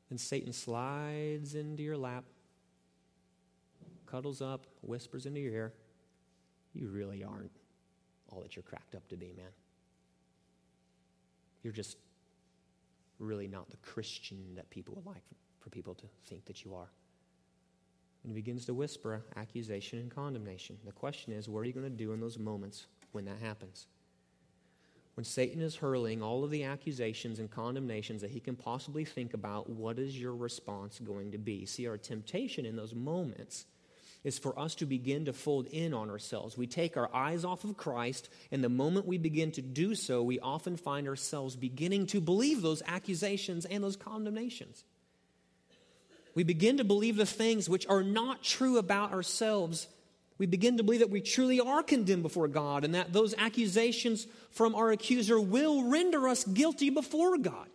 And 0.10 0.20
Satan 0.20 0.54
slides 0.54 1.56
into 1.56 1.84
your 1.84 1.98
lap, 1.98 2.24
cuddles 4.08 4.42
up, 4.42 4.66
whispers 4.82 5.26
into 5.26 5.40
your 5.40 5.54
ear, 5.54 5.74
You 6.74 6.88
really 6.88 7.24
aren't 7.24 7.52
all 8.30 8.42
that 8.42 8.56
you're 8.56 8.64
cracked 8.64 8.96
up 8.96 9.08
to 9.10 9.18
be, 9.18 9.34
man. 9.36 9.52
You're 11.64 11.74
just 11.74 11.98
really 13.20 13.48
not 13.48 13.70
the 13.70 13.78
Christian 13.78 14.56
that 14.56 14.70
people 14.70 14.96
would 14.96 15.06
like 15.06 15.24
for 15.60 15.70
people 15.70 15.96
to 15.96 16.06
think 16.28 16.46
that 16.46 16.64
you 16.64 16.76
are. 16.76 16.90
And 18.24 18.32
he 18.32 18.36
begins 18.36 18.66
to 18.66 18.74
whisper 18.74 19.24
accusation 19.36 20.00
and 20.00 20.14
condemnation. 20.14 20.78
The 20.86 20.92
question 20.92 21.34
is, 21.34 21.48
what 21.48 21.62
are 21.62 21.66
you 21.66 21.74
going 21.74 21.90
to 21.90 21.90
do 21.90 22.14
in 22.14 22.20
those 22.20 22.38
moments 22.38 22.88
when 23.12 23.26
that 23.26 23.40
happens? 23.40 23.88
When 25.16 25.24
Satan 25.24 25.62
is 25.62 25.76
hurling 25.76 26.22
all 26.22 26.44
of 26.44 26.52
the 26.52 26.64
accusations 26.64 27.40
and 27.40 27.50
condemnations 27.50 28.22
that 28.22 28.30
he 28.30 28.40
can 28.40 28.56
possibly 28.56 29.04
think 29.04 29.34
about, 29.34 29.68
what 29.68 29.98
is 29.98 30.20
your 30.20 30.36
response 30.36 31.00
going 31.00 31.32
to 31.32 31.40
be? 31.40 31.66
See, 31.66 31.88
our 31.88 31.98
temptation 31.98 32.68
in 32.68 32.76
those 32.76 32.94
moments 32.94 33.66
is 34.24 34.40
for 34.40 34.58
us 34.60 34.76
to 34.76 34.86
begin 34.86 35.26
to 35.26 35.34
fold 35.34 35.68
in 35.68 35.94
on 35.94 36.10
ourselves. 36.10 36.58
We 36.58 36.68
take 36.68 36.98
our 36.98 37.10
eyes 37.14 37.46
off 37.46 37.64
of 37.64 37.78
Christ, 37.78 38.30
and 38.52 38.64
the 38.64 38.70
moment 38.70 39.06
we 39.06 39.18
begin 39.18 39.52
to 39.54 39.62
do 39.62 39.96
so, 39.96 40.24
we 40.24 40.40
often 40.40 40.78
find 40.78 41.08
ourselves 41.08 41.56
beginning 41.56 42.08
to 42.08 42.22
believe 42.22 42.62
those 42.62 42.82
accusations 42.86 43.66
and 43.66 43.84
those 43.84 43.96
condemnations. 43.96 44.84
We 46.36 46.44
begin 46.44 46.78
to 46.78 46.84
believe 46.84 47.16
the 47.16 47.26
things 47.26 47.70
which 47.70 47.88
are 47.88 48.04
not 48.04 48.44
true 48.44 48.78
about 48.78 49.12
ourselves. 49.12 49.88
We 50.38 50.46
begin 50.46 50.78
to 50.78 50.84
believe 50.84 51.00
that 51.00 51.10
we 51.10 51.22
truly 51.22 51.60
are 51.60 51.82
condemned 51.82 52.24
before 52.24 52.48
God 52.48 52.84
and 52.84 52.94
that 52.94 53.12
those 53.12 53.34
accusations 53.38 54.28
from 54.52 54.76
our 54.76 54.92
accuser 54.92 55.40
will 55.40 55.90
render 55.90 56.28
us 56.28 56.44
guilty 56.44 56.90
before 56.92 57.38
God. 57.38 57.68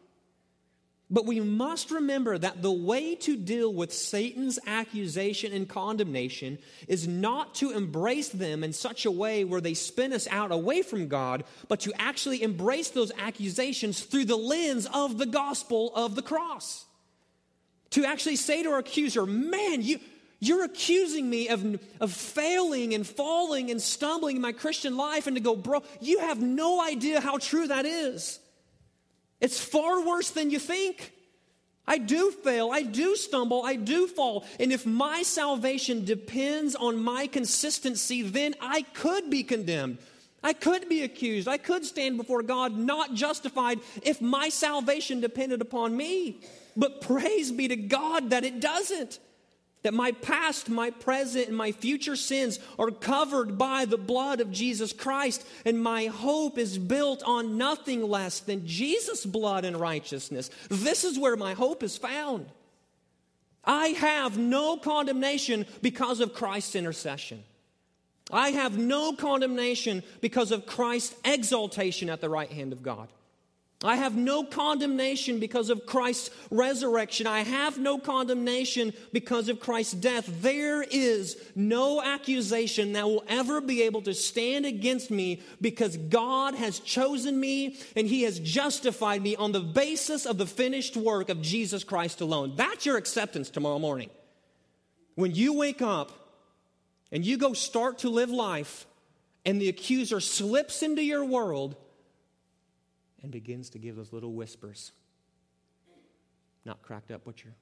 But 1.12 1.26
we 1.26 1.40
must 1.40 1.90
remember 1.90 2.38
that 2.38 2.62
the 2.62 2.72
way 2.72 3.14
to 3.16 3.36
deal 3.36 3.70
with 3.70 3.92
Satan's 3.92 4.58
accusation 4.66 5.52
and 5.52 5.68
condemnation 5.68 6.58
is 6.88 7.06
not 7.06 7.54
to 7.56 7.70
embrace 7.70 8.30
them 8.30 8.64
in 8.64 8.72
such 8.72 9.04
a 9.04 9.10
way 9.10 9.44
where 9.44 9.60
they 9.60 9.74
spin 9.74 10.14
us 10.14 10.26
out 10.30 10.50
away 10.52 10.80
from 10.80 11.08
God, 11.08 11.44
but 11.68 11.80
to 11.80 11.92
actually 11.98 12.42
embrace 12.42 12.88
those 12.88 13.12
accusations 13.18 14.00
through 14.00 14.24
the 14.24 14.36
lens 14.36 14.88
of 14.94 15.18
the 15.18 15.26
gospel 15.26 15.92
of 15.94 16.14
the 16.14 16.22
cross. 16.22 16.86
To 17.90 18.06
actually 18.06 18.36
say 18.36 18.62
to 18.62 18.70
our 18.70 18.78
accuser, 18.78 19.26
man, 19.26 19.82
you, 19.82 20.00
you're 20.40 20.64
accusing 20.64 21.28
me 21.28 21.48
of, 21.48 21.78
of 22.00 22.10
failing 22.10 22.94
and 22.94 23.06
falling 23.06 23.70
and 23.70 23.82
stumbling 23.82 24.36
in 24.36 24.42
my 24.42 24.52
Christian 24.52 24.96
life, 24.96 25.26
and 25.26 25.36
to 25.36 25.42
go, 25.42 25.56
bro, 25.56 25.82
you 26.00 26.20
have 26.20 26.40
no 26.40 26.80
idea 26.80 27.20
how 27.20 27.36
true 27.36 27.68
that 27.68 27.84
is. 27.84 28.38
It's 29.43 29.62
far 29.62 30.07
worse 30.07 30.30
than 30.30 30.51
you 30.51 30.59
think. 30.59 31.12
I 31.86 31.99
do 31.99 32.30
fail. 32.30 32.70
I 32.70 32.82
do 32.82 33.16
stumble. 33.16 33.64
I 33.64 33.74
do 33.74 34.07
fall. 34.07 34.47
And 34.61 34.72
if 34.72 34.86
my 34.86 35.22
salvation 35.22 36.05
depends 36.05 36.76
on 36.76 37.03
my 37.03 37.26
consistency, 37.26 38.22
then 38.22 38.55
I 38.61 38.82
could 38.82 39.28
be 39.28 39.43
condemned. 39.43 39.99
I 40.45 40.53
could 40.53 40.88
be 40.88 41.03
accused. 41.03 41.49
I 41.49 41.59
could 41.59 41.84
stand 41.84 42.16
before 42.16 42.43
God 42.43 42.76
not 42.76 43.14
justified 43.14 43.80
if 44.03 44.20
my 44.20 44.49
salvation 44.49 45.20
depended 45.20 45.61
upon 45.61 45.97
me. 45.97 46.40
But 46.76 47.01
praise 47.01 47.51
be 47.51 47.68
to 47.68 47.76
God 47.76 48.30
that 48.30 48.45
it 48.45 48.61
doesn't. 48.61 49.18
That 49.82 49.94
my 49.94 50.12
past, 50.12 50.68
my 50.68 50.90
present, 50.90 51.48
and 51.48 51.56
my 51.56 51.72
future 51.72 52.14
sins 52.14 52.60
are 52.78 52.90
covered 52.90 53.58
by 53.58 53.84
the 53.84 53.98
blood 53.98 54.40
of 54.40 54.52
Jesus 54.52 54.92
Christ, 54.92 55.44
and 55.64 55.82
my 55.82 56.06
hope 56.06 56.56
is 56.56 56.78
built 56.78 57.22
on 57.24 57.58
nothing 57.58 58.02
less 58.02 58.40
than 58.40 58.66
Jesus' 58.66 59.26
blood 59.26 59.64
and 59.64 59.76
righteousness. 59.76 60.50
This 60.68 61.02
is 61.02 61.18
where 61.18 61.36
my 61.36 61.54
hope 61.54 61.82
is 61.82 61.96
found. 61.96 62.46
I 63.64 63.88
have 63.88 64.38
no 64.38 64.76
condemnation 64.76 65.66
because 65.82 66.20
of 66.20 66.34
Christ's 66.34 66.76
intercession. 66.76 67.42
I 68.30 68.50
have 68.50 68.78
no 68.78 69.12
condemnation 69.12 70.02
because 70.20 70.52
of 70.52 70.66
Christ's 70.66 71.14
exaltation 71.24 72.08
at 72.08 72.20
the 72.20 72.28
right 72.28 72.50
hand 72.50 72.72
of 72.72 72.82
God. 72.82 73.08
I 73.84 73.96
have 73.96 74.16
no 74.16 74.44
condemnation 74.44 75.40
because 75.40 75.68
of 75.68 75.86
Christ's 75.86 76.30
resurrection. 76.50 77.26
I 77.26 77.40
have 77.40 77.78
no 77.78 77.98
condemnation 77.98 78.92
because 79.12 79.48
of 79.48 79.60
Christ's 79.60 79.94
death. 79.94 80.28
There 80.40 80.82
is 80.82 81.36
no 81.56 82.02
accusation 82.02 82.92
that 82.92 83.06
will 83.06 83.24
ever 83.28 83.60
be 83.60 83.82
able 83.82 84.02
to 84.02 84.14
stand 84.14 84.66
against 84.66 85.10
me 85.10 85.42
because 85.60 85.96
God 85.96 86.54
has 86.54 86.78
chosen 86.78 87.38
me 87.38 87.76
and 87.96 88.06
He 88.06 88.22
has 88.22 88.38
justified 88.38 89.22
me 89.22 89.34
on 89.34 89.52
the 89.52 89.60
basis 89.60 90.26
of 90.26 90.38
the 90.38 90.46
finished 90.46 90.96
work 90.96 91.28
of 91.28 91.42
Jesus 91.42 91.82
Christ 91.82 92.20
alone. 92.20 92.52
That's 92.54 92.86
your 92.86 92.96
acceptance 92.96 93.50
tomorrow 93.50 93.78
morning. 93.78 94.10
When 95.16 95.34
you 95.34 95.54
wake 95.54 95.82
up 95.82 96.12
and 97.10 97.24
you 97.24 97.36
go 97.36 97.52
start 97.52 97.98
to 97.98 98.08
live 98.08 98.30
life 98.30 98.86
and 99.44 99.60
the 99.60 99.68
accuser 99.68 100.20
slips 100.20 100.82
into 100.82 101.02
your 101.02 101.24
world 101.24 101.76
and 103.22 103.30
begins 103.30 103.70
to 103.70 103.78
give 103.78 103.96
those 103.96 104.12
little 104.12 104.32
whispers. 104.32 104.92
Not 106.64 106.82
cracked 106.82 107.10
up 107.10 107.26
what 107.26 107.44
you're 107.44 107.54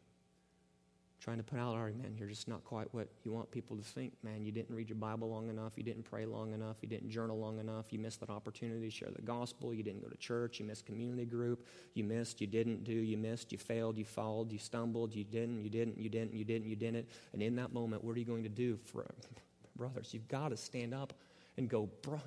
trying 1.20 1.36
to 1.36 1.42
put 1.42 1.58
out. 1.58 1.76
All 1.76 1.84
right, 1.84 1.96
man, 1.96 2.14
you're 2.18 2.28
just 2.28 2.48
not 2.48 2.64
quite 2.64 2.92
what 2.92 3.08
you 3.24 3.32
want 3.32 3.50
people 3.50 3.76
to 3.76 3.82
think. 3.82 4.12
Man, 4.22 4.44
you 4.44 4.52
didn't 4.52 4.74
read 4.74 4.88
your 4.88 4.96
Bible 4.96 5.28
long 5.28 5.50
enough. 5.50 5.74
You 5.76 5.82
didn't 5.82 6.04
pray 6.04 6.24
long 6.24 6.54
enough. 6.54 6.76
You 6.80 6.88
didn't 6.88 7.10
journal 7.10 7.38
long 7.38 7.60
enough. 7.60 7.92
You 7.92 7.98
missed 7.98 8.20
that 8.20 8.30
opportunity 8.30 8.88
to 8.88 8.90
share 8.90 9.10
the 9.14 9.22
gospel. 9.22 9.74
You 9.74 9.82
didn't 9.82 10.02
go 10.02 10.08
to 10.08 10.16
church. 10.16 10.60
You 10.60 10.66
missed 10.66 10.86
community 10.86 11.26
group. 11.26 11.66
You 11.94 12.04
missed. 12.04 12.40
You 12.40 12.46
didn't 12.46 12.84
do. 12.84 12.92
You 12.92 13.18
missed. 13.18 13.52
You 13.52 13.58
failed. 13.58 13.98
You 13.98 14.04
followed. 14.04 14.50
You 14.50 14.58
stumbled. 14.58 15.14
You 15.14 15.24
didn't. 15.24 15.62
You 15.62 15.70
didn't. 15.70 15.98
You 15.98 16.08
didn't. 16.08 16.34
You 16.34 16.44
didn't. 16.44 16.66
You 16.66 16.76
didn't. 16.76 17.08
And 17.32 17.42
in 17.42 17.56
that 17.56 17.72
moment, 17.72 18.02
what 18.02 18.16
are 18.16 18.18
you 18.18 18.24
going 18.24 18.44
to 18.44 18.48
do 18.48 18.78
for 18.84 19.04
brothers? 19.76 20.14
You've 20.14 20.28
got 20.28 20.50
to 20.50 20.56
stand 20.56 20.94
up 20.94 21.12
and 21.56 21.68
go, 21.68 21.90
bro, 22.02 22.20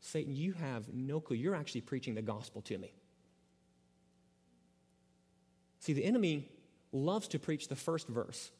Satan, 0.00 0.34
you 0.34 0.52
have 0.54 0.92
no 0.92 1.20
clue. 1.20 1.36
You're 1.36 1.54
actually 1.54 1.82
preaching 1.82 2.14
the 2.14 2.22
gospel 2.22 2.62
to 2.62 2.78
me. 2.78 2.92
See, 5.80 5.92
the 5.92 6.04
enemy 6.04 6.48
loves 6.92 7.28
to 7.28 7.38
preach 7.38 7.68
the 7.68 7.76
first 7.76 8.08
verse 8.08 8.50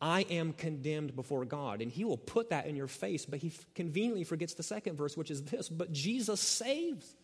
I 0.00 0.26
am 0.28 0.52
condemned 0.52 1.16
before 1.16 1.44
God. 1.44 1.80
And 1.80 1.90
he 1.90 2.04
will 2.04 2.18
put 2.18 2.50
that 2.50 2.66
in 2.66 2.76
your 2.76 2.86
face, 2.86 3.24
but 3.24 3.38
he 3.38 3.52
conveniently 3.74 4.24
forgets 4.24 4.54
the 4.54 4.62
second 4.62 4.96
verse, 4.96 5.16
which 5.16 5.30
is 5.30 5.42
this 5.42 5.68
But 5.68 5.92
Jesus 5.92 6.40
saves. 6.40 7.16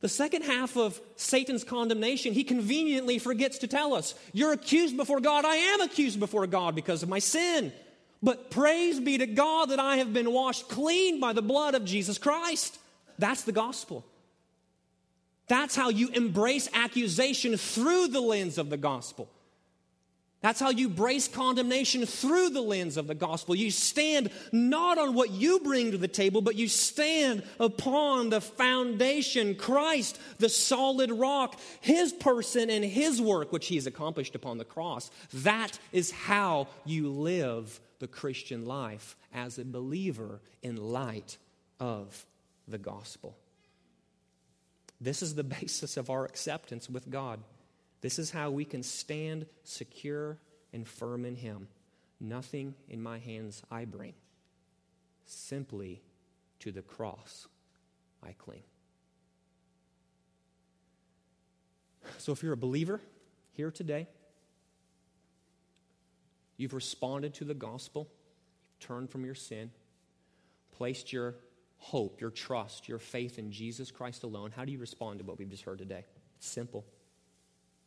The 0.00 0.08
second 0.08 0.42
half 0.42 0.76
of 0.76 1.00
Satan's 1.16 1.64
condemnation, 1.64 2.34
he 2.34 2.44
conveniently 2.44 3.18
forgets 3.18 3.58
to 3.58 3.68
tell 3.68 3.94
us 3.94 4.14
You're 4.32 4.52
accused 4.52 4.96
before 4.96 5.20
God. 5.20 5.44
I 5.44 5.56
am 5.56 5.80
accused 5.82 6.18
before 6.18 6.46
God 6.46 6.74
because 6.74 7.02
of 7.02 7.08
my 7.08 7.20
sin. 7.20 7.72
But 8.24 8.50
praise 8.50 8.98
be 8.98 9.18
to 9.18 9.26
God 9.26 9.68
that 9.68 9.78
I 9.78 9.98
have 9.98 10.14
been 10.14 10.32
washed 10.32 10.70
clean 10.70 11.20
by 11.20 11.34
the 11.34 11.42
blood 11.42 11.74
of 11.74 11.84
Jesus 11.84 12.16
Christ. 12.16 12.78
That's 13.18 13.42
the 13.42 13.52
gospel. 13.52 14.02
That's 15.46 15.76
how 15.76 15.90
you 15.90 16.08
embrace 16.08 16.70
accusation 16.72 17.58
through 17.58 18.08
the 18.08 18.22
lens 18.22 18.56
of 18.56 18.70
the 18.70 18.78
gospel. 18.78 19.28
That's 20.40 20.58
how 20.58 20.70
you 20.70 20.88
brace 20.88 21.28
condemnation 21.28 22.06
through 22.06 22.50
the 22.50 22.62
lens 22.62 22.96
of 22.96 23.06
the 23.06 23.14
gospel. 23.14 23.54
You 23.54 23.70
stand 23.70 24.30
not 24.52 24.96
on 24.96 25.12
what 25.12 25.30
you 25.30 25.60
bring 25.60 25.90
to 25.90 25.98
the 25.98 26.08
table, 26.08 26.40
but 26.40 26.56
you 26.56 26.66
stand 26.66 27.42
upon 27.60 28.30
the 28.30 28.40
foundation, 28.40 29.54
Christ, 29.54 30.18
the 30.38 30.48
solid 30.48 31.10
rock, 31.10 31.60
his 31.82 32.14
person 32.14 32.70
and 32.70 32.84
his 32.84 33.20
work, 33.20 33.52
which 33.52 33.66
he 33.66 33.74
has 33.74 33.86
accomplished 33.86 34.34
upon 34.34 34.56
the 34.56 34.64
cross. 34.64 35.10
That 35.34 35.78
is 35.92 36.10
how 36.10 36.68
you 36.86 37.10
live 37.10 37.80
the 37.98 38.08
Christian 38.08 38.64
life 38.64 39.16
as 39.32 39.58
a 39.58 39.64
believer 39.64 40.40
in 40.62 40.76
light 40.76 41.38
of 41.80 42.26
the 42.66 42.78
gospel. 42.78 43.36
This 45.00 45.22
is 45.22 45.34
the 45.34 45.44
basis 45.60 45.96
of 45.96 46.10
our 46.10 46.24
acceptance 46.24 46.88
with 46.88 47.10
God. 47.10 47.40
This 48.00 48.18
is 48.18 48.30
how 48.30 48.50
we 48.50 48.64
can 48.64 48.82
stand 48.82 49.46
secure 49.62 50.38
and 50.72 50.86
firm 50.86 51.24
in 51.24 51.36
Him. 51.36 51.68
Nothing 52.20 52.74
in 52.88 53.02
my 53.02 53.18
hands 53.18 53.62
I 53.70 53.84
bring, 53.84 54.14
simply 55.26 56.02
to 56.60 56.72
the 56.72 56.82
cross 56.82 57.48
I 58.22 58.32
cling. 58.32 58.62
So, 62.18 62.32
if 62.32 62.42
you're 62.42 62.52
a 62.52 62.56
believer 62.56 63.00
here 63.52 63.70
today, 63.70 64.06
you've 66.56 66.74
responded 66.74 67.34
to 67.34 67.44
the 67.44 67.54
gospel, 67.54 68.08
you've 68.70 68.86
turned 68.86 69.10
from 69.10 69.24
your 69.24 69.34
sin, 69.34 69.70
placed 70.72 71.12
your 71.12 71.36
hope, 71.78 72.20
your 72.20 72.30
trust, 72.30 72.88
your 72.88 72.98
faith 72.98 73.38
in 73.38 73.50
Jesus 73.52 73.90
Christ 73.90 74.22
alone, 74.22 74.52
how 74.54 74.64
do 74.64 74.72
you 74.72 74.78
respond 74.78 75.18
to 75.18 75.24
what 75.24 75.38
we've 75.38 75.50
just 75.50 75.64
heard 75.64 75.78
today? 75.78 76.04
It's 76.38 76.48
simple. 76.48 76.84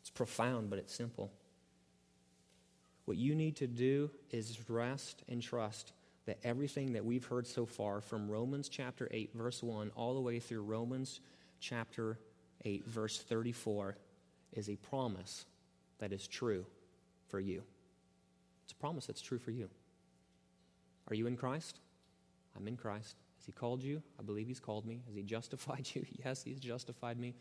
It's 0.02 0.10
profound, 0.10 0.70
but 0.70 0.80
it's 0.80 0.94
simple. 0.94 1.32
What 3.06 3.18
you 3.18 3.36
need 3.36 3.56
to 3.58 3.68
do 3.68 4.12
is 4.32 4.70
rest 4.70 5.24
and 5.28 5.42
trust 5.42 5.94
that 6.26 6.38
everything 6.44 6.94
that 6.94 7.06
we've 7.06 7.26
heard 7.26 7.48
so 7.48 7.66
far 7.66 8.02
from 8.02 8.30
Romans 8.30 8.70
chapter 8.70 9.08
8, 9.10 9.32
verse 9.34 9.64
1, 9.64 9.92
all 9.96 10.14
the 10.14 10.22
way 10.22 10.40
through 10.40 10.62
Romans 10.62 11.22
chapter 11.60 12.20
8, 12.66 12.86
verse 12.86 13.18
34, 13.18 13.98
is 14.54 14.70
a 14.70 14.76
promise 14.76 15.46
that 16.00 16.12
is 16.12 16.28
true 16.28 16.66
for 17.30 17.40
you. 17.40 17.64
Promise 18.80 19.08
that's 19.08 19.22
true 19.22 19.40
for 19.40 19.52
you. 19.52 19.70
Are 21.10 21.16
you 21.16 21.28
in 21.28 21.36
Christ? 21.36 21.80
I'm 22.56 22.68
in 22.68 22.78
Christ. 22.78 23.16
Has 23.38 23.46
He 23.46 23.52
called 23.52 23.84
you? 23.84 24.02
I 24.20 24.24
believe 24.24 24.48
He's 24.48 24.60
called 24.60 24.86
me. 24.86 25.02
Has 25.08 25.16
He 25.16 25.24
justified 25.24 25.90
you? 25.94 26.06
Yes, 26.24 26.44
He's 26.44 26.60
justified 26.60 27.20
me. 27.20 27.36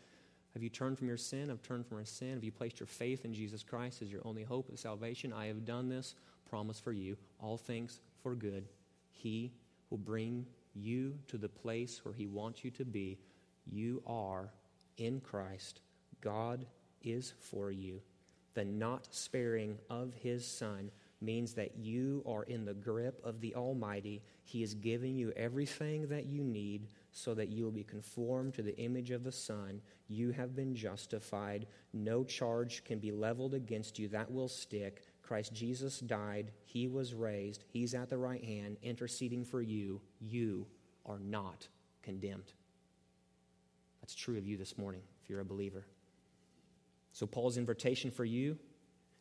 Have 0.53 0.63
you 0.63 0.69
turned 0.69 0.97
from 0.97 1.07
your 1.07 1.17
sin? 1.17 1.51
I've 1.51 1.61
turned 1.61 1.85
from 1.85 1.97
my 1.97 2.03
sin. 2.03 2.33
Have 2.33 2.43
you 2.43 2.51
placed 2.51 2.79
your 2.79 2.87
faith 2.87 3.25
in 3.25 3.33
Jesus 3.33 3.61
Christ 3.61 4.01
as 4.01 4.11
your 4.11 4.21
only 4.25 4.43
hope 4.43 4.69
of 4.69 4.79
salvation? 4.79 5.31
I 5.31 5.47
have 5.47 5.65
done 5.65 5.89
this. 5.89 6.15
Promise 6.49 6.79
for 6.79 6.93
you. 6.93 7.17
All 7.39 7.57
things 7.57 7.99
for 8.23 8.33
good. 8.33 8.65
He 9.11 9.51
will 9.89 9.97
bring 9.97 10.45
you 10.73 11.17
to 11.27 11.37
the 11.37 11.49
place 11.49 12.03
where 12.03 12.13
He 12.13 12.25
wants 12.25 12.63
you 12.63 12.71
to 12.71 12.85
be. 12.85 13.19
You 13.65 14.01
are 14.07 14.49
in 14.97 15.19
Christ. 15.19 15.81
God 16.21 16.65
is 17.03 17.33
for 17.39 17.69
you. 17.69 18.01
The 18.53 18.65
not 18.65 19.07
sparing 19.11 19.77
of 19.89 20.13
His 20.15 20.47
Son 20.47 20.89
means 21.21 21.53
that 21.53 21.77
you 21.77 22.23
are 22.27 22.43
in 22.43 22.65
the 22.65 22.73
grip 22.73 23.19
of 23.23 23.41
the 23.41 23.55
Almighty. 23.55 24.21
He 24.43 24.61
is 24.61 24.73
giving 24.73 25.15
you 25.15 25.31
everything 25.35 26.07
that 26.09 26.25
you 26.25 26.43
need 26.43 26.87
so 27.11 27.33
that 27.33 27.49
you 27.49 27.63
will 27.63 27.71
be 27.71 27.83
conformed 27.83 28.53
to 28.55 28.61
the 28.61 28.77
image 28.77 29.11
of 29.11 29.23
the 29.23 29.31
Son. 29.31 29.81
You 30.07 30.31
have 30.31 30.55
been 30.55 30.75
justified. 30.75 31.67
No 31.93 32.23
charge 32.23 32.83
can 32.83 32.99
be 32.99 33.11
leveled 33.11 33.53
against 33.53 33.97
you 33.97 34.07
that 34.09 34.31
will 34.31 34.47
stick. 34.47 35.03
Christ 35.23 35.53
Jesus 35.53 35.99
died. 35.99 36.51
He 36.65 36.87
was 36.87 37.13
raised. 37.13 37.63
He's 37.67 37.93
at 37.93 38.09
the 38.09 38.17
right 38.17 38.43
hand, 38.43 38.77
interceding 38.81 39.43
for 39.43 39.61
you. 39.61 40.01
You 40.19 40.67
are 41.05 41.19
not 41.19 41.67
condemned. 42.03 42.53
That's 44.01 44.15
true 44.15 44.37
of 44.37 44.47
you 44.47 44.55
this 44.55 44.77
morning 44.77 45.01
if 45.21 45.29
you're 45.29 45.41
a 45.41 45.45
believer. 45.45 45.85
So, 47.11 47.25
Paul's 47.25 47.57
invitation 47.57 48.11
for 48.11 48.23
you 48.23 48.57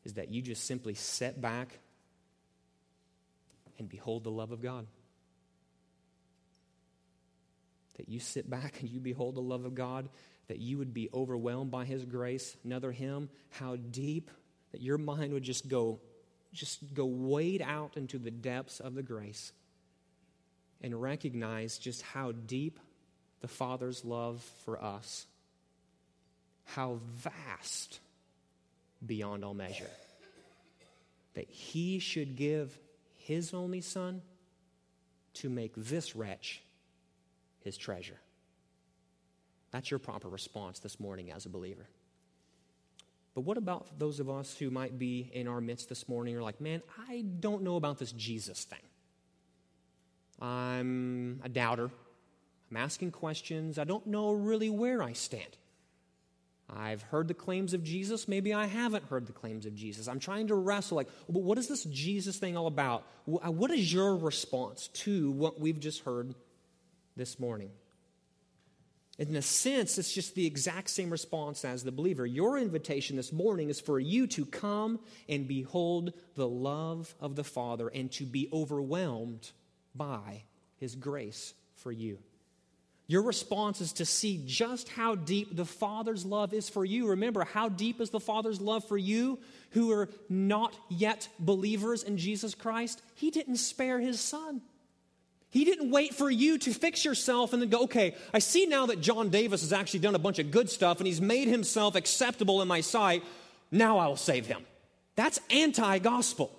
is 0.04 0.14
that 0.14 0.30
you 0.30 0.42
just 0.42 0.64
simply 0.64 0.94
set 0.94 1.40
back 1.40 1.78
and 3.78 3.88
behold 3.88 4.24
the 4.24 4.30
love 4.30 4.52
of 4.52 4.62
God 4.62 4.86
that 7.96 8.08
you 8.08 8.20
sit 8.20 8.48
back 8.48 8.80
and 8.80 8.88
you 8.88 9.00
behold 9.00 9.34
the 9.34 9.40
love 9.40 9.64
of 9.64 9.74
God, 9.74 10.08
that 10.48 10.58
you 10.58 10.78
would 10.78 10.94
be 10.94 11.08
overwhelmed 11.12 11.70
by 11.70 11.84
His 11.84 12.04
grace. 12.04 12.56
Another 12.64 12.92
hymn, 12.92 13.28
how 13.50 13.76
deep 13.76 14.30
that 14.72 14.80
your 14.80 14.98
mind 14.98 15.32
would 15.32 15.42
just 15.42 15.68
go, 15.68 16.00
just 16.52 16.94
go 16.94 17.06
wade 17.06 17.62
out 17.62 17.96
into 17.96 18.18
the 18.18 18.30
depths 18.30 18.80
of 18.80 18.94
the 18.94 19.02
grace 19.02 19.52
and 20.82 21.00
recognize 21.00 21.78
just 21.78 22.02
how 22.02 22.32
deep 22.32 22.78
the 23.40 23.48
Father's 23.48 24.04
love 24.04 24.42
for 24.64 24.82
us, 24.82 25.26
how 26.64 27.00
vast 27.16 28.00
beyond 29.04 29.44
all 29.44 29.54
measure. 29.54 29.90
That 31.34 31.48
He 31.48 31.98
should 31.98 32.36
give 32.36 32.78
His 33.26 33.52
only 33.52 33.80
Son 33.80 34.22
to 35.34 35.48
make 35.48 35.72
this 35.76 36.14
wretch 36.14 36.62
his 37.58 37.76
treasure. 37.76 38.20
That's 39.72 39.90
your 39.90 39.98
proper 39.98 40.28
response 40.28 40.78
this 40.78 41.00
morning 41.00 41.32
as 41.32 41.44
a 41.44 41.48
believer. 41.48 41.88
But 43.34 43.40
what 43.40 43.58
about 43.58 43.98
those 43.98 44.20
of 44.20 44.30
us 44.30 44.56
who 44.56 44.70
might 44.70 44.96
be 44.96 45.28
in 45.34 45.48
our 45.48 45.60
midst 45.60 45.88
this 45.88 46.08
morning 46.08 46.36
are 46.36 46.42
like, 46.42 46.60
man, 46.60 46.82
I 47.08 47.24
don't 47.40 47.62
know 47.62 47.74
about 47.74 47.98
this 47.98 48.12
Jesus 48.12 48.62
thing. 48.62 48.78
I'm 50.40 51.40
a 51.42 51.48
doubter. 51.48 51.90
I'm 52.70 52.76
asking 52.76 53.10
questions. 53.10 53.76
I 53.76 53.84
don't 53.84 54.06
know 54.06 54.34
really 54.34 54.70
where 54.70 55.02
I 55.02 55.14
stand. 55.14 55.56
I've 56.68 57.02
heard 57.02 57.28
the 57.28 57.34
claims 57.34 57.74
of 57.74 57.84
Jesus. 57.84 58.26
Maybe 58.26 58.52
I 58.52 58.66
haven't 58.66 59.04
heard 59.04 59.26
the 59.26 59.32
claims 59.32 59.66
of 59.66 59.74
Jesus. 59.74 60.08
I'm 60.08 60.18
trying 60.18 60.48
to 60.48 60.54
wrestle 60.54 60.96
like, 60.96 61.08
what 61.26 61.58
is 61.58 61.68
this 61.68 61.84
Jesus 61.84 62.38
thing 62.38 62.56
all 62.56 62.66
about? 62.66 63.04
Uh, 63.28 63.52
what 63.52 63.70
is 63.70 63.92
your 63.92 64.16
response 64.16 64.88
to 64.88 65.30
what 65.30 65.60
we've 65.60 65.78
just 65.78 66.00
heard 66.00 66.34
this 67.16 67.40
morning. 67.40 67.70
In 69.18 69.34
a 69.34 69.42
sense, 69.42 69.96
it's 69.96 70.12
just 70.12 70.34
the 70.34 70.46
exact 70.46 70.90
same 70.90 71.08
response 71.08 71.64
as 71.64 71.82
the 71.82 71.90
believer. 71.90 72.26
Your 72.26 72.58
invitation 72.58 73.16
this 73.16 73.32
morning 73.32 73.70
is 73.70 73.80
for 73.80 73.98
you 73.98 74.26
to 74.28 74.44
come 74.44 75.00
and 75.26 75.48
behold 75.48 76.12
the 76.34 76.46
love 76.46 77.14
of 77.18 77.34
the 77.34 77.44
Father 77.44 77.88
and 77.88 78.12
to 78.12 78.24
be 78.24 78.50
overwhelmed 78.52 79.50
by 79.94 80.42
His 80.76 80.94
grace 80.94 81.54
for 81.76 81.90
you. 81.90 82.18
Your 83.08 83.22
response 83.22 83.80
is 83.80 83.92
to 83.94 84.04
see 84.04 84.42
just 84.46 84.88
how 84.88 85.14
deep 85.14 85.54
the 85.54 85.64
Father's 85.64 86.26
love 86.26 86.52
is 86.52 86.68
for 86.68 86.84
you. 86.84 87.08
Remember, 87.08 87.44
how 87.44 87.68
deep 87.68 88.00
is 88.00 88.10
the 88.10 88.18
Father's 88.18 88.60
love 88.60 88.84
for 88.84 88.98
you 88.98 89.38
who 89.70 89.92
are 89.92 90.08
not 90.28 90.76
yet 90.88 91.28
believers 91.38 92.02
in 92.02 92.18
Jesus 92.18 92.54
Christ? 92.54 93.00
He 93.14 93.30
didn't 93.30 93.58
spare 93.58 94.00
His 94.00 94.18
Son. 94.18 94.60
He 95.50 95.64
didn't 95.64 95.90
wait 95.90 96.14
for 96.14 96.28
you 96.28 96.58
to 96.58 96.72
fix 96.72 97.04
yourself 97.04 97.52
and 97.52 97.62
then 97.62 97.68
go, 97.68 97.84
okay, 97.84 98.16
I 98.34 98.40
see 98.40 98.66
now 98.66 98.86
that 98.86 99.00
John 99.00 99.30
Davis 99.30 99.60
has 99.60 99.72
actually 99.72 100.00
done 100.00 100.16
a 100.16 100.18
bunch 100.18 100.40
of 100.40 100.50
good 100.50 100.68
stuff 100.68 100.98
and 100.98 101.06
he's 101.06 101.20
made 101.20 101.48
himself 101.48 101.94
acceptable 101.94 102.60
in 102.60 102.68
my 102.68 102.80
sight. 102.80 103.22
Now 103.70 103.98
I 103.98 104.08
will 104.08 104.16
save 104.16 104.46
him. 104.46 104.64
That's 105.14 105.40
anti 105.50 105.98
gospel. 106.00 106.50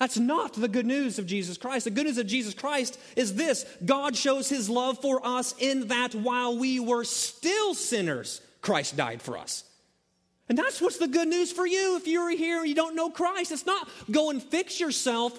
That's 0.00 0.18
not 0.18 0.54
the 0.54 0.66
good 0.66 0.86
news 0.86 1.18
of 1.18 1.26
Jesus 1.26 1.58
Christ. 1.58 1.84
The 1.84 1.90
good 1.90 2.06
news 2.06 2.16
of 2.16 2.26
Jesus 2.26 2.54
Christ 2.54 2.98
is 3.16 3.34
this 3.34 3.66
God 3.84 4.16
shows 4.16 4.48
his 4.48 4.70
love 4.70 4.98
for 5.02 5.24
us 5.24 5.54
in 5.58 5.88
that 5.88 6.14
while 6.14 6.58
we 6.58 6.80
were 6.80 7.04
still 7.04 7.74
sinners, 7.74 8.40
Christ 8.62 8.96
died 8.96 9.20
for 9.20 9.36
us. 9.36 9.62
And 10.48 10.56
that's 10.56 10.80
what's 10.80 10.96
the 10.96 11.06
good 11.06 11.28
news 11.28 11.52
for 11.52 11.66
you 11.66 11.96
if 11.96 12.08
you're 12.08 12.30
here 12.30 12.60
and 12.60 12.68
you 12.68 12.74
don't 12.74 12.96
know 12.96 13.10
Christ. 13.10 13.52
It's 13.52 13.66
not 13.66 13.88
go 14.10 14.30
and 14.30 14.42
fix 14.42 14.80
yourself 14.80 15.38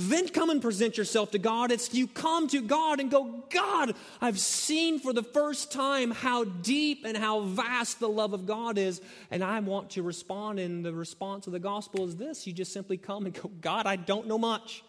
then 0.00 0.28
come 0.28 0.50
and 0.50 0.62
present 0.62 0.96
yourself 0.96 1.32
to 1.32 1.38
God. 1.38 1.70
It's 1.70 1.92
you 1.92 2.06
come 2.06 2.48
to 2.48 2.62
God 2.62 3.00
and 3.00 3.10
go, 3.10 3.44
God, 3.50 3.94
I've 4.20 4.38
seen 4.38 4.98
for 4.98 5.12
the 5.12 5.22
first 5.22 5.72
time 5.72 6.10
how 6.10 6.44
deep 6.44 7.04
and 7.04 7.16
how 7.16 7.40
vast 7.40 8.00
the 8.00 8.08
love 8.08 8.32
of 8.32 8.46
God 8.46 8.78
is, 8.78 9.02
and 9.30 9.44
I 9.44 9.60
want 9.60 9.90
to 9.90 10.02
respond. 10.02 10.58
And 10.58 10.84
the 10.84 10.92
response 10.92 11.46
of 11.46 11.52
the 11.52 11.58
gospel 11.58 12.06
is 12.06 12.16
this 12.16 12.46
you 12.46 12.52
just 12.52 12.72
simply 12.72 12.96
come 12.96 13.26
and 13.26 13.34
go, 13.34 13.50
God, 13.60 13.86
I 13.86 13.96
don't 13.96 14.26
know 14.26 14.38
much, 14.38 14.82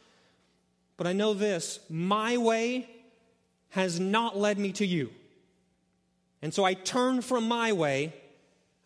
but 0.98 1.08
I 1.08 1.14
know 1.14 1.34
this 1.34 1.80
my 1.90 2.38
way 2.38 2.90
has 3.70 4.00
not 4.00 4.38
led 4.38 4.58
me 4.58 4.72
to 4.74 4.86
you. 4.86 5.12
And 6.42 6.54
so 6.54 6.64
I 6.64 6.74
turn 6.74 7.22
from 7.22 7.48
my 7.48 7.72
way. 7.72 8.14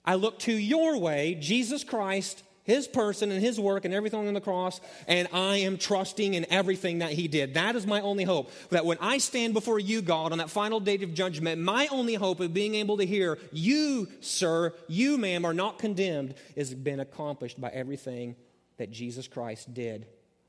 I 0.04 0.16
look 0.16 0.40
to 0.40 0.54
your 0.54 0.98
way, 0.98 1.36
Jesus 1.36 1.84
Christ, 1.84 2.44
his 2.66 2.88
person 2.88 3.32
and 3.32 3.42
his 3.42 3.60
work 3.60 3.86
and 3.86 3.94
everything 3.94 4.28
on 4.28 4.34
the 4.34 4.42
cross, 4.42 4.82
and 5.08 5.28
I 5.32 5.58
am 5.58 5.78
trusting 5.78 6.34
in 6.34 6.46
everything 6.50 7.00
that 7.00 7.12
he 7.12 7.28
did. 7.28 7.54
That 7.54 7.76
is 7.76 7.88
my 7.88 8.02
only 8.02 8.24
hope. 8.24 8.52
That 8.70 8.86
when 8.86 8.98
I 9.00 9.20
stand 9.20 9.54
before 9.54 9.80
you, 9.80 10.02
God, 10.02 10.32
on 10.32 10.40
that 10.40 10.50
final 10.50 10.80
day 10.80 10.96
of 10.96 11.14
judgment, 11.14 11.62
my 11.62 11.88
only 11.92 12.16
hope 12.16 12.40
of 12.40 12.54
being 12.54 12.76
able 12.76 12.98
to 12.98 13.06
hear, 13.06 13.38
you, 13.52 14.08
sir, 14.20 14.74
you, 14.88 15.18
ma'am, 15.18 15.46
are 15.46 15.54
not 15.54 15.80
condemned, 15.80 16.34
has 16.58 16.74
been 16.74 17.00
accomplished 17.00 17.62
by 17.62 17.70
everything 17.70 18.36
that 18.78 18.92
Jesus 18.92 19.28
Christ 19.28 19.74
did 19.74 20.08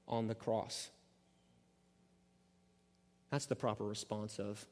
on 0.09 0.27
the 0.27 0.35
cross. 0.35 0.89
That's 3.31 3.47
the 3.47 3.57
proper 3.57 3.85
response 3.85 4.39
of 4.39 4.64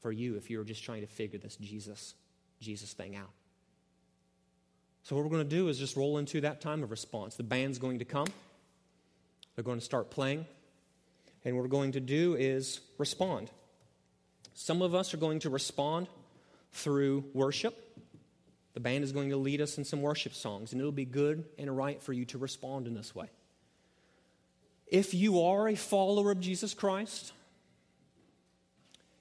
for 0.00 0.12
you 0.12 0.36
if 0.36 0.50
you're 0.50 0.64
just 0.64 0.84
trying 0.84 1.00
to 1.00 1.06
figure 1.06 1.38
this 1.38 1.56
Jesus 1.56 2.14
Jesus 2.60 2.92
thing 2.92 3.16
out. 3.16 3.30
So 5.06 5.14
what 5.14 5.22
we're 5.22 5.30
going 5.30 5.48
to 5.48 5.56
do 5.56 5.68
is 5.68 5.78
just 5.78 5.94
roll 5.94 6.18
into 6.18 6.40
that 6.40 6.60
time 6.60 6.82
of 6.82 6.90
response. 6.90 7.36
The 7.36 7.44
band's 7.44 7.78
going 7.78 8.00
to 8.00 8.04
come. 8.04 8.26
They're 9.54 9.62
going 9.62 9.78
to 9.78 9.84
start 9.84 10.10
playing. 10.10 10.46
And 11.44 11.54
what 11.54 11.62
we're 11.62 11.68
going 11.68 11.92
to 11.92 12.00
do 12.00 12.34
is 12.34 12.80
respond. 12.98 13.48
Some 14.54 14.82
of 14.82 14.96
us 14.96 15.14
are 15.14 15.16
going 15.16 15.38
to 15.40 15.48
respond 15.48 16.08
through 16.72 17.24
worship. 17.34 17.76
The 18.74 18.80
band 18.80 19.04
is 19.04 19.12
going 19.12 19.30
to 19.30 19.36
lead 19.36 19.60
us 19.60 19.78
in 19.78 19.84
some 19.84 20.02
worship 20.02 20.34
songs, 20.34 20.72
and 20.72 20.80
it'll 20.80 20.90
be 20.90 21.04
good 21.04 21.44
and 21.56 21.76
right 21.76 22.02
for 22.02 22.12
you 22.12 22.24
to 22.24 22.38
respond 22.38 22.88
in 22.88 22.94
this 22.94 23.14
way. 23.14 23.28
If 24.88 25.14
you 25.14 25.40
are 25.40 25.68
a 25.68 25.76
follower 25.76 26.32
of 26.32 26.40
Jesus 26.40 26.74
Christ, 26.74 27.32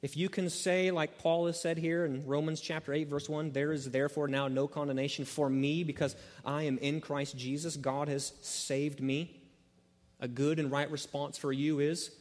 if 0.06 0.16
you 0.16 0.30
can 0.30 0.52
say, 0.52 0.92
like 0.92 1.18
Paul 1.18 1.48
has 1.48 1.60
said 1.60 1.80
here 1.80 2.06
in 2.06 2.28
Romans 2.28 2.62
chapter 2.62 2.94
8, 2.94 3.08
verse 3.08 3.28
1, 3.28 3.54
there 3.54 3.72
is 3.72 3.90
therefore 3.90 4.28
now 4.28 4.48
no 4.48 4.68
condemnation 4.68 5.26
for 5.26 5.50
me 5.50 5.84
because 5.84 6.16
I 6.46 6.62
am 6.62 6.78
in 6.78 7.02
Christ 7.02 7.36
Jesus, 7.36 7.76
God 7.76 8.08
has 8.08 8.34
saved 8.42 9.02
me. 9.02 9.42
A 10.20 10.28
good 10.28 10.60
and 10.60 10.72
right 10.72 10.92
response 10.92 11.40
for 11.40 11.52
you 11.52 11.80
is 11.80 12.12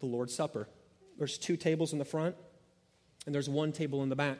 the 0.00 0.06
Lord's 0.06 0.34
Supper. 0.34 0.68
There's 1.16 1.38
two 1.38 1.56
tables 1.56 1.94
in 1.94 1.98
the 1.98 2.04
front, 2.04 2.36
and 3.24 3.34
there's 3.34 3.48
one 3.48 3.72
table 3.72 4.02
in 4.02 4.10
the 4.10 4.16
back. 4.16 4.36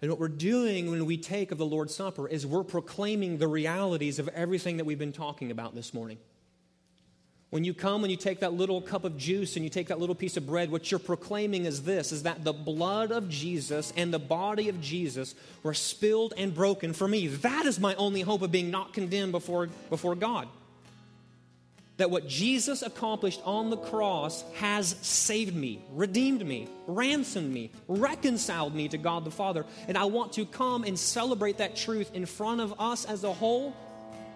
And 0.00 0.10
what 0.10 0.18
we're 0.18 0.28
doing 0.28 0.90
when 0.90 1.04
we 1.04 1.18
take 1.18 1.52
of 1.52 1.58
the 1.58 1.66
Lord's 1.66 1.94
Supper 1.94 2.26
is 2.26 2.46
we're 2.46 2.64
proclaiming 2.64 3.36
the 3.36 3.48
realities 3.48 4.18
of 4.18 4.28
everything 4.28 4.78
that 4.78 4.86
we've 4.86 4.98
been 4.98 5.12
talking 5.12 5.50
about 5.50 5.74
this 5.74 5.92
morning. 5.92 6.16
When 7.54 7.62
you 7.62 7.72
come 7.72 8.02
and 8.02 8.10
you 8.10 8.16
take 8.16 8.40
that 8.40 8.54
little 8.54 8.80
cup 8.82 9.04
of 9.04 9.16
juice 9.16 9.54
and 9.54 9.64
you 9.64 9.70
take 9.70 9.86
that 9.86 10.00
little 10.00 10.16
piece 10.16 10.36
of 10.36 10.44
bread, 10.44 10.72
what 10.72 10.90
you're 10.90 10.98
proclaiming 10.98 11.66
is 11.66 11.84
this 11.84 12.10
is 12.10 12.24
that 12.24 12.42
the 12.42 12.52
blood 12.52 13.12
of 13.12 13.28
Jesus 13.28 13.92
and 13.96 14.12
the 14.12 14.18
body 14.18 14.68
of 14.68 14.80
Jesus 14.80 15.36
were 15.62 15.72
spilled 15.72 16.34
and 16.36 16.52
broken 16.52 16.92
for 16.92 17.06
me. 17.06 17.28
That 17.28 17.64
is 17.64 17.78
my 17.78 17.94
only 17.94 18.22
hope 18.22 18.42
of 18.42 18.50
being 18.50 18.72
not 18.72 18.92
condemned 18.92 19.30
before, 19.30 19.68
before 19.88 20.16
God. 20.16 20.48
That 21.98 22.10
what 22.10 22.26
Jesus 22.26 22.82
accomplished 22.82 23.40
on 23.44 23.70
the 23.70 23.76
cross 23.76 24.42
has 24.54 24.96
saved 25.02 25.54
me, 25.54 25.80
redeemed 25.92 26.44
me, 26.44 26.66
ransomed 26.88 27.52
me, 27.52 27.70
reconciled 27.86 28.74
me 28.74 28.88
to 28.88 28.98
God 28.98 29.24
the 29.24 29.30
Father. 29.30 29.64
And 29.86 29.96
I 29.96 30.06
want 30.06 30.32
to 30.32 30.44
come 30.44 30.82
and 30.82 30.98
celebrate 30.98 31.58
that 31.58 31.76
truth 31.76 32.10
in 32.14 32.26
front 32.26 32.60
of 32.60 32.74
us 32.80 33.04
as 33.04 33.22
a 33.22 33.32
whole, 33.32 33.76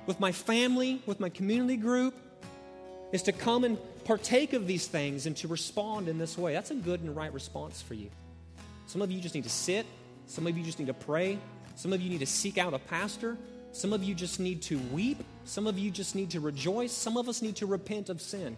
with 0.06 0.20
my 0.20 0.30
family, 0.30 1.02
with 1.04 1.18
my 1.18 1.30
community 1.30 1.76
group, 1.76 2.14
is 3.12 3.22
to 3.24 3.32
come 3.32 3.64
and 3.64 3.78
partake 4.04 4.52
of 4.52 4.66
these 4.66 4.86
things 4.86 5.26
and 5.26 5.36
to 5.36 5.48
respond 5.48 6.08
in 6.08 6.18
this 6.18 6.36
way. 6.36 6.52
That's 6.52 6.70
a 6.70 6.74
good 6.74 7.00
and 7.00 7.14
right 7.14 7.32
response 7.32 7.82
for 7.82 7.94
you. 7.94 8.10
Some 8.86 9.02
of 9.02 9.10
you 9.10 9.20
just 9.20 9.34
need 9.34 9.44
to 9.44 9.50
sit, 9.50 9.86
some 10.26 10.46
of 10.46 10.56
you 10.56 10.64
just 10.64 10.78
need 10.78 10.86
to 10.86 10.94
pray, 10.94 11.38
some 11.74 11.92
of 11.92 12.00
you 12.00 12.10
need 12.10 12.20
to 12.20 12.26
seek 12.26 12.58
out 12.58 12.74
a 12.74 12.78
pastor, 12.78 13.36
some 13.72 13.92
of 13.92 14.02
you 14.02 14.14
just 14.14 14.40
need 14.40 14.62
to 14.62 14.78
weep, 14.92 15.22
some 15.44 15.66
of 15.66 15.78
you 15.78 15.90
just 15.90 16.14
need 16.14 16.30
to 16.30 16.40
rejoice, 16.40 16.92
some 16.92 17.16
of 17.16 17.28
us 17.28 17.42
need 17.42 17.56
to 17.56 17.66
repent 17.66 18.08
of 18.08 18.20
sin. 18.20 18.56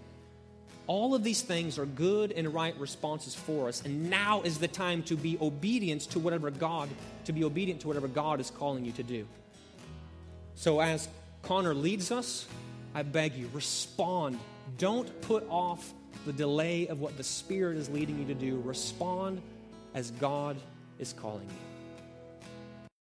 All 0.86 1.14
of 1.14 1.22
these 1.22 1.42
things 1.42 1.78
are 1.78 1.86
good 1.86 2.32
and 2.32 2.53
right 2.53 2.76
responses 2.78 3.34
for 3.34 3.68
us, 3.68 3.82
and 3.84 4.11
now 4.11 4.42
is 4.42 4.59
the 4.59 4.68
time 4.68 5.03
to 5.05 5.16
be 5.16 5.36
obedient 5.40 6.03
to 6.11 6.18
whatever 6.18 6.51
God, 6.51 6.88
to 7.24 7.32
be 7.32 7.44
obedient 7.44 7.80
to 7.82 7.88
whatever 7.88 8.09
God 8.09 8.40
is 8.40 8.51
calling 8.51 8.84
you 8.84 8.92
to 8.92 9.03
do. 9.03 9.26
So 10.55 10.80
as 10.80 11.09
Connor 11.42 11.74
leads 11.74 12.11
us, 12.11 12.46
I 12.95 13.03
beg 13.03 13.34
you, 13.34 13.49
respond. 13.53 14.38
Don't 14.78 15.20
put 15.22 15.47
off 15.49 15.93
the 16.26 16.32
delay 16.32 16.88
of 16.88 17.01
what 17.01 17.16
the 17.16 17.24
Spirit 17.24 17.76
is 17.76 17.88
leading 17.88 18.18
you 18.18 18.26
to 18.26 18.34
do. 18.34 18.61
Respond 18.61 19.41
as 19.95 20.11
God 20.12 20.57
is 20.99 21.12
calling 21.12 21.49
you. 21.49 21.70